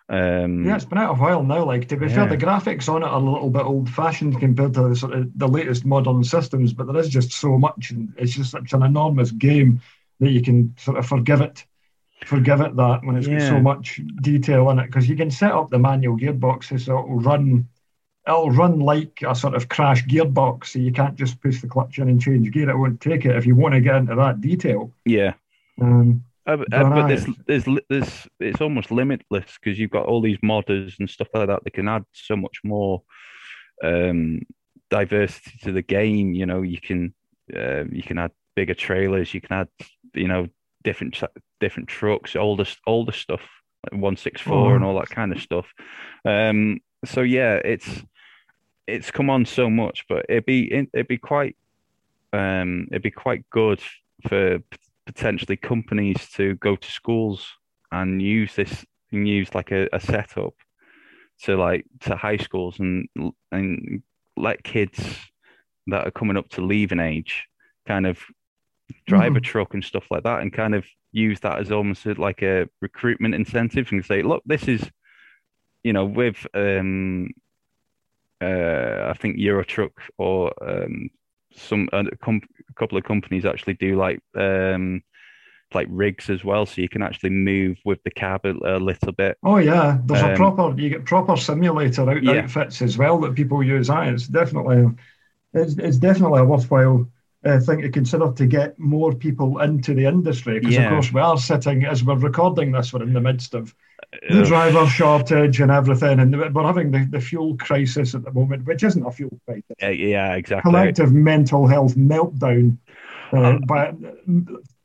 Um, 0.07 0.63
yeah, 0.65 0.75
it's 0.75 0.85
been 0.85 0.99
out 0.99 1.17
a 1.17 1.19
while 1.19 1.43
now. 1.43 1.65
Like 1.65 1.87
to 1.87 1.97
be 1.97 2.05
yeah. 2.05 2.13
fair, 2.13 2.27
the 2.27 2.37
graphics 2.37 2.87
on 2.87 3.01
it 3.01 3.07
are 3.07 3.19
a 3.19 3.31
little 3.31 3.49
bit 3.49 3.63
old-fashioned 3.63 4.39
compared 4.39 4.75
to 4.75 4.89
the, 4.89 4.95
sort 4.95 5.13
of 5.13 5.31
the 5.35 5.47
latest 5.47 5.83
modern 5.83 6.23
systems, 6.23 6.73
but 6.73 6.85
there 6.85 6.97
is 6.97 7.09
just 7.09 7.31
so 7.31 7.57
much, 7.57 7.89
and 7.89 8.13
it's 8.17 8.33
just 8.33 8.51
such 8.51 8.73
an 8.73 8.83
enormous 8.83 9.31
game 9.31 9.81
that 10.19 10.29
you 10.29 10.41
can 10.41 10.75
sort 10.77 10.97
of 10.97 11.07
forgive 11.07 11.41
it, 11.41 11.65
forgive 12.25 12.61
it 12.61 12.75
that 12.75 13.03
when 13.03 13.15
it's 13.15 13.27
yeah. 13.27 13.39
got 13.39 13.49
so 13.49 13.59
much 13.59 13.99
detail 14.21 14.69
in 14.69 14.77
it, 14.77 14.85
because 14.85 15.09
you 15.09 15.15
can 15.15 15.31
set 15.31 15.51
up 15.51 15.71
the 15.71 15.79
manual 15.79 16.17
gearboxes 16.17 16.85
so 16.85 16.99
it'll 16.99 17.19
run, 17.19 17.67
it'll 18.27 18.51
run 18.51 18.79
like 18.79 19.23
a 19.27 19.33
sort 19.33 19.55
of 19.55 19.69
crash 19.69 20.05
gearbox, 20.05 20.67
so 20.67 20.79
you 20.79 20.91
can't 20.91 21.15
just 21.15 21.41
push 21.41 21.61
the 21.61 21.67
clutch 21.67 21.97
in 21.97 22.09
and 22.09 22.21
change 22.21 22.51
gear. 22.51 22.69
It 22.69 22.77
won't 22.77 23.01
take 23.01 23.25
it 23.25 23.35
if 23.35 23.47
you 23.47 23.55
want 23.55 23.73
to 23.73 23.81
get 23.81 23.95
into 23.95 24.13
that 24.13 24.39
detail. 24.39 24.91
Yeah. 25.03 25.33
Um, 25.81 26.23
uh, 26.47 26.57
uh, 26.71 26.89
but 26.89 27.07
there's, 27.07 27.25
there's, 27.47 27.65
there's, 27.89 28.27
it's 28.39 28.61
almost 28.61 28.91
limitless 28.91 29.57
because 29.59 29.79
you've 29.79 29.91
got 29.91 30.05
all 30.05 30.21
these 30.21 30.37
modders 30.39 30.99
and 30.99 31.09
stuff 31.09 31.27
like 31.33 31.47
that 31.47 31.63
that 31.63 31.73
can 31.73 31.87
add 31.87 32.05
so 32.13 32.35
much 32.35 32.59
more 32.63 33.01
um, 33.83 34.41
diversity 34.89 35.57
to 35.63 35.71
the 35.71 35.81
game. 35.81 36.33
You 36.33 36.45
know, 36.45 36.61
you 36.61 36.79
can, 36.79 37.13
uh, 37.55 37.85
you 37.85 38.03
can 38.03 38.17
add 38.17 38.31
bigger 38.55 38.73
trailers, 38.73 39.33
you 39.33 39.41
can 39.41 39.53
add, 39.53 39.67
you 40.13 40.27
know, 40.27 40.47
different 40.83 41.21
different 41.59 41.89
trucks, 41.89 42.35
older 42.35 42.65
older 42.87 43.11
stuff, 43.11 43.41
like 43.91 43.99
one 43.99 44.15
six 44.15 44.39
four 44.39 44.71
oh. 44.71 44.75
and 44.75 44.85
all 44.85 44.97
that 44.99 45.09
kind 45.09 45.33
of 45.33 45.41
stuff. 45.41 45.65
Um, 46.23 46.79
so 47.03 47.21
yeah, 47.21 47.55
it's 47.55 48.03
it's 48.87 49.11
come 49.11 49.29
on 49.29 49.45
so 49.45 49.69
much, 49.69 50.05
but 50.07 50.25
it'd 50.29 50.45
be 50.45 50.71
it'd 50.71 51.07
be 51.07 51.17
quite 51.17 51.57
um, 52.31 52.87
it'd 52.91 53.01
be 53.01 53.11
quite 53.11 53.49
good 53.49 53.81
for 54.27 54.59
potentially 55.05 55.57
companies 55.57 56.29
to 56.33 56.55
go 56.55 56.75
to 56.75 56.91
schools 56.91 57.47
and 57.91 58.21
use 58.21 58.55
this 58.55 58.85
and 59.11 59.27
use 59.27 59.53
like 59.53 59.71
a, 59.71 59.87
a 59.93 59.99
setup 59.99 60.53
to 61.43 61.55
like 61.55 61.85
to 62.01 62.15
high 62.15 62.37
schools 62.37 62.79
and 62.79 63.07
and 63.51 64.01
let 64.37 64.63
kids 64.63 64.99
that 65.87 66.07
are 66.07 66.11
coming 66.11 66.37
up 66.37 66.49
to 66.49 66.61
leaving 66.61 66.99
age 66.99 67.45
kind 67.87 68.07
of 68.07 68.19
drive 69.07 69.33
mm. 69.33 69.37
a 69.37 69.41
truck 69.41 69.73
and 69.73 69.83
stuff 69.83 70.05
like 70.11 70.23
that 70.23 70.41
and 70.41 70.53
kind 70.53 70.75
of 70.75 70.85
use 71.11 71.39
that 71.39 71.59
as 71.59 71.71
almost 71.71 72.05
like 72.17 72.41
a 72.41 72.67
recruitment 72.81 73.35
incentive 73.35 73.91
and 73.91 74.05
say 74.05 74.21
look 74.21 74.43
this 74.45 74.67
is 74.67 74.89
you 75.83 75.93
know 75.93 76.05
with 76.05 76.45
um 76.53 77.29
uh 78.41 79.07
i 79.09 79.13
think 79.17 79.37
euro 79.37 79.63
truck 79.63 79.93
or 80.17 80.51
um 80.61 81.09
some 81.55 81.87
a 82.69 82.73
couple 82.73 82.97
of 82.97 83.03
companies 83.03 83.45
actually 83.45 83.75
do 83.75 83.95
like 83.95 84.19
um 84.35 85.01
like 85.73 85.87
rigs 85.89 86.29
as 86.29 86.43
well, 86.43 86.65
so 86.65 86.81
you 86.81 86.87
can 86.87 87.01
actually 87.01 87.31
move 87.31 87.77
with 87.83 88.01
the 88.03 88.11
cab 88.11 88.45
a, 88.45 88.51
a 88.51 88.77
little 88.77 89.11
bit. 89.11 89.37
Oh 89.43 89.57
yeah, 89.57 89.97
there's 90.05 90.23
um, 90.23 90.31
a 90.31 90.35
proper 90.35 90.73
you 90.79 90.89
get 90.89 91.05
proper 91.05 91.35
simulator 91.35 92.09
out, 92.09 92.23
yeah. 92.23 92.43
outfits 92.43 92.81
as 92.81 92.97
well 92.97 93.19
that 93.21 93.35
people 93.35 93.61
use. 93.61 93.87
That 93.87 94.07
it's 94.07 94.27
definitely 94.27 94.95
it's, 95.53 95.77
it's 95.77 95.97
definitely 95.97 96.41
a 96.41 96.45
worthwhile 96.45 97.07
uh, 97.45 97.59
thing 97.59 97.81
to 97.81 97.89
consider 97.89 98.31
to 98.31 98.45
get 98.45 98.77
more 98.79 99.13
people 99.13 99.59
into 99.59 99.93
the 99.93 100.05
industry 100.05 100.59
because 100.59 100.75
yeah. 100.75 100.85
of 100.85 100.89
course 100.89 101.13
we 101.13 101.21
are 101.21 101.37
sitting 101.37 101.85
as 101.85 102.03
we're 102.03 102.15
recording 102.15 102.71
this 102.71 102.91
we're 102.91 103.03
in 103.03 103.13
the 103.13 103.21
midst 103.21 103.53
of 103.53 103.75
the 104.29 104.43
driver 104.43 104.85
shortage 104.87 105.59
and 105.59 105.71
everything, 105.71 106.19
and 106.19 106.53
we're 106.53 106.63
having 106.63 106.91
the, 106.91 107.07
the 107.09 107.21
fuel 107.21 107.55
crisis 107.57 108.15
at 108.15 108.23
the 108.23 108.31
moment, 108.31 108.65
which 108.65 108.83
isn't 108.83 109.05
a 109.05 109.11
fuel 109.11 109.39
crisis. 109.45 109.63
Uh, 109.81 109.87
yeah, 109.87 110.35
exactly. 110.35 110.69
Collective 110.69 111.13
mental 111.13 111.67
health 111.67 111.95
meltdown 111.95 112.77
uh, 113.33 113.37
um, 113.37 113.61
by 113.61 113.93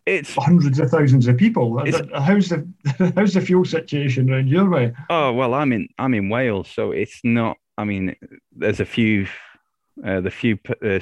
it's 0.06 0.34
hundreds 0.34 0.78
of 0.78 0.90
thousands 0.90 1.28
of 1.28 1.36
people. 1.36 1.78
How's 1.78 2.48
the 2.48 3.12
how's 3.16 3.34
the 3.34 3.40
fuel 3.40 3.64
situation 3.64 4.30
around 4.30 4.48
your 4.48 4.68
way? 4.68 4.92
Oh 5.08 5.32
well, 5.32 5.54
I'm 5.54 5.72
in 5.72 5.88
I'm 5.98 6.14
in 6.14 6.28
Wales, 6.28 6.68
so 6.68 6.92
it's 6.92 7.20
not. 7.22 7.58
I 7.78 7.84
mean, 7.84 8.16
there's 8.52 8.80
a 8.80 8.84
few, 8.84 9.26
uh, 10.04 10.20
the 10.20 10.30
few 10.30 10.58
uh, 10.84 10.98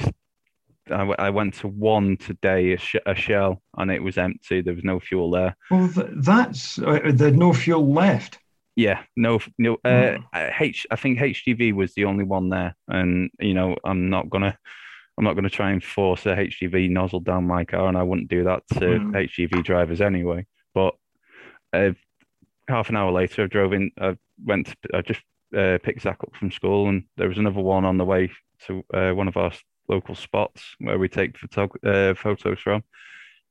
I, 0.90 1.30
went 1.30 1.54
to 1.54 1.68
one 1.68 2.16
today, 2.16 2.72
a, 2.72 2.78
sh- 2.78 2.96
a, 3.06 3.14
shell, 3.14 3.62
and 3.76 3.90
it 3.90 4.02
was 4.02 4.18
empty. 4.18 4.60
There 4.60 4.74
was 4.74 4.84
no 4.84 5.00
fuel 5.00 5.30
there. 5.30 5.56
Well, 5.70 5.88
th- 5.88 6.08
that's 6.16 6.78
uh, 6.78 7.00
there's 7.12 7.36
no 7.36 7.52
fuel 7.52 7.92
left. 7.92 8.38
Yeah, 8.76 9.02
no, 9.16 9.40
no. 9.58 9.74
Uh, 9.84 10.18
oh. 10.34 10.48
H, 10.60 10.86
I 10.90 10.96
think 10.96 11.18
HGV 11.18 11.74
was 11.74 11.94
the 11.94 12.04
only 12.04 12.24
one 12.24 12.48
there, 12.48 12.76
and 12.86 13.30
you 13.40 13.54
know, 13.54 13.76
I'm 13.84 14.08
not 14.08 14.30
gonna, 14.30 14.56
I'm 15.18 15.24
not 15.24 15.34
gonna 15.34 15.50
try 15.50 15.72
and 15.72 15.82
force 15.82 16.26
a 16.26 16.36
HGV 16.36 16.90
nozzle 16.90 17.20
down 17.20 17.44
my 17.44 17.64
car, 17.64 17.88
and 17.88 17.98
I 17.98 18.04
wouldn't 18.04 18.28
do 18.28 18.44
that 18.44 18.62
to 18.74 18.80
mm. 18.80 19.12
HGV 19.12 19.64
drivers 19.64 20.00
anyway. 20.00 20.46
But 20.74 20.94
uh, 21.72 21.90
half 22.68 22.88
an 22.88 22.96
hour 22.96 23.10
later, 23.10 23.44
I 23.44 23.46
drove 23.46 23.72
in. 23.72 23.90
I 24.00 24.16
went. 24.44 24.68
To, 24.68 24.76
I 24.94 25.02
just 25.02 25.22
uh, 25.56 25.78
picked 25.82 26.02
Zach 26.02 26.18
up 26.22 26.36
from 26.36 26.52
school, 26.52 26.88
and 26.88 27.04
there 27.16 27.28
was 27.28 27.38
another 27.38 27.60
one 27.60 27.84
on 27.84 27.98
the 27.98 28.04
way 28.04 28.30
to 28.66 28.84
uh, 28.94 29.10
one 29.10 29.28
of 29.28 29.36
our 29.36 29.52
local 29.88 30.14
spots 30.14 30.76
where 30.78 30.98
we 30.98 31.08
take 31.08 31.36
uh, 31.56 32.14
photos 32.14 32.60
from. 32.60 32.82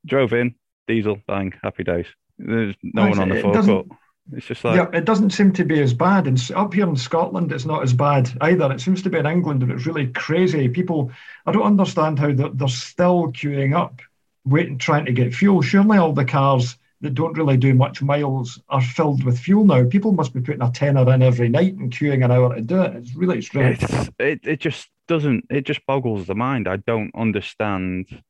Drove 0.05 0.33
in, 0.33 0.55
diesel, 0.87 1.19
bang, 1.27 1.53
happy 1.63 1.83
days. 1.83 2.07
There's 2.37 2.75
no 2.83 3.09
one 3.09 3.19
on 3.19 3.29
the 3.29 3.41
forecourt. 3.41 3.87
It's 4.33 4.45
just 4.45 4.63
like 4.65 4.75
yeah, 4.75 4.97
it 4.97 5.05
doesn't 5.05 5.29
seem 5.29 5.53
to 5.53 5.63
be 5.63 5.81
as 5.81 5.93
bad. 5.93 6.27
And 6.27 6.51
up 6.53 6.73
here 6.73 6.87
in 6.87 6.97
Scotland, 6.97 7.51
it's 7.51 7.65
not 7.65 7.83
as 7.83 7.93
bad 7.93 8.29
either. 8.41 8.71
It 8.71 8.81
seems 8.81 9.01
to 9.03 9.09
be 9.09 9.17
in 9.17 9.25
England, 9.25 9.63
and 9.63 9.71
it's 9.71 9.85
really 9.85 10.07
crazy. 10.07 10.67
People, 10.67 11.11
I 11.45 11.51
don't 11.53 11.63
understand 11.63 12.19
how 12.19 12.33
they're, 12.33 12.49
they're 12.49 12.67
still 12.67 13.31
queuing 13.31 13.75
up, 13.75 14.01
waiting, 14.43 14.77
trying 14.77 15.05
to 15.05 15.13
get 15.13 15.33
fuel. 15.33 15.61
Surely 15.61 15.97
all 15.97 16.11
the 16.11 16.25
cars 16.25 16.77
that 17.01 17.13
don't 17.13 17.37
really 17.37 17.57
do 17.57 17.73
much 17.73 18.01
miles 18.01 18.59
are 18.69 18.81
filled 18.81 19.23
with 19.23 19.39
fuel 19.39 19.63
now. 19.63 19.85
People 19.85 20.11
must 20.11 20.33
be 20.33 20.41
putting 20.41 20.61
a 20.63 20.71
tenner 20.71 21.09
in 21.13 21.21
every 21.21 21.47
night 21.47 21.75
and 21.75 21.91
queuing 21.91 22.25
an 22.25 22.31
hour 22.31 22.53
to 22.53 22.61
do 22.61 22.81
it. 22.81 22.95
It's 22.97 23.15
really 23.15 23.41
strange. 23.41 23.81
It's, 23.81 24.09
it 24.19 24.39
it 24.43 24.59
just 24.59 24.89
doesn't. 25.07 25.45
It 25.49 25.65
just 25.65 25.85
boggles 25.85 26.27
the 26.27 26.35
mind. 26.35 26.67
I 26.67 26.77
don't 26.77 27.11
understand 27.15 28.23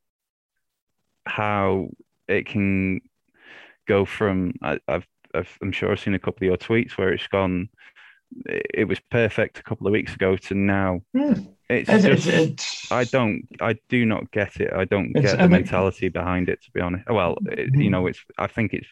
how 1.26 1.90
it 2.28 2.46
can 2.46 3.02
go 3.88 4.06
from. 4.06 4.54
I, 4.62 4.80
I've, 4.88 5.08
I've 5.34 5.58
I'm 5.62 5.72
sure 5.72 5.92
I've 5.92 6.00
seen 6.00 6.14
a 6.14 6.20
couple 6.20 6.48
of 6.48 6.48
your 6.48 6.58
tweets 6.58 6.98
where 6.98 7.12
it's 7.14 7.28
gone. 7.28 7.70
It 8.46 8.88
was 8.88 9.00
perfect 9.10 9.60
a 9.60 9.64
couple 9.64 9.88
of 9.88 9.94
weeks 9.94 10.14
ago 10.14 10.36
to 10.36 10.54
now. 10.54 11.02
Yeah. 11.14 11.36
It's, 11.70 11.90
it's 11.90 12.06
just, 12.06 12.28
it's, 12.28 12.92
I 12.92 13.04
don't, 13.04 13.48
I 13.60 13.76
do 13.90 14.06
not 14.06 14.32
get 14.32 14.58
it. 14.58 14.72
I 14.74 14.86
don't 14.86 15.12
get 15.12 15.24
the 15.24 15.40
I 15.40 15.42
mean, 15.44 15.52
mentality 15.52 16.08
behind 16.10 16.48
it, 16.48 16.62
to 16.64 16.72
be 16.72 16.80
honest. 16.80 17.10
Well, 17.10 17.38
it, 17.46 17.70
you 17.74 17.86
hmm. 17.86 17.92
know, 17.92 18.08
it's, 18.08 18.24
I 18.38 18.48
think 18.48 18.74
it's, 18.74 18.88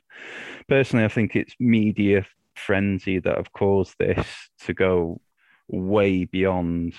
personally, 0.67 1.05
I 1.05 1.09
think 1.09 1.35
it's 1.35 1.53
media 1.59 2.25
frenzy 2.55 3.19
that 3.19 3.37
have 3.37 3.53
caused 3.53 3.95
this 3.97 4.27
to 4.65 4.73
go 4.73 5.21
way 5.67 6.25
beyond 6.25 6.93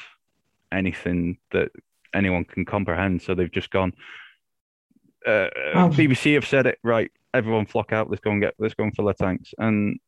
anything 0.72 1.38
that 1.52 1.70
anyone 2.14 2.44
can 2.44 2.64
comprehend. 2.64 3.22
So 3.22 3.34
they've 3.34 3.50
just 3.50 3.70
gone, 3.70 3.92
uh, 5.26 5.48
oh. 5.74 5.90
BBC 5.90 6.34
have 6.34 6.46
said 6.46 6.66
it, 6.66 6.78
right, 6.82 7.10
everyone 7.34 7.66
flock 7.66 7.92
out, 7.92 8.10
let's 8.10 8.22
go 8.22 8.30
and 8.30 8.40
get, 8.40 8.54
let's 8.58 8.74
go 8.74 8.84
and 8.84 8.94
fill 8.94 9.08
our 9.08 9.14
tanks. 9.14 9.52
And 9.58 9.98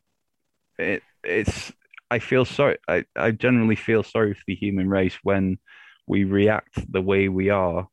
it, 0.79 1.03
it's, 1.25 1.73
I 2.11 2.18
feel 2.18 2.44
sorry. 2.44 2.79
I, 2.88 3.05
I 3.16 3.33
generally 3.33 3.77
feel 3.77 4.03
sorry 4.03 4.35
for 4.35 4.42
the 4.47 4.55
human 4.55 4.88
race 4.88 5.18
when 5.23 5.59
we 6.07 6.25
react 6.25 6.90
the 6.90 7.03
way 7.03 7.29
we 7.29 7.51
are, 7.51 7.88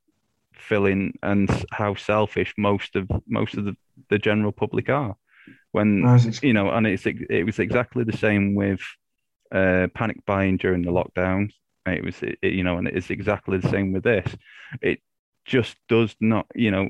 filling 0.57 1.17
and 1.21 1.49
how 1.71 1.95
selfish 1.95 2.53
most 2.57 2.95
of 2.95 3.09
most 3.27 3.55
of 3.55 3.65
the, 3.65 3.75
the 4.09 4.17
general 4.17 4.51
public 4.51 4.89
are. 4.89 5.15
When 5.71 6.03
you 6.41 6.53
know, 6.53 6.69
and 6.69 6.87
it's 6.87 7.05
it 7.05 7.45
was 7.45 7.59
exactly 7.59 8.03
the 8.03 8.17
same 8.17 8.55
with 8.55 8.79
uh, 9.51 9.87
panic 9.93 10.25
buying 10.25 10.57
during 10.57 10.81
the 10.81 10.91
lockdown. 10.91 11.51
It 11.87 12.03
was 12.03 12.21
it, 12.23 12.39
you 12.41 12.63
know, 12.63 12.77
and 12.79 12.87
it's 12.87 13.11
exactly 13.11 13.59
the 13.59 13.69
same 13.69 13.93
with 13.93 14.03
this. 14.03 14.35
It 14.81 15.01
just 15.45 15.77
does 15.87 16.15
not, 16.19 16.47
you 16.55 16.71
know, 16.71 16.89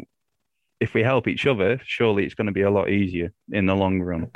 if 0.80 0.94
we 0.94 1.04
help 1.04 1.28
each 1.28 1.46
other, 1.46 1.82
surely 1.84 2.24
it's 2.24 2.34
going 2.34 2.48
to 2.48 2.54
be 2.54 2.62
a 2.62 2.72
lot 2.72 2.90
easier 2.90 3.34
in 3.52 3.66
the 3.66 3.76
long 3.76 4.02
run. 4.02 4.32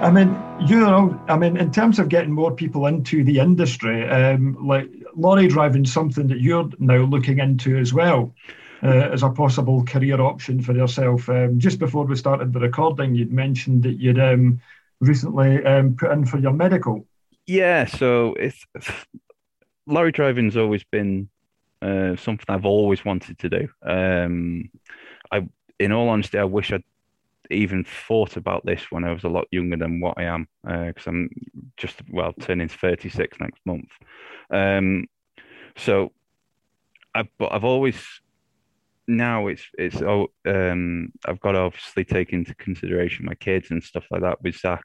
I 0.00 0.10
mean, 0.10 0.36
you 0.66 0.80
know, 0.80 1.20
I 1.28 1.36
mean, 1.38 1.56
in 1.56 1.70
terms 1.70 1.98
of 2.00 2.08
getting 2.08 2.32
more 2.32 2.50
people 2.50 2.86
into 2.86 3.22
the 3.22 3.38
industry, 3.38 4.08
um, 4.08 4.56
like 4.66 4.90
lorry 5.14 5.46
driving, 5.46 5.86
something 5.86 6.26
that 6.26 6.40
you're 6.40 6.68
now 6.80 6.98
looking 7.04 7.38
into 7.38 7.76
as 7.78 7.94
well. 7.94 8.34
uh, 8.82 9.10
as 9.12 9.22
a 9.22 9.30
possible 9.30 9.84
career 9.84 10.20
option 10.20 10.62
for 10.62 10.72
yourself. 10.72 11.28
Um, 11.28 11.58
just 11.58 11.78
before 11.78 12.04
we 12.04 12.16
started 12.16 12.52
the 12.52 12.60
recording, 12.60 13.14
you'd 13.14 13.32
mentioned 13.32 13.82
that 13.84 13.98
you'd 13.98 14.18
um, 14.18 14.60
recently 15.00 15.64
um, 15.64 15.96
put 15.96 16.10
in 16.12 16.24
for 16.24 16.38
your 16.38 16.52
medical. 16.52 17.06
Yeah, 17.46 17.86
so 17.86 18.34
it's 18.34 18.64
lorry 19.86 20.12
driving's 20.12 20.56
always 20.56 20.84
been 20.84 21.28
uh, 21.82 22.16
something 22.16 22.46
I've 22.48 22.66
always 22.66 23.04
wanted 23.04 23.38
to 23.38 23.48
do. 23.48 23.68
Um, 23.82 24.70
I, 25.30 25.46
in 25.78 25.92
all 25.92 26.08
honesty, 26.08 26.38
I 26.38 26.44
wish 26.44 26.72
I'd 26.72 26.82
even 27.50 27.84
thought 27.84 28.36
about 28.36 28.64
this 28.66 28.90
when 28.90 29.04
I 29.04 29.12
was 29.12 29.24
a 29.24 29.28
lot 29.28 29.46
younger 29.50 29.76
than 29.76 30.00
what 30.00 30.18
I 30.18 30.24
am, 30.24 30.48
because 30.64 31.06
uh, 31.06 31.10
I'm 31.10 31.30
just 31.76 31.96
well 32.10 32.32
turning 32.40 32.68
36 32.68 33.38
next 33.40 33.60
month. 33.64 33.88
Um, 34.50 35.06
so, 35.76 36.12
I, 37.14 37.28
but 37.38 37.52
I've 37.52 37.64
always 37.64 38.02
now 39.08 39.46
it's 39.46 39.62
it's 39.78 40.02
oh 40.02 40.28
um 40.46 41.12
I've 41.24 41.40
got 41.40 41.52
to 41.52 41.58
obviously 41.58 42.04
take 42.04 42.32
into 42.32 42.54
consideration 42.56 43.24
my 43.24 43.34
kids 43.34 43.70
and 43.70 43.82
stuff 43.82 44.04
like 44.10 44.22
that 44.22 44.42
with 44.42 44.56
Zach 44.56 44.84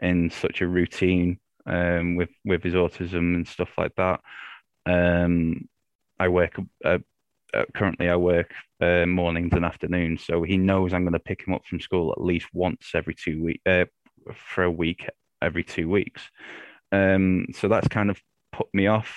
in 0.00 0.30
such 0.30 0.60
a 0.60 0.68
routine 0.68 1.38
um 1.66 2.16
with 2.16 2.30
with 2.44 2.62
his 2.62 2.74
autism 2.74 3.34
and 3.34 3.48
stuff 3.48 3.70
like 3.76 3.94
that. 3.96 4.20
Um, 4.86 5.68
I 6.18 6.28
work 6.28 6.56
uh, 6.84 6.98
uh, 7.54 7.64
currently 7.74 8.08
I 8.08 8.16
work 8.16 8.52
uh, 8.80 9.06
mornings 9.06 9.52
and 9.52 9.64
afternoons, 9.64 10.24
so 10.24 10.42
he 10.42 10.56
knows 10.56 10.92
I'm 10.92 11.02
going 11.02 11.12
to 11.12 11.18
pick 11.18 11.46
him 11.46 11.54
up 11.54 11.64
from 11.66 11.80
school 11.80 12.12
at 12.12 12.22
least 12.22 12.48
once 12.52 12.90
every 12.94 13.14
two 13.14 13.42
week 13.42 13.60
uh, 13.66 13.86
for 14.34 14.64
a 14.64 14.70
week 14.70 15.06
every 15.40 15.64
two 15.64 15.88
weeks. 15.88 16.22
Um, 16.92 17.46
so 17.54 17.68
that's 17.68 17.88
kind 17.88 18.10
of 18.10 18.20
put 18.52 18.68
me 18.72 18.86
off 18.86 19.14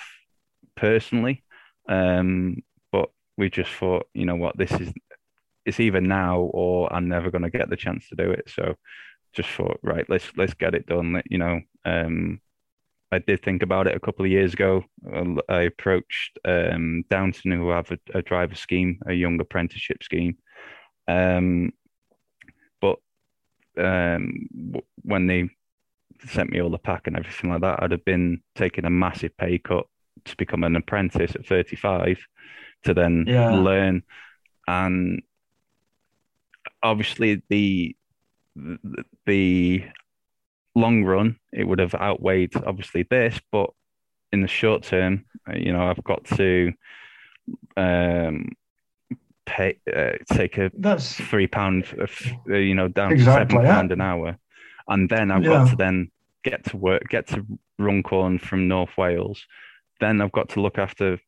personally. 0.76 1.42
Um, 1.88 2.62
we 3.36 3.50
just 3.50 3.72
thought, 3.72 4.06
you 4.14 4.26
know 4.26 4.36
what, 4.36 4.56
this 4.56 4.72
is 4.72 4.92
it's 5.64 5.80
either 5.80 6.00
now 6.00 6.40
or 6.40 6.92
I'm 6.92 7.08
never 7.08 7.30
going 7.30 7.42
to 7.42 7.50
get 7.50 7.70
the 7.70 7.76
chance 7.76 8.08
to 8.08 8.16
do 8.16 8.30
it. 8.30 8.50
So 8.52 8.74
just 9.32 9.48
thought, 9.50 9.78
right, 9.82 10.04
let's 10.08 10.30
let's 10.36 10.54
get 10.54 10.74
it 10.74 10.86
done. 10.86 11.22
You 11.26 11.38
know, 11.38 11.60
um, 11.84 12.40
I 13.10 13.18
did 13.18 13.42
think 13.42 13.62
about 13.62 13.86
it 13.86 13.96
a 13.96 14.00
couple 14.00 14.24
of 14.24 14.30
years 14.30 14.52
ago. 14.54 14.84
I 15.48 15.62
approached 15.62 16.38
um, 16.44 17.04
Downton, 17.10 17.52
who 17.52 17.70
have 17.70 17.90
a, 17.90 17.98
a, 18.14 18.22
driver 18.22 18.54
scheme, 18.54 19.00
a 19.06 19.12
young 19.12 19.40
apprenticeship 19.40 20.02
scheme. 20.02 20.36
Um, 21.08 21.72
but 22.80 22.98
um, 23.78 24.48
when 25.02 25.26
they 25.26 25.50
sent 26.26 26.50
me 26.50 26.60
all 26.60 26.70
the 26.70 26.78
pack 26.78 27.06
and 27.06 27.16
everything 27.16 27.50
like 27.50 27.60
that, 27.62 27.82
I'd 27.82 27.90
have 27.90 28.04
been 28.04 28.42
taking 28.54 28.84
a 28.84 28.90
massive 28.90 29.36
pay 29.36 29.58
cut 29.58 29.86
to 30.24 30.36
become 30.36 30.64
an 30.64 30.76
apprentice 30.76 31.34
at 31.34 31.46
35 31.46 32.18
to 32.84 32.94
then 32.94 33.24
yeah. 33.26 33.50
learn. 33.50 34.02
And 34.66 35.22
obviously, 36.82 37.42
the 37.48 37.96
the 39.26 39.84
long 40.74 41.04
run, 41.04 41.38
it 41.52 41.64
would 41.64 41.78
have 41.78 41.94
outweighed 41.94 42.54
obviously 42.56 43.04
this, 43.04 43.40
but 43.50 43.70
in 44.32 44.40
the 44.40 44.48
short 44.48 44.82
term, 44.82 45.24
uh, 45.48 45.56
you 45.56 45.72
know, 45.72 45.88
I've 45.88 46.02
got 46.04 46.24
to 46.36 46.72
um, 47.76 48.52
pay 49.46 49.78
uh, 49.94 50.12
take 50.32 50.58
a 50.58 50.70
that's 50.78 51.14
three 51.14 51.46
pound, 51.46 51.84
uh, 52.00 52.54
you 52.54 52.74
know, 52.74 52.88
down 52.88 53.12
exactly, 53.12 53.56
to 53.56 53.62
seven 53.62 53.66
pound 53.66 53.92
an 53.92 54.00
hour, 54.00 54.38
and 54.88 55.08
then 55.08 55.30
I've 55.30 55.42
yeah. 55.42 55.50
got 55.50 55.70
to 55.70 55.76
then 55.76 56.10
get 56.42 56.64
to 56.64 56.76
work, 56.76 57.08
get 57.08 57.28
to 57.28 57.46
Runcorn 57.78 58.38
from 58.38 58.68
North 58.68 58.96
Wales. 58.96 59.46
Then 60.00 60.20
I've 60.20 60.32
got 60.32 60.50
to 60.50 60.60
look 60.60 60.78
after, 60.78 61.20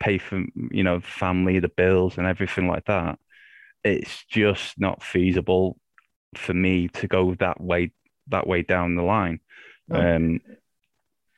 pay 0.00 0.18
for 0.18 0.44
you 0.70 0.82
know, 0.82 1.00
family, 1.00 1.58
the 1.58 1.68
bills, 1.68 2.18
and 2.18 2.26
everything 2.26 2.68
like 2.68 2.86
that. 2.86 3.18
It's 3.84 4.24
just 4.26 4.78
not 4.78 5.02
feasible 5.02 5.78
for 6.34 6.54
me 6.54 6.88
to 6.88 7.08
go 7.08 7.34
that 7.36 7.60
way 7.60 7.92
that 8.28 8.46
way 8.46 8.62
down 8.62 8.94
the 8.94 9.02
line. 9.02 9.40
Um, 9.90 10.40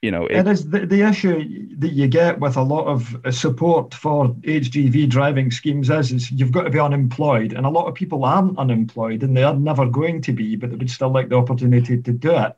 you 0.02 0.10
know, 0.10 0.26
it, 0.26 0.38
it 0.38 0.48
is 0.48 0.68
the, 0.68 0.84
the 0.84 1.02
issue 1.02 1.76
that 1.78 1.92
you 1.92 2.08
get 2.08 2.40
with 2.40 2.56
a 2.56 2.62
lot 2.62 2.86
of 2.86 3.16
support 3.34 3.94
for 3.94 4.28
HGV 4.28 5.08
driving 5.08 5.50
schemes 5.52 5.90
is, 5.90 6.10
is 6.10 6.30
you've 6.32 6.50
got 6.50 6.62
to 6.62 6.70
be 6.70 6.80
unemployed, 6.80 7.52
and 7.52 7.64
a 7.64 7.70
lot 7.70 7.86
of 7.86 7.94
people 7.94 8.24
aren't 8.24 8.58
unemployed, 8.58 9.22
and 9.22 9.36
they 9.36 9.44
are 9.44 9.54
never 9.54 9.86
going 9.86 10.20
to 10.22 10.32
be, 10.32 10.56
but 10.56 10.70
they 10.70 10.76
would 10.76 10.90
still 10.90 11.10
like 11.10 11.28
the 11.28 11.36
opportunity 11.36 12.02
to 12.02 12.12
do 12.12 12.36
it. 12.36 12.56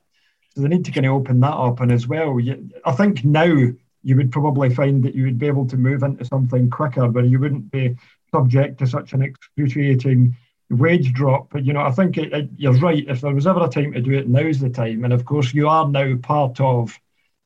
So 0.55 0.63
they 0.63 0.69
need 0.69 0.87
to 0.87 0.91
kind 0.91 1.05
of 1.05 1.13
open 1.13 1.41
that 1.41 1.53
up, 1.53 1.81
and 1.81 1.93
as 1.93 2.09
well, 2.09 2.41
you, 2.41 2.71
I 2.87 2.93
think 2.93 3.25
now 3.25 3.73
you 4.05 4.17
would 4.17 4.31
probably 4.31 4.73
find 4.73 5.03
that 5.03 5.15
you 5.15 5.25
would 5.25 5.39
be 5.39 5.47
able 5.47 5.67
to 5.67 5.77
move 5.77 6.03
into 6.03 6.25
something 6.25 6.71
quicker, 6.71 7.09
where 7.09 7.25
you 7.25 7.41
wouldn't 7.41 7.71
be 7.71 7.97
subject 8.33 8.79
to 8.79 8.87
such 8.87 9.13
an 9.13 9.23
excruciating 9.23 10.37
wage 10.71 11.13
drop. 11.13 11.51
But, 11.51 11.65
you 11.65 11.73
know, 11.73 11.81
I 11.81 11.91
think 11.91 12.19
it, 12.19 12.33
it, 12.33 12.51
you're 12.57 12.75
right. 12.75 13.05
If 13.09 13.21
there 13.21 13.35
was 13.35 13.47
ever 13.47 13.65
a 13.65 13.69
time 13.69 13.93
to 13.93 14.01
do 14.01 14.13
it, 14.13 14.29
now's 14.29 14.61
the 14.61 14.71
time. 14.71 15.05
And 15.05 15.13
of 15.13 15.25
course, 15.25 15.55
you 15.55 15.69
are 15.69 15.89
now 15.89 16.17
part 16.17 16.61
of 16.61 16.99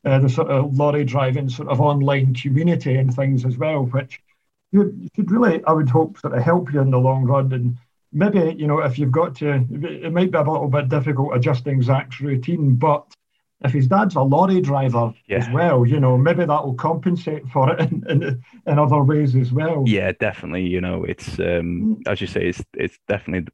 uh, 0.04 0.18
the 0.18 0.28
sort 0.28 0.48
of 0.48 0.76
lorry 0.76 1.04
driving 1.04 1.48
sort 1.48 1.68
of 1.68 1.80
online 1.80 2.34
community 2.34 2.96
and 2.96 3.14
things 3.14 3.44
as 3.44 3.56
well, 3.56 3.84
which 3.84 4.20
you 4.72 5.08
should 5.14 5.30
really, 5.30 5.62
I 5.64 5.72
would 5.72 5.88
hope, 5.88 6.18
sort 6.18 6.34
of 6.34 6.42
help 6.42 6.72
you 6.72 6.80
in 6.80 6.90
the 6.90 6.98
long 6.98 7.24
run. 7.24 7.52
And 7.52 7.76
maybe, 8.12 8.54
you 8.58 8.66
know, 8.66 8.80
if 8.80 8.98
you've 8.98 9.12
got 9.12 9.34
to, 9.36 9.64
it 9.70 10.12
might 10.12 10.30
be 10.30 10.38
a 10.38 10.42
little 10.42 10.68
bit 10.68 10.88
difficult 10.88 11.36
adjusting 11.36 11.82
Zach's 11.82 12.20
routine, 12.20 12.76
but 12.76 13.04
if 13.64 13.72
his 13.72 13.88
dad's 13.88 14.14
a 14.14 14.22
lorry 14.22 14.60
driver 14.60 15.12
yeah. 15.26 15.38
as 15.38 15.50
well, 15.50 15.84
you 15.84 15.98
know, 15.98 16.16
maybe 16.16 16.44
that 16.44 16.64
will 16.64 16.74
compensate 16.74 17.46
for 17.48 17.72
it 17.72 17.80
in, 17.80 18.04
in, 18.08 18.42
in, 18.66 18.78
other 18.78 19.02
ways 19.02 19.34
as 19.34 19.52
well. 19.52 19.82
Yeah, 19.86 20.12
definitely. 20.12 20.66
You 20.66 20.80
know, 20.80 21.04
it's 21.04 21.38
um, 21.40 21.98
mm. 21.98 22.02
as 22.06 22.20
you 22.20 22.28
say, 22.28 22.46
it's 22.46 22.62
it's 22.74 22.98
definitely 23.08 23.52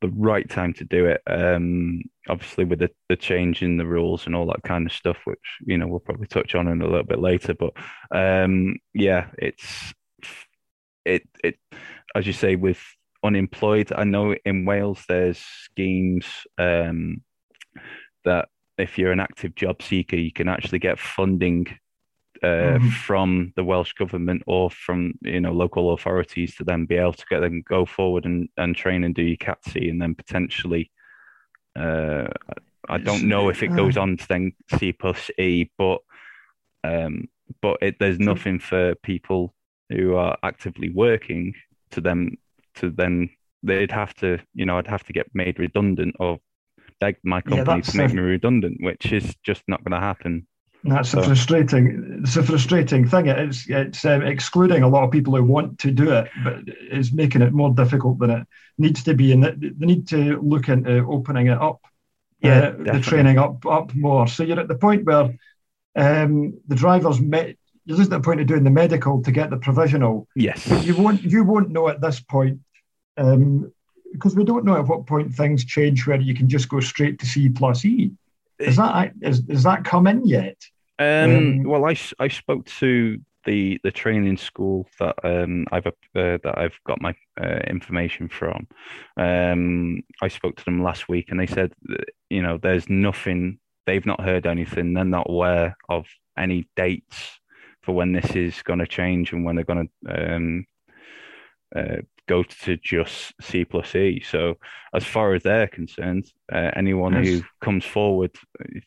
the 0.00 0.08
right 0.10 0.48
time 0.48 0.72
to 0.74 0.84
do 0.84 1.06
it. 1.06 1.20
Um, 1.26 2.02
obviously, 2.28 2.64
with 2.64 2.78
the, 2.78 2.90
the 3.08 3.16
change 3.16 3.62
in 3.62 3.76
the 3.76 3.86
rules 3.86 4.26
and 4.26 4.36
all 4.36 4.46
that 4.46 4.62
kind 4.62 4.86
of 4.86 4.92
stuff, 4.92 5.18
which 5.24 5.38
you 5.66 5.76
know 5.76 5.88
we'll 5.88 5.98
probably 5.98 6.28
touch 6.28 6.54
on 6.54 6.68
in 6.68 6.80
a 6.80 6.86
little 6.86 7.02
bit 7.02 7.18
later. 7.18 7.54
But 7.54 7.72
um, 8.12 8.76
yeah, 8.94 9.26
it's 9.36 9.92
it 11.04 11.28
it 11.42 11.56
as 12.14 12.24
you 12.24 12.32
say 12.32 12.54
with 12.54 12.80
unemployed. 13.24 13.92
I 13.94 14.04
know 14.04 14.36
in 14.44 14.64
Wales 14.64 15.04
there's 15.08 15.38
schemes 15.38 16.26
um, 16.56 17.22
that 18.24 18.48
if 18.80 18.98
you're 18.98 19.12
an 19.12 19.20
active 19.20 19.54
job 19.54 19.82
seeker, 19.82 20.16
you 20.16 20.32
can 20.32 20.48
actually 20.48 20.78
get 20.78 20.98
funding 20.98 21.66
uh, 22.42 22.78
mm. 22.78 22.92
from 22.92 23.52
the 23.56 23.64
Welsh 23.64 23.92
government 23.92 24.42
or 24.46 24.70
from 24.70 25.14
you 25.20 25.40
know 25.40 25.52
local 25.52 25.92
authorities 25.92 26.54
to 26.56 26.64
then 26.64 26.86
be 26.86 26.96
able 26.96 27.12
to 27.12 27.26
get 27.28 27.40
them 27.40 27.62
go 27.68 27.84
forward 27.84 28.24
and, 28.24 28.48
and 28.56 28.74
train 28.74 29.04
and 29.04 29.14
do 29.14 29.22
your 29.22 29.36
CATC 29.36 29.90
and 29.90 30.00
then 30.00 30.14
potentially 30.14 30.90
uh, 31.78 32.28
I 32.88 32.98
don't 32.98 33.28
know 33.28 33.50
if 33.50 33.62
it 33.62 33.68
goes 33.68 33.96
on 33.96 34.16
to 34.16 34.28
then 34.28 34.52
C 34.78 34.92
plus 34.92 35.30
E, 35.38 35.70
but 35.78 36.00
um, 36.82 37.28
but 37.60 37.78
it, 37.82 37.96
there's 38.00 38.18
nothing 38.18 38.58
for 38.58 38.94
people 38.96 39.54
who 39.90 40.16
are 40.16 40.36
actively 40.42 40.90
working 40.90 41.54
to 41.90 42.00
them 42.00 42.36
to 42.76 42.90
then 42.90 43.30
they'd 43.62 43.92
have 43.92 44.14
to 44.14 44.38
you 44.54 44.64
know 44.64 44.78
I'd 44.78 44.86
have 44.86 45.04
to 45.04 45.12
get 45.12 45.28
made 45.34 45.58
redundant 45.58 46.16
or 46.18 46.38
beg 47.00 47.16
my 47.24 47.40
company 47.40 47.78
yeah, 47.78 47.80
to 47.80 47.96
make 47.96 48.10
a, 48.10 48.14
me 48.14 48.22
redundant, 48.22 48.78
which 48.80 49.12
is 49.12 49.34
just 49.42 49.62
not 49.66 49.82
going 49.82 49.98
to 49.98 50.06
happen. 50.06 50.46
That's 50.84 51.10
so. 51.10 51.20
a 51.20 51.24
frustrating. 51.24 52.20
It's 52.22 52.36
a 52.36 52.42
frustrating 52.42 53.06
thing. 53.06 53.26
It's 53.26 53.68
it's 53.68 54.04
um, 54.04 54.22
excluding 54.22 54.82
a 54.82 54.88
lot 54.88 55.04
of 55.04 55.10
people 55.10 55.36
who 55.36 55.44
want 55.44 55.78
to 55.80 55.90
do 55.90 56.10
it, 56.12 56.30
but 56.42 56.60
it's 56.66 57.12
making 57.12 57.42
it 57.42 57.52
more 57.52 57.70
difficult 57.74 58.18
than 58.18 58.30
it 58.30 58.46
needs 58.78 59.02
to 59.04 59.14
be. 59.14 59.32
And 59.32 59.44
they 59.44 59.86
need 59.86 60.08
to 60.08 60.40
look 60.40 60.68
into 60.68 61.04
opening 61.06 61.48
it 61.48 61.60
up. 61.60 61.80
Yeah, 62.40 62.72
uh, 62.78 62.94
the 62.94 63.00
training 63.00 63.38
up 63.38 63.66
up 63.66 63.94
more. 63.94 64.26
So 64.26 64.42
you're 64.42 64.60
at 64.60 64.68
the 64.68 64.74
point 64.74 65.04
where 65.04 65.36
um, 65.96 66.58
the 66.66 66.76
drivers 66.76 67.20
met. 67.20 67.56
You're 67.84 67.98
just 67.98 68.12
at 68.12 68.22
the 68.22 68.24
point 68.24 68.40
of 68.40 68.46
doing 68.46 68.64
the 68.64 68.70
medical 68.70 69.22
to 69.22 69.32
get 69.32 69.50
the 69.50 69.56
provisional. 69.56 70.28
Yes. 70.34 70.66
You 70.84 70.96
won't. 70.96 71.22
You 71.22 71.44
won't 71.44 71.70
know 71.70 71.88
at 71.88 72.00
this 72.00 72.20
point 72.20 72.60
um, 73.18 73.72
because 74.12 74.34
we 74.34 74.44
don't 74.44 74.64
know 74.64 74.76
at 74.76 74.86
what 74.86 75.06
point 75.06 75.32
things 75.32 75.64
change 75.64 76.06
where 76.06 76.20
you 76.20 76.34
can 76.34 76.48
just 76.48 76.68
go 76.68 76.80
straight 76.80 77.18
to 77.20 77.26
C 77.26 77.48
plus 77.48 77.84
E. 77.84 78.12
Is 78.58 78.76
that 78.76 79.12
is, 79.22 79.42
is 79.48 79.62
that 79.62 79.84
come 79.84 80.06
in 80.06 80.26
yet? 80.26 80.56
Um, 80.98 81.36
um, 81.36 81.62
well, 81.64 81.86
I, 81.86 81.96
I 82.18 82.28
spoke 82.28 82.66
to 82.66 83.18
the 83.46 83.80
the 83.82 83.90
training 83.90 84.36
school 84.36 84.86
that 84.98 85.16
um, 85.24 85.66
I've 85.72 85.86
uh, 85.86 85.92
that 86.14 86.54
I've 86.58 86.78
got 86.86 87.00
my 87.00 87.14
uh, 87.40 87.60
information 87.66 88.28
from. 88.28 88.66
Um, 89.16 90.02
I 90.20 90.28
spoke 90.28 90.56
to 90.56 90.64
them 90.64 90.82
last 90.82 91.08
week, 91.08 91.30
and 91.30 91.40
they 91.40 91.46
said, 91.46 91.72
you 92.28 92.42
know, 92.42 92.58
there's 92.58 92.88
nothing. 92.88 93.58
They've 93.86 94.04
not 94.04 94.20
heard 94.20 94.46
anything. 94.46 94.92
They're 94.92 95.04
not 95.04 95.28
aware 95.28 95.76
of 95.88 96.06
any 96.36 96.68
dates 96.76 97.40
for 97.82 97.94
when 97.94 98.12
this 98.12 98.36
is 98.36 98.62
going 98.62 98.78
to 98.78 98.86
change 98.86 99.32
and 99.32 99.44
when 99.44 99.56
they're 99.56 99.64
going 99.64 99.88
to 100.04 100.34
um, 100.34 100.66
uh, 101.74 101.96
go 102.30 102.44
to 102.44 102.76
just 102.76 103.34
C 103.40 103.64
plus 103.64 103.94
E. 103.96 104.22
So 104.24 104.56
as 104.94 105.04
far 105.04 105.34
as 105.34 105.42
they're 105.42 105.66
concerned, 105.66 106.26
uh, 106.52 106.70
anyone 106.76 107.14
yes. 107.14 107.26
who 107.26 107.42
comes 107.60 107.84
forward 107.84 108.32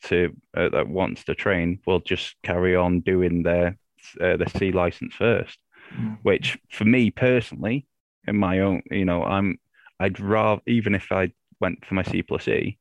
to 0.06 0.17
uh, 0.56 0.69
that 0.69 0.88
wants 0.88 1.25
to 1.25 1.36
train 1.36 1.79
will 1.86 1.99
just 1.99 2.36
carry 2.43 2.75
on 2.75 3.01
doing 3.01 3.43
their 3.43 3.77
uh, 4.21 4.38
their 4.38 4.53
C 4.58 4.71
license 4.71 5.13
first. 5.13 5.58
mm. 5.91 6.17
which 6.23 6.58
for 6.69 6.86
me 6.86 7.12
personally, 7.12 7.86
in 8.27 8.38
my 8.38 8.60
own, 8.60 8.82
you 8.89 9.06
know, 9.06 9.23
I'm 9.23 9.60
I'd 9.99 10.19
rather 10.19 10.62
even 10.67 10.95
if 10.95 11.12
I 11.12 11.32
went 11.60 11.86
for 11.86 11.95
my 11.95 12.03
C 12.03 12.21
plus 12.21 12.47
E, 12.47 12.77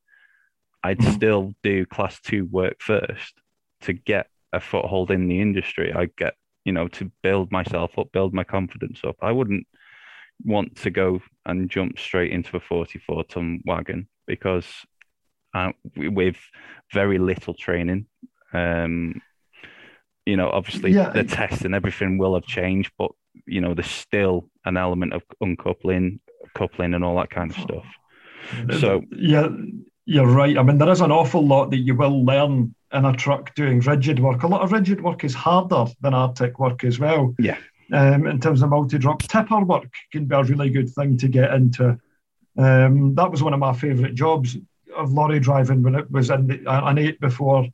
I'd 0.83 0.99
mm. 0.99 1.13
still 1.13 1.53
do 1.63 1.85
class 1.85 2.19
two 2.21 2.45
work 2.45 2.77
first 2.79 3.33
to 3.81 3.93
get 3.93 4.27
a 4.53 4.59
foothold 4.59 5.11
in 5.11 5.27
the 5.27 5.41
industry. 5.41 5.91
I 5.93 6.07
get 6.17 6.35
you 6.65 6.71
know 6.71 6.87
to 6.89 7.11
build 7.21 7.51
myself 7.51 7.97
up, 7.99 8.11
build 8.11 8.33
my 8.33 8.43
confidence 8.43 9.01
up. 9.03 9.17
I 9.21 9.31
wouldn't 9.31 9.67
want 10.43 10.75
to 10.77 10.89
go 10.89 11.21
and 11.45 11.69
jump 11.69 11.99
straight 11.99 12.31
into 12.31 12.57
a 12.57 12.59
44 12.59 13.23
ton 13.25 13.61
wagon 13.65 14.07
because 14.27 14.65
uh, 15.53 15.71
with 15.95 16.37
very 16.91 17.19
little 17.19 17.53
training. 17.53 18.07
Um, 18.53 19.21
you 20.25 20.37
know, 20.37 20.49
obviously 20.49 20.91
yeah. 20.91 21.09
the 21.09 21.23
test 21.23 21.65
and 21.65 21.75
everything 21.75 22.17
will 22.17 22.33
have 22.33 22.45
changed, 22.45 22.91
but 22.97 23.11
you 23.45 23.61
know, 23.61 23.73
there's 23.73 23.89
still 23.89 24.49
an 24.65 24.77
element 24.77 25.13
of 25.13 25.23
uncoupling, 25.41 26.19
coupling, 26.55 26.93
and 26.93 27.03
all 27.03 27.17
that 27.17 27.29
kind 27.29 27.51
of 27.51 27.57
stuff. 27.57 27.85
So 28.79 29.01
yeah, 29.11 29.47
you're 30.05 30.27
right. 30.27 30.57
I 30.57 30.63
mean, 30.63 30.77
there 30.77 30.89
is 30.89 31.01
an 31.01 31.11
awful 31.11 31.45
lot 31.45 31.71
that 31.71 31.77
you 31.77 31.95
will 31.95 32.25
learn 32.25 32.75
in 32.93 33.05
a 33.05 33.13
truck 33.13 33.55
doing 33.55 33.79
rigid 33.79 34.19
work. 34.19 34.43
A 34.43 34.47
lot 34.47 34.61
of 34.61 34.71
rigid 34.71 35.01
work 35.01 35.23
is 35.23 35.33
harder 35.33 35.85
than 36.01 36.13
artic 36.13 36.59
work 36.59 36.83
as 36.83 36.99
well. 36.99 37.33
Yeah. 37.39 37.57
Um, 37.93 38.25
in 38.25 38.39
terms 38.39 38.63
of 38.63 38.71
multi-drop, 38.71 39.21
tipper 39.21 39.63
work 39.63 39.93
can 40.11 40.25
be 40.25 40.35
a 40.35 40.43
really 40.43 40.71
good 40.71 40.89
thing 40.89 41.15
to 41.19 41.27
get 41.27 41.53
into. 41.53 41.99
Um, 42.57 43.13
that 43.13 43.29
was 43.29 43.43
one 43.43 43.53
of 43.53 43.59
my 43.59 43.73
favourite 43.73 44.15
jobs 44.15 44.57
of 44.95 45.13
lorry 45.13 45.39
driving 45.39 45.83
when 45.83 45.95
it 45.95 46.09
was 46.09 46.31
in 46.31 46.47
the, 46.47 46.63
an 46.67 46.97
eight 46.97 47.19
before 47.19 47.67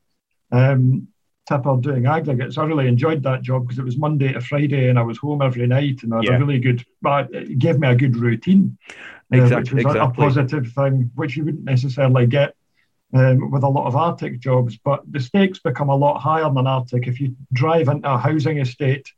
um, 0.52 1.08
tipper 1.48 1.78
doing 1.78 2.06
aggregates. 2.06 2.58
I 2.58 2.66
really 2.66 2.88
enjoyed 2.88 3.24
that 3.24 3.42
job 3.44 3.64
because 3.64 3.80
it 3.80 3.86
was 3.86 3.98
Monday 3.98 4.34
to 4.34 4.42
Friday 4.42 4.90
and 4.90 5.00
I 5.00 5.04
was 5.04 5.18
home 5.18 5.42
every 5.42 5.68
night 5.68 6.04
and 6.04 6.14
I 6.14 6.18
had 6.18 6.26
yeah. 6.26 6.36
a 6.36 6.40
really 6.40 6.60
good, 6.60 6.86
it 7.06 7.58
gave 7.58 7.80
me 7.80 7.88
a 7.88 7.96
good 7.96 8.18
routine, 8.18 8.78
exactly, 9.32 9.56
uh, 9.56 9.60
which 9.60 9.74
was 9.74 9.96
exactly. 9.96 10.24
a, 10.24 10.28
positive 10.28 10.72
thing, 10.74 11.12
which 11.16 11.38
you 11.38 11.46
wouldn't 11.46 11.64
necessarily 11.64 12.28
get 12.28 12.56
um, 13.14 13.52
with 13.52 13.64
a 13.64 13.70
lot 13.70 13.88
of 13.88 13.96
artic 13.96 14.40
jobs. 14.40 14.78
But 14.78 15.02
the 15.10 15.20
stakes 15.20 15.60
become 15.60 15.90
a 15.90 15.96
lot 15.96 16.20
higher 16.20 16.52
than 16.54 16.68
artic. 16.68 17.08
If 17.08 17.20
you 17.20 17.36
drive 17.54 17.88
into 17.88 18.12
a 18.12 18.18
housing 18.18 18.60
estate 18.60 19.12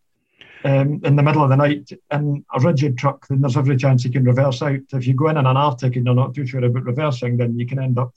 um, 0.64 1.02
in 1.04 1.16
the 1.16 1.24
middle 1.24 1.44
of 1.44 1.50
the 1.50 1.56
night 1.56 1.92
in 2.12 2.46
a 2.54 2.60
rigid 2.60 2.98
truck, 2.98 3.28
then 3.28 3.42
there's 3.42 3.58
every 3.58 3.78
chance 3.78 4.04
you 4.06 4.12
can 4.12 4.24
reverse 4.24 4.62
out. 4.62 4.80
If 4.94 5.08
you 5.08 5.14
go 5.14 5.30
in 5.30 5.38
in 5.38 5.46
an 5.46 5.58
artic 5.58 5.96
and 5.96 6.06
you're 6.06 6.16
not 6.16 6.36
too 6.36 6.46
sure 6.46 6.64
about 6.64 6.84
reversing, 6.84 7.38
then 7.38 7.58
you 7.58 7.66
can 7.66 7.80
end 7.80 7.98
up, 7.98 8.14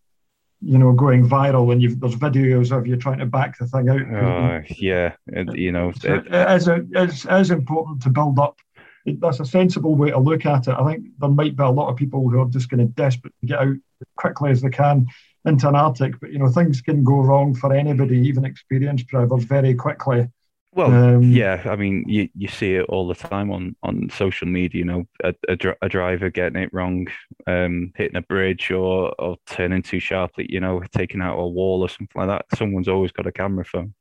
you 0.61 0.79
know, 0.79 0.93
going 0.93 1.29
viral. 1.29 1.73
And 1.73 1.83
you've 1.83 2.01
there's 2.01 2.17
videos 2.17 2.77
of 2.77 2.87
you 2.87 2.97
trying 2.97 3.19
to 3.19 3.27
back 3.27 3.59
the 3.59 3.67
thing 3.67 3.89
out. 3.89 4.15
Uh, 4.15 4.61
yeah, 4.77 5.15
it, 5.29 5.57
you 5.57 5.73
know, 5.73 5.93
so 5.93 6.15
it, 6.15 6.27
it 6.27 6.51
is 6.51 6.69
a, 6.69 6.85
it's, 6.93 7.25
it 7.25 7.41
is 7.41 7.51
important 7.51 8.03
to 8.03 8.11
build 8.11 8.39
up. 8.39 8.59
It, 9.07 9.21
that's 9.21 9.41
a 9.41 9.45
sensible 9.45 9.95
way 9.95 10.11
to 10.11 10.19
look 10.19 10.47
at 10.47 10.69
it. 10.69 10.75
I 10.79 10.93
think 10.93 11.07
there 11.19 11.29
might 11.29 11.57
be 11.57 11.63
a 11.63 11.71
lot 11.71 11.91
of 11.91 11.97
people 11.97 12.29
who 12.29 12.41
are 12.41 12.49
just 12.49 12.69
going 12.69 12.87
to 12.87 12.93
desperate 12.93 13.35
to 13.41 13.47
get 13.47 13.61
out 13.61 13.69
as 13.69 14.09
quickly 14.17 14.51
as 14.51 14.63
they 14.63 14.71
can 14.71 15.07
into 15.47 15.69
an 15.69 15.77
artic, 15.77 16.19
but 16.21 16.33
you 16.33 16.39
know, 16.39 16.49
things 16.49 16.81
can 16.81 17.05
go 17.05 17.21
wrong 17.21 17.55
for 17.55 17.75
anybody, 17.75 18.17
even 18.17 18.45
experienced 18.45 19.07
drivers, 19.09 19.45
very 19.45 19.75
quickly. 19.75 20.27
Well, 20.75 20.93
um, 20.93 21.23
yeah, 21.23 21.63
I 21.67 21.77
mean, 21.77 22.05
you, 22.09 22.29
you 22.35 22.49
see 22.49 22.75
it 22.75 22.87
all 22.89 23.07
the 23.07 23.15
time 23.15 23.53
on, 23.53 23.77
on 23.85 24.11
social 24.11 24.49
media. 24.49 24.81
You 24.81 24.85
know, 24.85 25.05
a, 25.23 25.33
a, 25.49 25.57
a 25.83 25.89
driver 25.89 26.31
getting 26.31 26.61
it 26.61 26.75
wrong, 26.75 27.07
um, 27.47 27.93
hitting 27.95 28.17
a 28.17 28.23
bridge 28.23 28.73
or 28.73 29.15
or 29.21 29.37
turning 29.47 29.83
too 29.83 30.01
sharply. 30.01 30.47
You 30.49 30.59
know, 30.59 30.83
taking 30.97 31.21
out 31.21 31.39
a 31.39 31.47
wall 31.47 31.83
or 31.83 31.89
something 31.89 32.21
like 32.21 32.27
that. 32.29 32.59
Someone's 32.59 32.89
always 32.89 33.13
got 33.13 33.29
a 33.29 33.33
camera 33.33 33.65
phone. 33.65 33.95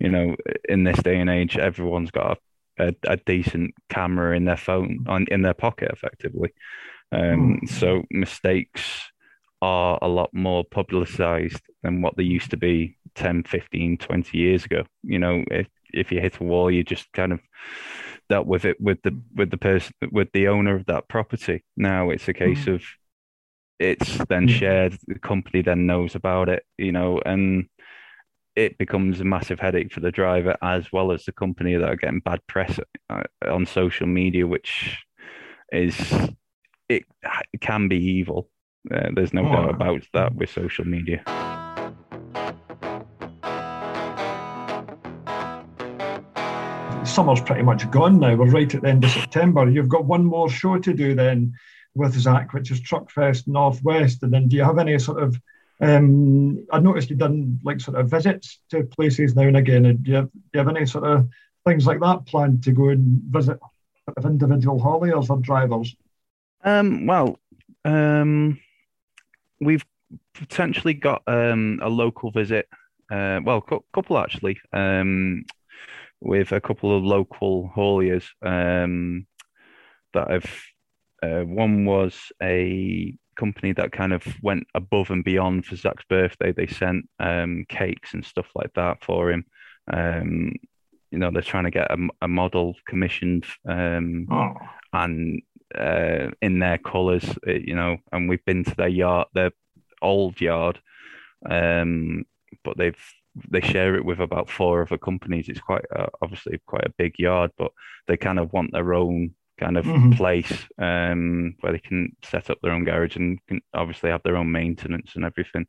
You 0.00 0.08
know, 0.08 0.36
in 0.68 0.82
this 0.82 1.00
day 1.00 1.20
and 1.20 1.30
age, 1.30 1.56
everyone's 1.58 2.10
got 2.10 2.38
a, 2.78 2.88
a, 2.88 3.12
a 3.12 3.16
decent 3.18 3.74
camera 3.88 4.36
in 4.36 4.46
their 4.46 4.56
phone 4.56 5.04
on 5.08 5.26
in 5.30 5.42
their 5.42 5.54
pocket, 5.54 5.92
effectively. 5.92 6.52
Um, 7.12 7.58
hmm. 7.60 7.66
So 7.66 8.02
mistakes 8.10 9.12
are 9.62 9.96
a 10.02 10.08
lot 10.08 10.30
more 10.34 10.64
publicized 10.64 11.62
than 11.84 12.02
what 12.02 12.16
they 12.16 12.24
used 12.24 12.50
to 12.50 12.56
be 12.56 12.96
10, 13.14 13.44
15, 13.44 13.98
20 13.98 14.36
years 14.38 14.64
ago. 14.64 14.84
You 15.04 15.20
know, 15.20 15.44
if 15.50 15.68
if 15.92 16.12
you 16.12 16.20
hit 16.20 16.40
a 16.40 16.44
wall, 16.44 16.70
you 16.70 16.84
just 16.84 17.12
kind 17.12 17.32
of 17.32 17.40
dealt 18.28 18.46
with 18.46 18.64
it 18.64 18.80
with 18.80 19.00
the 19.02 19.18
with 19.34 19.50
the 19.50 19.56
person 19.56 19.94
with 20.10 20.28
the 20.32 20.48
owner 20.48 20.74
of 20.74 20.86
that 20.86 21.08
property. 21.08 21.64
Now 21.76 22.10
it's 22.10 22.28
a 22.28 22.32
case 22.32 22.64
mm. 22.64 22.74
of 22.74 22.84
it's 23.78 24.18
then 24.28 24.48
shared. 24.48 24.96
The 25.06 25.18
company 25.18 25.62
then 25.62 25.86
knows 25.86 26.14
about 26.14 26.48
it, 26.48 26.64
you 26.78 26.92
know, 26.92 27.20
and 27.24 27.66
it 28.54 28.78
becomes 28.78 29.20
a 29.20 29.24
massive 29.24 29.60
headache 29.60 29.92
for 29.92 30.00
the 30.00 30.10
driver 30.10 30.56
as 30.62 30.90
well 30.90 31.12
as 31.12 31.24
the 31.24 31.32
company 31.32 31.76
that 31.76 31.88
are 31.88 31.96
getting 31.96 32.20
bad 32.20 32.40
press 32.46 32.80
uh, 33.10 33.22
on 33.46 33.66
social 33.66 34.06
media, 34.06 34.46
which 34.46 34.98
is 35.72 35.94
it, 36.88 37.04
it 37.52 37.60
can 37.60 37.88
be 37.88 37.98
evil. 37.98 38.48
Uh, 38.92 39.08
there's 39.14 39.34
no 39.34 39.46
oh. 39.46 39.52
doubt 39.52 39.70
about 39.70 40.02
that 40.14 40.34
with 40.34 40.50
social 40.50 40.86
media. 40.86 41.22
Summer's 47.16 47.40
pretty 47.40 47.62
much 47.62 47.90
gone 47.90 48.18
now. 48.18 48.34
We're 48.34 48.50
right 48.50 48.74
at 48.74 48.82
the 48.82 48.88
end 48.88 49.02
of 49.02 49.10
September. 49.10 49.66
You've 49.70 49.88
got 49.88 50.04
one 50.04 50.22
more 50.22 50.50
show 50.50 50.78
to 50.78 50.92
do 50.92 51.14
then 51.14 51.54
with 51.94 52.12
Zach, 52.12 52.52
which 52.52 52.70
is 52.70 52.82
Truckfest 52.82 53.48
Northwest. 53.48 54.22
And 54.22 54.30
then 54.30 54.48
do 54.48 54.56
you 54.56 54.62
have 54.62 54.76
any 54.76 54.98
sort 54.98 55.22
of 55.22 55.40
um, 55.80 56.66
I 56.70 56.78
noticed 56.78 57.08
you've 57.08 57.18
done 57.18 57.58
like 57.64 57.80
sort 57.80 57.98
of 57.98 58.10
visits 58.10 58.60
to 58.70 58.84
places 58.84 59.34
now 59.34 59.44
and 59.44 59.56
again. 59.56 59.84
Do 60.02 60.10
you, 60.10 60.16
have, 60.16 60.30
do 60.30 60.40
you 60.52 60.58
have 60.58 60.68
any 60.68 60.84
sort 60.84 61.04
of 61.04 61.26
things 61.66 61.86
like 61.86 62.00
that 62.00 62.26
planned 62.26 62.62
to 62.64 62.72
go 62.72 62.90
and 62.90 63.22
visit 63.30 63.58
sort 64.04 64.18
of 64.18 64.26
individual 64.26 64.78
hauliers 64.78 65.30
or 65.30 65.38
drivers? 65.38 65.96
Um, 66.64 67.06
well, 67.06 67.38
um, 67.86 68.60
we've 69.58 69.84
potentially 70.34 70.94
got 70.94 71.22
um, 71.26 71.80
a 71.82 71.88
local 71.88 72.30
visit. 72.30 72.68
Uh, 73.10 73.40
well, 73.42 73.64
a 73.66 73.80
couple 73.94 74.18
actually. 74.18 74.58
Um, 74.74 75.46
with 76.20 76.52
a 76.52 76.60
couple 76.60 76.96
of 76.96 77.04
local 77.04 77.70
hauliers 77.74 78.24
um, 78.42 79.26
that 80.14 80.30
have. 80.30 80.50
Uh, 81.22 81.40
one 81.40 81.86
was 81.86 82.30
a 82.42 83.16
company 83.36 83.72
that 83.72 83.90
kind 83.90 84.12
of 84.12 84.22
went 84.42 84.66
above 84.74 85.10
and 85.10 85.24
beyond 85.24 85.64
for 85.64 85.74
Zach's 85.74 86.04
birthday. 86.08 86.52
They 86.52 86.66
sent 86.66 87.08
um, 87.18 87.64
cakes 87.68 88.14
and 88.14 88.24
stuff 88.24 88.46
like 88.54 88.72
that 88.74 89.02
for 89.02 89.30
him. 89.30 89.44
Um, 89.92 90.52
you 91.10 91.18
know, 91.18 91.30
they're 91.30 91.42
trying 91.42 91.64
to 91.64 91.70
get 91.70 91.90
a, 91.90 91.96
a 92.22 92.28
model 92.28 92.74
commissioned 92.86 93.46
um, 93.68 94.26
oh. 94.30 94.54
and 94.92 95.40
uh, 95.74 96.30
in 96.42 96.58
their 96.58 96.78
colours, 96.78 97.24
uh, 97.46 97.52
you 97.52 97.74
know, 97.74 97.98
and 98.12 98.28
we've 98.28 98.44
been 98.44 98.64
to 98.64 98.74
their 98.74 98.88
yard, 98.88 99.28
their 99.34 99.52
old 100.02 100.40
yard, 100.40 100.80
um, 101.48 102.24
but 102.64 102.76
they've 102.76 103.02
they 103.50 103.60
share 103.60 103.94
it 103.94 104.04
with 104.04 104.20
about 104.20 104.50
four 104.50 104.82
other 104.82 104.98
companies. 104.98 105.48
It's 105.48 105.60
quite 105.60 105.84
uh, 105.94 106.06
obviously 106.22 106.60
quite 106.66 106.84
a 106.84 106.94
big 106.96 107.18
yard, 107.18 107.50
but 107.58 107.72
they 108.06 108.16
kind 108.16 108.38
of 108.38 108.52
want 108.52 108.72
their 108.72 108.94
own 108.94 109.34
kind 109.58 109.76
of 109.76 109.84
mm-hmm. 109.86 110.12
place 110.12 110.52
um, 110.78 111.54
where 111.60 111.72
they 111.72 111.78
can 111.78 112.14
set 112.22 112.50
up 112.50 112.58
their 112.62 112.72
own 112.72 112.84
garage 112.84 113.16
and 113.16 113.38
can 113.46 113.60
obviously 113.74 114.10
have 114.10 114.22
their 114.22 114.36
own 114.36 114.52
maintenance 114.52 115.12
and 115.14 115.24
everything. 115.24 115.66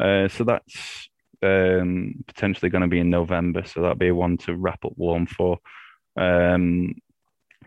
Uh, 0.00 0.28
so 0.28 0.44
that's 0.44 1.08
um, 1.42 2.24
potentially 2.26 2.70
going 2.70 2.82
to 2.82 2.88
be 2.88 3.00
in 3.00 3.10
November. 3.10 3.64
So 3.64 3.80
that'll 3.80 3.96
be 3.96 4.10
one 4.10 4.38
to 4.38 4.56
wrap 4.56 4.84
up 4.84 4.92
warm 4.96 5.26
for. 5.26 5.58
Um, 6.16 6.94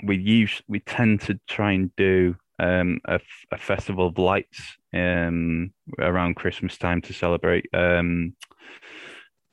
we 0.04 0.18
use 0.18 0.62
we 0.68 0.80
tend 0.80 1.22
to 1.22 1.40
try 1.48 1.74
and 1.74 1.96
do 1.96 2.36
um, 2.60 3.00
a, 3.06 3.20
a 3.52 3.58
festival 3.58 4.08
of 4.08 4.18
lights 4.18 4.78
um, 4.94 5.74
around 6.00 6.36
Christmas 6.36 6.78
time 6.78 7.02
to 7.02 7.14
celebrate 7.14 7.66
um, 7.74 8.36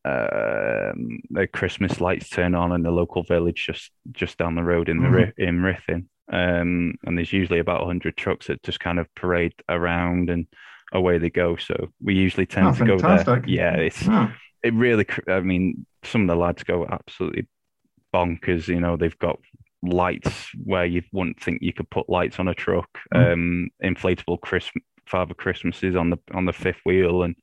um, 0.05 1.21
the 1.31 1.47
Christmas 1.53 2.01
lights 2.01 2.29
turn 2.29 2.55
on 2.55 2.73
in 2.73 2.83
the 2.83 2.91
local 2.91 3.23
village 3.23 3.65
just 3.67 3.91
just 4.13 4.39
down 4.39 4.55
the 4.55 4.63
road 4.63 4.89
in 4.89 4.99
the 4.99 5.09
mm-hmm. 5.09 5.43
in 5.43 5.61
Ruthin. 5.61 6.07
Um, 6.31 6.95
and 7.05 7.17
there's 7.17 7.33
usually 7.33 7.59
about 7.59 7.81
100 7.81 8.17
trucks 8.17 8.49
that 8.49 8.63
just 8.63 8.81
kind 8.81 8.99
of 8.99 9.13
parade 9.15 9.55
around 9.69 10.29
and 10.29 10.47
away 10.93 11.19
they 11.19 11.31
go. 11.31 11.57
So 11.57 11.89
we 12.03 12.15
usually 12.15 12.47
tend 12.47 12.69
oh, 12.69 12.73
to 12.73 12.79
fantastic. 12.79 13.27
go 13.27 13.35
there. 13.35 13.45
Yeah, 13.47 13.77
it's 13.77 14.07
oh. 14.09 14.31
it 14.63 14.75
really. 14.75 15.07
I 15.29 15.41
mean, 15.41 15.87
some 16.05 16.23
of 16.23 16.29
the 16.29 16.37
lads 16.37 16.63
go 16.63 16.87
absolutely 16.87 17.49
bonkers. 18.15 18.69
You 18.69 18.81
know, 18.81 18.97
they've 18.97 19.19
got 19.19 19.39
lights 19.83 20.51
where 20.65 20.87
you 20.87 21.03
wouldn't 21.13 21.41
think 21.41 21.63
you 21.63 21.73
could 21.73 21.91
put 21.91 22.09
lights 22.09 22.39
on 22.39 22.49
a 22.49 22.55
truck. 22.55 22.89
Mm. 23.15 23.33
Um, 23.33 23.69
inflatable 23.83 24.41
Christmas 24.41 24.85
Father 25.07 25.35
Christmases 25.35 25.97
on 25.97 26.11
the 26.11 26.19
on 26.33 26.45
the 26.45 26.53
fifth 26.53 26.81
wheel 26.85 27.23
and 27.23 27.35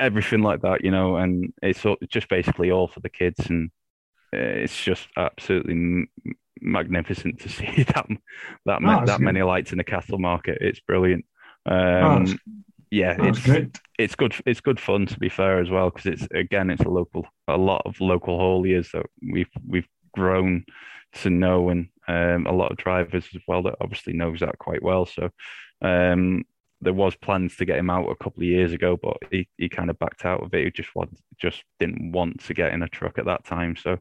everything 0.00 0.42
like 0.42 0.62
that, 0.62 0.84
you 0.84 0.90
know, 0.90 1.16
and 1.16 1.52
it's 1.62 1.84
just 2.08 2.28
basically 2.28 2.70
all 2.70 2.88
for 2.88 3.00
the 3.00 3.08
kids, 3.08 3.48
and 3.48 3.70
uh, 4.34 4.38
it's 4.38 4.82
just 4.82 5.08
absolutely 5.16 5.72
m- 5.72 6.08
magnificent 6.60 7.40
to 7.40 7.48
see 7.48 7.84
that 7.84 8.06
that 8.66 8.80
oh, 8.84 9.06
that 9.06 9.20
many 9.20 9.42
lights 9.42 9.72
in 9.72 9.78
the 9.78 9.84
cattle 9.84 10.18
market. 10.18 10.58
It's 10.60 10.80
brilliant. 10.80 11.24
Um, 11.66 12.26
oh, 12.26 12.52
yeah, 12.90 13.16
it's 13.18 13.44
great. 13.44 13.78
it's 13.98 14.14
good. 14.14 14.34
It's 14.46 14.60
good 14.60 14.80
fun 14.80 15.06
to 15.06 15.18
be 15.18 15.28
fair 15.28 15.60
as 15.60 15.68
well 15.68 15.90
because 15.90 16.06
it's 16.06 16.28
again 16.34 16.70
it's 16.70 16.84
a 16.84 16.88
local 16.88 17.26
a 17.46 17.56
lot 17.56 17.82
of 17.84 18.00
local 18.00 18.38
hauliers 18.38 18.90
that 18.92 19.06
we've 19.30 19.50
we've 19.66 19.88
grown 20.14 20.64
to 21.14 21.30
know, 21.30 21.68
and 21.68 21.88
um, 22.06 22.46
a 22.46 22.52
lot 22.52 22.70
of 22.70 22.78
drivers 22.78 23.26
as 23.34 23.42
well 23.46 23.62
that 23.64 23.76
obviously 23.80 24.14
knows 24.14 24.40
that 24.40 24.58
quite 24.58 24.82
well. 24.82 25.04
So 25.04 25.30
um, 25.82 26.44
there 26.80 26.92
was 26.92 27.16
plans 27.16 27.56
to 27.56 27.64
get 27.64 27.78
him 27.78 27.90
out 27.90 28.08
a 28.08 28.16
couple 28.16 28.42
of 28.42 28.48
years 28.48 28.72
ago, 28.72 28.96
but 29.00 29.16
he, 29.30 29.48
he 29.56 29.68
kind 29.68 29.90
of 29.90 29.98
backed 29.98 30.24
out 30.24 30.42
of 30.42 30.54
it. 30.54 30.64
He 30.64 30.70
just 30.70 30.94
want, 30.94 31.18
just 31.36 31.64
didn't 31.80 32.12
want 32.12 32.44
to 32.44 32.54
get 32.54 32.72
in 32.72 32.82
a 32.82 32.88
truck 32.88 33.18
at 33.18 33.26
that 33.26 33.44
time. 33.44 33.76
So 33.76 33.98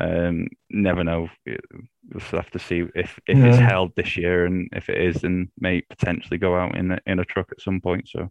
um, 0.00 0.48
never 0.70 1.04
know. 1.04 1.28
We'll 1.46 2.20
have 2.32 2.50
to 2.50 2.58
see 2.58 2.84
if 2.94 3.18
if 3.26 3.38
yeah. 3.38 3.46
it's 3.46 3.58
held 3.58 3.94
this 3.94 4.16
year, 4.16 4.44
and 4.44 4.68
if 4.72 4.88
it 4.88 5.00
is, 5.00 5.22
then 5.22 5.50
may 5.58 5.82
potentially 5.82 6.38
go 6.38 6.56
out 6.56 6.76
in 6.76 6.90
a, 6.90 6.98
in 7.06 7.20
a 7.20 7.24
truck 7.24 7.48
at 7.52 7.60
some 7.60 7.80
point. 7.80 8.08
So, 8.08 8.30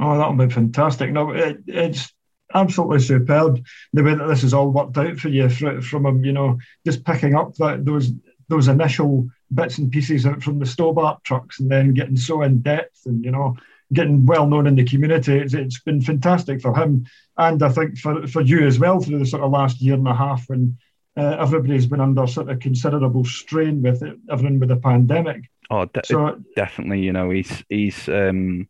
oh, 0.00 0.18
that'll 0.18 0.34
be 0.34 0.52
fantastic. 0.52 1.12
No, 1.12 1.30
it, 1.30 1.58
it's 1.66 2.12
absolutely 2.52 3.00
superb 3.00 3.64
the 3.92 4.02
way 4.02 4.14
that 4.14 4.26
this 4.26 4.42
has 4.42 4.52
all 4.52 4.70
worked 4.70 4.98
out 4.98 5.16
for 5.18 5.28
you 5.28 5.48
from, 5.48 5.80
from 5.80 6.06
him. 6.06 6.24
You 6.24 6.32
know, 6.32 6.58
just 6.84 7.04
picking 7.04 7.36
up 7.36 7.54
that 7.54 7.84
those 7.84 8.10
those 8.48 8.68
initial 8.68 9.28
bits 9.52 9.78
and 9.78 9.90
pieces 9.90 10.26
out 10.26 10.42
from 10.42 10.58
the 10.58 10.66
Stobart 10.66 11.22
trucks, 11.24 11.60
and 11.60 11.70
then 11.70 11.94
getting 11.94 12.16
so 12.16 12.42
in 12.42 12.60
depth, 12.60 13.06
and 13.06 13.24
you 13.24 13.30
know, 13.30 13.56
getting 13.92 14.26
well 14.26 14.46
known 14.46 14.66
in 14.66 14.74
the 14.74 14.84
community. 14.84 15.38
It's, 15.38 15.54
it's 15.54 15.80
been 15.80 16.00
fantastic 16.00 16.60
for 16.60 16.76
him, 16.76 17.06
and 17.36 17.62
I 17.62 17.68
think 17.70 17.98
for, 17.98 18.26
for 18.26 18.40
you 18.40 18.66
as 18.66 18.78
well 18.78 19.00
through 19.00 19.18
the 19.18 19.26
sort 19.26 19.42
of 19.42 19.50
last 19.50 19.80
year 19.80 19.94
and 19.94 20.08
a 20.08 20.14
half 20.14 20.48
when 20.48 20.78
uh, 21.16 21.36
everybody's 21.38 21.86
been 21.86 22.00
under 22.00 22.26
sort 22.26 22.50
of 22.50 22.58
considerable 22.58 23.24
strain 23.24 23.82
with 23.82 24.02
it, 24.02 24.18
everything 24.30 24.58
with 24.58 24.68
the 24.68 24.76
pandemic. 24.76 25.48
Oh, 25.70 25.86
de- 25.86 26.02
so, 26.04 26.42
definitely. 26.56 27.00
You 27.00 27.12
know, 27.12 27.30
he's 27.30 27.64
he's 27.68 28.08
um, 28.08 28.68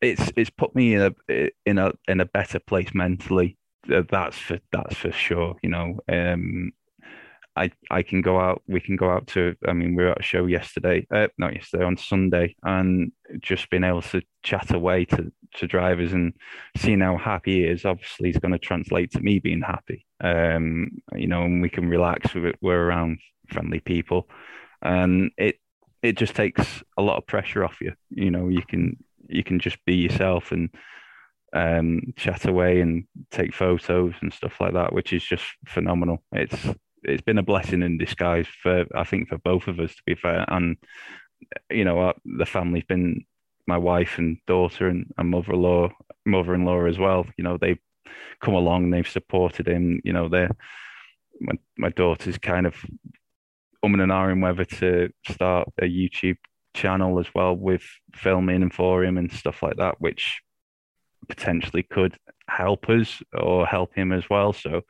it's 0.00 0.32
it's 0.36 0.50
put 0.50 0.74
me 0.74 0.94
in 0.94 1.14
a 1.28 1.50
in 1.66 1.78
a 1.78 1.92
in 2.08 2.20
a 2.20 2.26
better 2.26 2.58
place 2.58 2.94
mentally. 2.94 3.56
That's 3.86 4.38
for 4.38 4.60
that's 4.70 4.96
for 4.96 5.12
sure. 5.12 5.56
You 5.62 5.70
know, 5.70 5.98
um, 6.08 6.72
I 7.56 7.70
I 7.90 8.02
can 8.02 8.22
go 8.22 8.40
out. 8.40 8.62
We 8.66 8.80
can 8.80 8.96
go 8.96 9.10
out 9.10 9.26
to. 9.28 9.54
I 9.66 9.72
mean, 9.72 9.94
we 9.94 10.04
were 10.04 10.10
at 10.10 10.20
a 10.20 10.22
show 10.22 10.46
yesterday. 10.46 11.06
Uh, 11.10 11.28
not 11.38 11.54
yesterday, 11.54 11.84
on 11.84 11.96
Sunday, 11.96 12.56
and 12.62 13.12
just 13.40 13.68
being 13.70 13.84
able 13.84 14.02
to 14.02 14.22
chat 14.42 14.72
away 14.72 15.04
to 15.06 15.30
to 15.56 15.66
drivers 15.66 16.12
and 16.12 16.32
seeing 16.76 17.00
how 17.00 17.18
happy 17.18 17.62
he 17.62 17.64
is. 17.64 17.84
Obviously, 17.84 18.30
is 18.30 18.38
going 18.38 18.52
to 18.52 18.58
translate 18.58 19.12
to 19.12 19.20
me 19.20 19.38
being 19.38 19.60
happy. 19.60 20.06
Um, 20.20 20.90
you 21.14 21.26
know, 21.26 21.42
and 21.42 21.60
we 21.60 21.68
can 21.68 21.88
relax. 21.88 22.34
We're, 22.34 22.54
we're 22.62 22.86
around 22.86 23.18
friendly 23.48 23.80
people, 23.80 24.28
and 24.80 25.30
it 25.36 25.56
it 26.02 26.16
just 26.16 26.34
takes 26.34 26.82
a 26.96 27.02
lot 27.02 27.18
of 27.18 27.26
pressure 27.26 27.64
off 27.64 27.80
you. 27.80 27.92
You 28.10 28.30
know, 28.30 28.48
you 28.48 28.62
can 28.66 28.96
you 29.28 29.44
can 29.44 29.58
just 29.58 29.84
be 29.84 29.96
yourself 29.96 30.52
and 30.52 30.70
um, 31.52 32.14
chat 32.16 32.46
away 32.46 32.80
and 32.80 33.04
take 33.30 33.54
photos 33.54 34.14
and 34.22 34.32
stuff 34.32 34.60
like 34.60 34.72
that, 34.72 34.92
which 34.92 35.12
is 35.12 35.22
just 35.22 35.44
phenomenal. 35.66 36.22
It's 36.32 36.66
it's 37.04 37.22
been 37.22 37.38
a 37.38 37.42
blessing 37.42 37.82
in 37.82 37.98
disguise 37.98 38.46
for 38.62 38.84
I 38.94 39.04
think 39.04 39.28
for 39.28 39.38
both 39.38 39.68
of 39.68 39.80
us 39.80 39.94
to 39.94 40.02
be 40.06 40.14
fair, 40.14 40.44
and 40.48 40.76
you 41.70 41.84
know 41.84 42.00
uh, 42.00 42.12
the 42.24 42.46
family's 42.46 42.84
been 42.84 43.24
my 43.66 43.78
wife 43.78 44.18
and 44.18 44.38
daughter 44.46 44.88
and, 44.88 45.12
and 45.18 45.30
mother-in-law 45.30 45.90
mother-in-law 46.26 46.86
as 46.86 46.98
well. 46.98 47.26
You 47.36 47.44
know 47.44 47.58
they've 47.58 47.80
come 48.40 48.54
along, 48.54 48.90
they've 48.90 49.08
supported 49.08 49.68
him. 49.68 50.00
You 50.04 50.12
know 50.12 50.28
they 50.28 50.48
my 51.40 51.54
my 51.76 51.88
daughter's 51.90 52.38
kind 52.38 52.66
of 52.66 52.74
umming 53.84 54.02
and 54.02 54.12
ahhing 54.12 54.42
whether 54.42 54.64
to 54.64 55.10
start 55.28 55.68
a 55.80 55.84
YouTube 55.84 56.38
channel 56.74 57.18
as 57.18 57.26
well 57.34 57.54
with 57.54 57.82
filming 58.14 58.62
and 58.62 58.72
for 58.72 59.04
him 59.04 59.18
and 59.18 59.32
stuff 59.32 59.62
like 59.62 59.76
that, 59.76 60.00
which 60.00 60.40
potentially 61.28 61.82
could 61.82 62.16
help 62.48 62.88
us 62.88 63.22
or 63.32 63.66
help 63.66 63.94
him 63.94 64.12
as 64.12 64.28
well. 64.28 64.52
So 64.52 64.82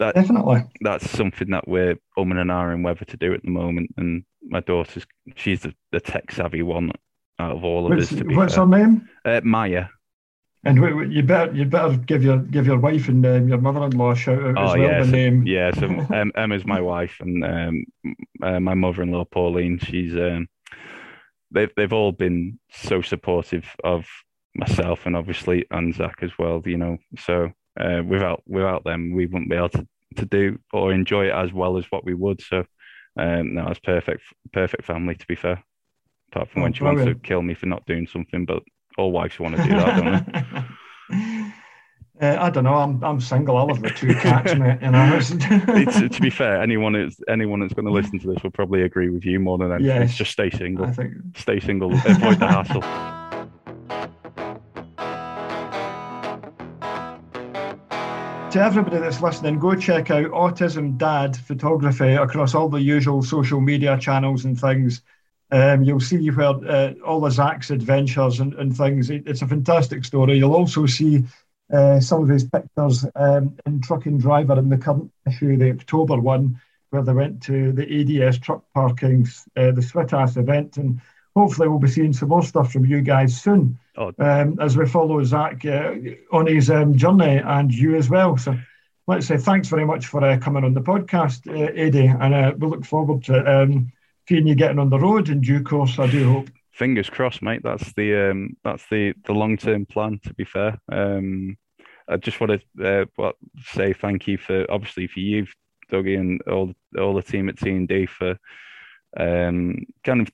that 0.00 0.14
definitely 0.14 0.64
that's 0.80 1.08
something 1.10 1.50
that 1.50 1.68
we're 1.68 1.96
umming 2.18 2.40
and 2.40 2.50
ahhing 2.50 2.82
whether 2.82 3.04
to 3.04 3.16
do 3.16 3.32
at 3.32 3.42
the 3.42 3.50
moment. 3.50 3.90
And 3.96 4.24
my 4.42 4.60
daughter's 4.60 5.06
she's 5.36 5.60
the, 5.60 5.74
the 5.92 6.00
tech 6.00 6.32
savvy 6.32 6.62
one 6.62 6.90
out 7.38 7.56
of 7.56 7.64
all 7.64 7.84
of 7.84 7.90
what's, 7.90 8.10
us. 8.10 8.18
To 8.18 8.24
be 8.24 8.34
what's 8.34 8.54
fair. 8.54 8.66
her 8.66 8.78
name? 8.78 9.08
Uh, 9.24 9.40
Maya. 9.44 9.86
And 10.64 10.76
you 11.12 11.22
better 11.22 11.54
you 11.54 11.64
better 11.64 11.96
give 11.96 12.22
your 12.22 12.38
give 12.38 12.66
your 12.66 12.78
wife 12.78 13.08
and 13.08 13.24
um, 13.24 13.48
your 13.48 13.58
mother-in-law 13.58 14.10
a 14.10 14.16
shout 14.16 14.42
out 14.42 14.58
oh, 14.58 14.64
as 14.64 14.78
well. 14.78 14.78
Yeah, 14.78 14.98
the 14.98 15.04
so, 15.04 15.10
name. 15.10 15.46
Yeah, 15.46 15.70
so 15.72 15.86
um, 16.14 16.32
Emma's 16.34 16.66
my 16.66 16.82
wife, 16.82 17.16
and 17.20 17.44
um, 17.44 17.84
uh, 18.42 18.60
my 18.60 18.74
mother-in-law 18.74 19.24
Pauline. 19.26 19.78
She's 19.78 20.14
um, 20.14 20.48
they've 21.50 21.70
they've 21.76 21.92
all 21.92 22.12
been 22.12 22.58
so 22.70 23.00
supportive 23.00 23.64
of 23.84 24.06
myself 24.54 25.06
and 25.06 25.16
obviously 25.16 25.64
and 25.70 25.94
Zach 25.94 26.18
as 26.20 26.32
well. 26.38 26.60
You 26.66 26.76
know, 26.76 26.98
so 27.18 27.52
uh, 27.78 28.02
without 28.06 28.42
without 28.46 28.84
them, 28.84 29.12
we 29.12 29.26
wouldn't 29.26 29.50
be 29.50 29.56
able 29.56 29.68
to, 29.70 29.86
to 30.16 30.26
do 30.26 30.58
or 30.72 30.92
enjoy 30.92 31.26
it 31.26 31.34
as 31.34 31.52
well 31.52 31.76
as 31.76 31.84
what 31.90 32.04
we 32.04 32.14
would. 32.14 32.40
So, 32.40 32.64
um, 33.18 33.54
no, 33.54 33.68
it's 33.68 33.80
perfect 33.80 34.22
perfect 34.52 34.84
family 34.84 35.14
to 35.14 35.26
be 35.26 35.36
fair. 35.36 35.62
Apart 36.32 36.50
from 36.50 36.62
oh, 36.62 36.64
when 36.64 36.72
she 36.72 36.80
brilliant. 36.80 37.06
wants 37.06 37.20
to 37.20 37.28
kill 37.28 37.42
me 37.42 37.54
for 37.54 37.66
not 37.66 37.86
doing 37.86 38.06
something, 38.06 38.44
but 38.44 38.62
all 38.96 39.12
wives 39.12 39.38
want 39.38 39.56
to 39.56 39.62
do 39.62 39.70
that, 39.70 39.96
don't 39.96 40.32
they? 41.10 41.52
Uh, 42.20 42.36
I 42.38 42.50
don't 42.50 42.64
know. 42.64 42.74
I'm 42.74 43.02
I'm 43.02 43.18
single. 43.18 43.56
I 43.56 43.62
live 43.62 43.80
with 43.80 43.94
two 43.94 44.14
cats, 44.14 44.54
mate. 44.54 44.78
You 44.82 44.90
know. 44.90 45.16
it's, 45.16 45.30
to 46.16 46.20
be 46.20 46.28
fair, 46.28 46.60
anyone 46.60 46.92
that's 46.92 47.18
anyone 47.28 47.60
that's 47.60 47.72
going 47.72 47.86
to 47.86 47.92
listen 47.92 48.18
to 48.18 48.26
this 48.26 48.42
will 48.42 48.50
probably 48.50 48.82
agree 48.82 49.08
with 49.08 49.24
you 49.24 49.40
more 49.40 49.56
than 49.56 49.72
anything. 49.72 49.86
Yes, 49.86 50.16
just 50.16 50.30
stay 50.30 50.50
single. 50.50 50.84
I 50.84 50.92
think. 50.92 51.14
Stay 51.36 51.60
single. 51.60 51.94
Avoid 51.94 52.38
the 52.38 52.46
hassle. 52.46 52.82
To 58.50 58.60
everybody 58.60 58.98
that's 58.98 59.22
listening, 59.22 59.60
go 59.60 59.76
check 59.76 60.10
out 60.10 60.32
Autism 60.32 60.98
Dad 60.98 61.36
Photography 61.36 62.14
across 62.14 62.52
all 62.52 62.68
the 62.68 62.80
usual 62.80 63.22
social 63.22 63.60
media 63.60 63.96
channels 63.96 64.44
and 64.44 64.60
things. 64.60 65.02
Um, 65.52 65.84
you'll 65.84 66.00
see 66.00 66.28
where 66.30 66.48
uh, 66.48 66.94
all 67.06 67.20
the 67.20 67.30
Zach's 67.30 67.70
adventures 67.70 68.40
and, 68.40 68.54
and 68.54 68.76
things. 68.76 69.08
It, 69.08 69.22
it's 69.28 69.42
a 69.42 69.46
fantastic 69.46 70.04
story. 70.04 70.36
You'll 70.36 70.56
also 70.56 70.86
see 70.86 71.22
uh, 71.72 72.00
some 72.00 72.24
of 72.24 72.28
his 72.28 72.42
pictures 72.42 73.06
um, 73.14 73.56
in 73.66 73.82
Truck 73.82 74.06
and 74.06 74.20
Driver 74.20 74.58
in 74.58 74.68
the 74.68 74.78
current 74.78 75.12
issue, 75.28 75.56
the 75.56 75.70
October 75.70 76.18
one, 76.18 76.60
where 76.90 77.02
they 77.02 77.12
went 77.12 77.44
to 77.44 77.70
the 77.70 78.26
ADS 78.26 78.40
truck 78.40 78.64
parkings, 78.74 79.46
uh, 79.56 79.70
the 79.70 79.80
Switas 79.80 80.36
event, 80.36 80.76
and 80.76 81.00
hopefully 81.36 81.68
we'll 81.68 81.78
be 81.78 81.88
seeing 81.88 82.12
some 82.12 82.28
more 82.28 82.42
stuff 82.42 82.72
from 82.72 82.84
you 82.84 83.00
guys 83.00 83.40
soon 83.40 83.78
oh. 83.96 84.12
um, 84.18 84.58
as 84.60 84.76
we 84.76 84.86
follow 84.86 85.22
Zach 85.24 85.64
uh, 85.64 85.94
on 86.32 86.46
his 86.46 86.70
um, 86.70 86.96
journey 86.96 87.38
and 87.38 87.72
you 87.72 87.96
as 87.96 88.10
well. 88.10 88.36
So 88.36 88.58
let's 89.06 89.26
say 89.26 89.36
thanks 89.36 89.68
very 89.68 89.84
much 89.84 90.06
for 90.06 90.24
uh, 90.24 90.38
coming 90.38 90.64
on 90.64 90.74
the 90.74 90.80
podcast, 90.80 91.46
uh, 91.48 91.72
Adi, 91.80 92.06
and 92.06 92.34
uh, 92.34 92.52
we 92.58 92.66
look 92.66 92.84
forward 92.84 93.24
to 93.24 93.62
um, 93.62 93.92
seeing 94.28 94.46
you 94.46 94.54
getting 94.54 94.78
on 94.78 94.90
the 94.90 94.98
road 94.98 95.28
in 95.28 95.40
due 95.40 95.62
course. 95.62 95.98
I 95.98 96.06
do 96.08 96.32
hope 96.32 96.50
fingers 96.80 97.10
crossed, 97.10 97.42
mate. 97.42 97.60
That's 97.62 97.92
the 97.92 98.30
um, 98.30 98.56
that's 98.64 98.86
the 98.90 99.12
the 99.26 99.34
long 99.34 99.58
term 99.58 99.84
plan. 99.84 100.18
To 100.24 100.34
be 100.34 100.44
fair, 100.44 100.78
um, 100.90 101.58
I 102.08 102.16
just 102.16 102.40
want 102.40 102.62
to 102.74 103.08
uh, 103.22 103.32
say 103.62 103.92
thank 103.92 104.26
you 104.26 104.38
for 104.38 104.64
obviously 104.70 105.06
for 105.06 105.20
you, 105.20 105.46
Dougie, 105.92 106.18
and 106.18 106.40
all 106.42 106.72
all 106.98 107.14
the 107.14 107.22
team 107.22 107.50
at 107.50 107.58
T 107.58 107.68
and 107.68 107.86
D 107.86 108.06
for 108.06 108.38
um, 109.16 109.84
kind 110.04 110.22
of 110.22 110.30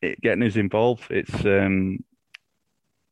getting 0.00 0.42
us 0.42 0.56
involved. 0.56 1.10
It's 1.10 1.44
um, 1.44 2.04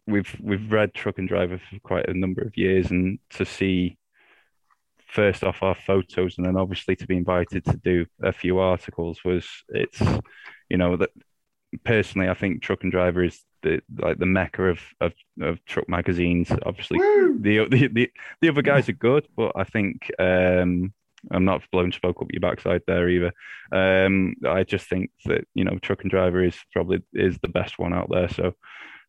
we've 0.07 0.35
we've 0.41 0.71
read 0.71 0.95
Truck 0.95 1.19
and 1.19 1.29
Driver 1.29 1.59
for 1.59 1.79
quite 1.81 2.09
a 2.09 2.15
number 2.15 2.43
of 2.43 2.57
years, 2.57 2.91
and 2.91 3.19
to 3.31 3.45
see 3.45 3.97
first 5.07 5.43
off 5.43 5.63
our 5.63 5.75
photos 5.75 6.37
and 6.37 6.47
then 6.47 6.55
obviously 6.55 6.95
to 6.95 7.07
be 7.07 7.17
invited 7.17 7.65
to 7.65 7.79
do 7.79 8.05
a 8.23 8.31
few 8.31 8.59
articles 8.59 9.25
was 9.25 9.47
it's 9.71 10.03
you 10.69 10.77
know 10.77 10.99
that 10.99 11.09
personally, 11.85 12.29
I 12.29 12.35
think 12.35 12.63
Truck 12.63 12.83
and 12.83 12.93
Driver 12.93 13.25
is 13.25 13.41
the 13.63 13.81
like 13.99 14.19
the 14.19 14.27
mecca 14.27 14.65
of 14.65 14.81
of, 15.01 15.13
of 15.41 15.65
truck 15.65 15.89
magazines. 15.89 16.51
Obviously, 16.65 16.99
the, 16.99 17.67
the, 17.71 17.89
the 17.89 18.11
the 18.41 18.49
other 18.49 18.63
guys 18.63 18.89
are 18.89 18.93
good, 18.93 19.27
but 19.37 19.53
I 19.57 19.65
think 19.65 20.11
um, 20.19 20.93
I'm 21.31 21.45
not 21.45 21.63
blowing 21.73 21.93
smoke 21.93 22.21
up 22.21 22.29
your 22.31 22.41
backside 22.41 22.83
there 22.87 23.09
either. 23.09 23.33
Um, 23.73 24.35
I 24.47 24.65
just 24.65 24.89
think 24.89 25.11
that 25.27 25.45
you 25.55 25.65
know 25.65 25.79
Truck 25.81 26.03
and 26.03 26.11
Driver 26.11 26.43
is 26.43 26.57
probably 26.73 27.03
is 27.13 27.39
the 27.39 27.49
best 27.49 27.79
one 27.79 27.93
out 27.93 28.09
there. 28.11 28.29
So. 28.29 28.55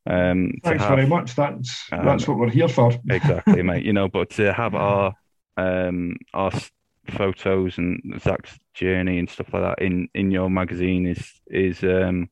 Um, 0.10 0.54
Thanks 0.64 0.82
have, 0.82 0.96
very 0.96 1.06
much. 1.06 1.36
That's 1.36 1.88
um, 1.92 2.06
that's 2.06 2.28
what 2.28 2.38
we're 2.38 2.50
here 2.50 2.70
for. 2.70 2.92
exactly, 3.10 3.62
mate. 3.62 3.84
You 3.84 3.94
know, 3.94 4.08
but 4.08 4.32
to 4.32 4.54
have 4.54 4.74
our 4.74 5.14
um, 5.58 6.16
our 6.34 6.52
photos 7.10 7.78
and 7.78 8.20
Zach's 8.22 8.58
journey 8.74 9.20
and 9.20 9.30
stuff 9.30 9.54
like 9.54 9.64
that 9.64 9.86
in 9.86 10.08
in 10.16 10.32
your 10.32 10.50
magazine 10.50 11.06
is 11.06 11.32
is 11.48 11.84
um 11.84 12.30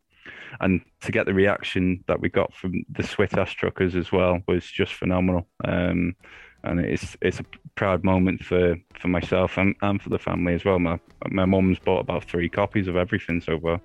and 0.59 0.81
to 1.01 1.11
get 1.11 1.25
the 1.25 1.33
reaction 1.33 2.03
that 2.07 2.19
we 2.19 2.29
got 2.29 2.53
from 2.53 2.83
the 2.89 3.03
Switas 3.03 3.49
truckers 3.49 3.95
as 3.95 4.11
well 4.11 4.39
was 4.47 4.65
just 4.65 4.93
phenomenal. 4.93 5.47
Um, 5.63 6.15
and 6.63 6.79
it's 6.79 7.15
it's 7.21 7.39
a 7.39 7.45
proud 7.75 8.03
moment 8.03 8.43
for, 8.43 8.75
for 8.99 9.07
myself 9.07 9.57
and, 9.57 9.75
and 9.81 10.01
for 10.01 10.09
the 10.09 10.19
family 10.19 10.53
as 10.53 10.65
well. 10.65 10.79
My 10.79 10.99
my 11.29 11.45
mum's 11.45 11.79
bought 11.79 11.99
about 11.99 12.23
three 12.23 12.49
copies 12.49 12.87
of 12.87 12.95
everything 12.95 13.41
so 13.41 13.59
far. 13.59 13.81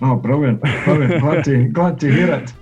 Oh, 0.00 0.16
brilliant! 0.16 0.60
Brilliant! 0.60 1.20
glad 1.22 1.44
to 1.44 1.68
glad 1.68 2.00
to 2.00 2.12
hear 2.12 2.32
it. 2.34 2.52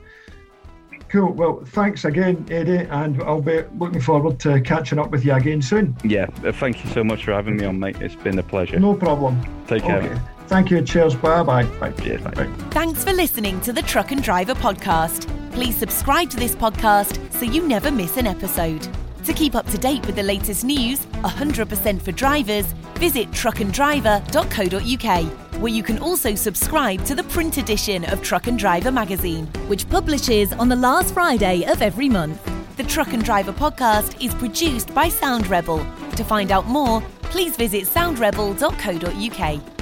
Cool. 1.09 1.33
Well, 1.33 1.63
thanks 1.67 2.05
again, 2.05 2.45
Adi, 2.51 2.79
and 2.91 3.23
I'll 3.23 3.41
be 3.41 3.63
looking 3.79 4.01
forward 4.01 4.41
to 4.41 4.61
catching 4.61 4.99
up 4.99 5.11
with 5.11 5.25
you 5.25 5.35
again 5.35 5.63
soon. 5.63 5.97
Yeah, 6.03 6.27
uh, 6.45 6.51
thank 6.53 6.85
you 6.85 6.91
so 6.91 7.05
much 7.05 7.25
for 7.25 7.33
having 7.33 7.57
me 7.57 7.65
on, 7.65 7.79
mate. 7.79 8.01
It's 8.01 8.17
been 8.17 8.39
a 8.39 8.43
pleasure. 8.43 8.81
No 8.81 8.95
problem. 8.95 9.41
Take 9.67 9.85
care. 9.85 10.03
Okay. 10.03 10.21
Thank 10.49 10.71
you. 10.71 10.83
Cheers. 10.83 11.15
Bye 11.15 11.43
bye. 11.43 11.65
Bye. 11.65 11.93
Cheers, 11.93 12.23
bye. 12.23 12.31
bye. 12.31 12.47
Thanks 12.71 13.05
for 13.05 13.13
listening 13.13 13.61
to 13.63 13.73
the 13.73 13.83
Truck 13.83 14.13
and 14.13 14.23
Driver 14.23 14.55
podcast. 14.55 15.31
Please 15.53 15.77
subscribe 15.77 16.29
to 16.31 16.37
this 16.37 16.55
podcast 16.55 17.33
so 17.33 17.45
you 17.45 17.67
never 17.67 17.91
miss 17.91 18.17
an 18.17 18.27
episode. 18.27 18.87
To 19.27 19.33
keep 19.33 19.55
up 19.57 19.67
to 19.71 19.79
date 19.79 20.07
with 20.07 20.15
the 20.15 20.23
latest 20.23 20.65
news, 20.65 21.05
100% 21.25 22.01
for 22.01 22.13
drivers, 22.13 22.67
visit 22.95 23.29
truckanddriver.co.uk, 23.33 25.61
where 25.61 25.73
you 25.73 25.83
can 25.83 25.99
also 25.99 26.37
subscribe 26.37 27.05
to 27.07 27.17
the 27.17 27.25
print 27.25 27.59
edition 27.59 28.05
of 28.05 28.23
Truck 28.23 28.47
and 28.47 28.57
Driver 28.57 28.93
magazine, 28.93 29.47
which 29.67 29.91
publishes 29.91 30.53
on 30.53 30.69
the 30.69 30.77
last 30.77 31.13
Friday 31.13 31.65
of 31.65 31.83
every 31.83 32.09
month. 32.09 32.41
The 32.77 32.85
Truck 32.85 33.15
and 33.15 33.25
Driver 33.25 33.53
podcast 33.53 34.25
is 34.25 34.33
produced 34.35 34.95
by 34.95 35.09
Sound 35.09 35.49
Rebel. 35.49 35.85
To 36.15 36.23
find 36.23 36.53
out 36.53 36.67
more, 36.67 37.01
please 37.23 37.57
visit 37.57 37.83
soundrebel.co.uk. 37.83 39.76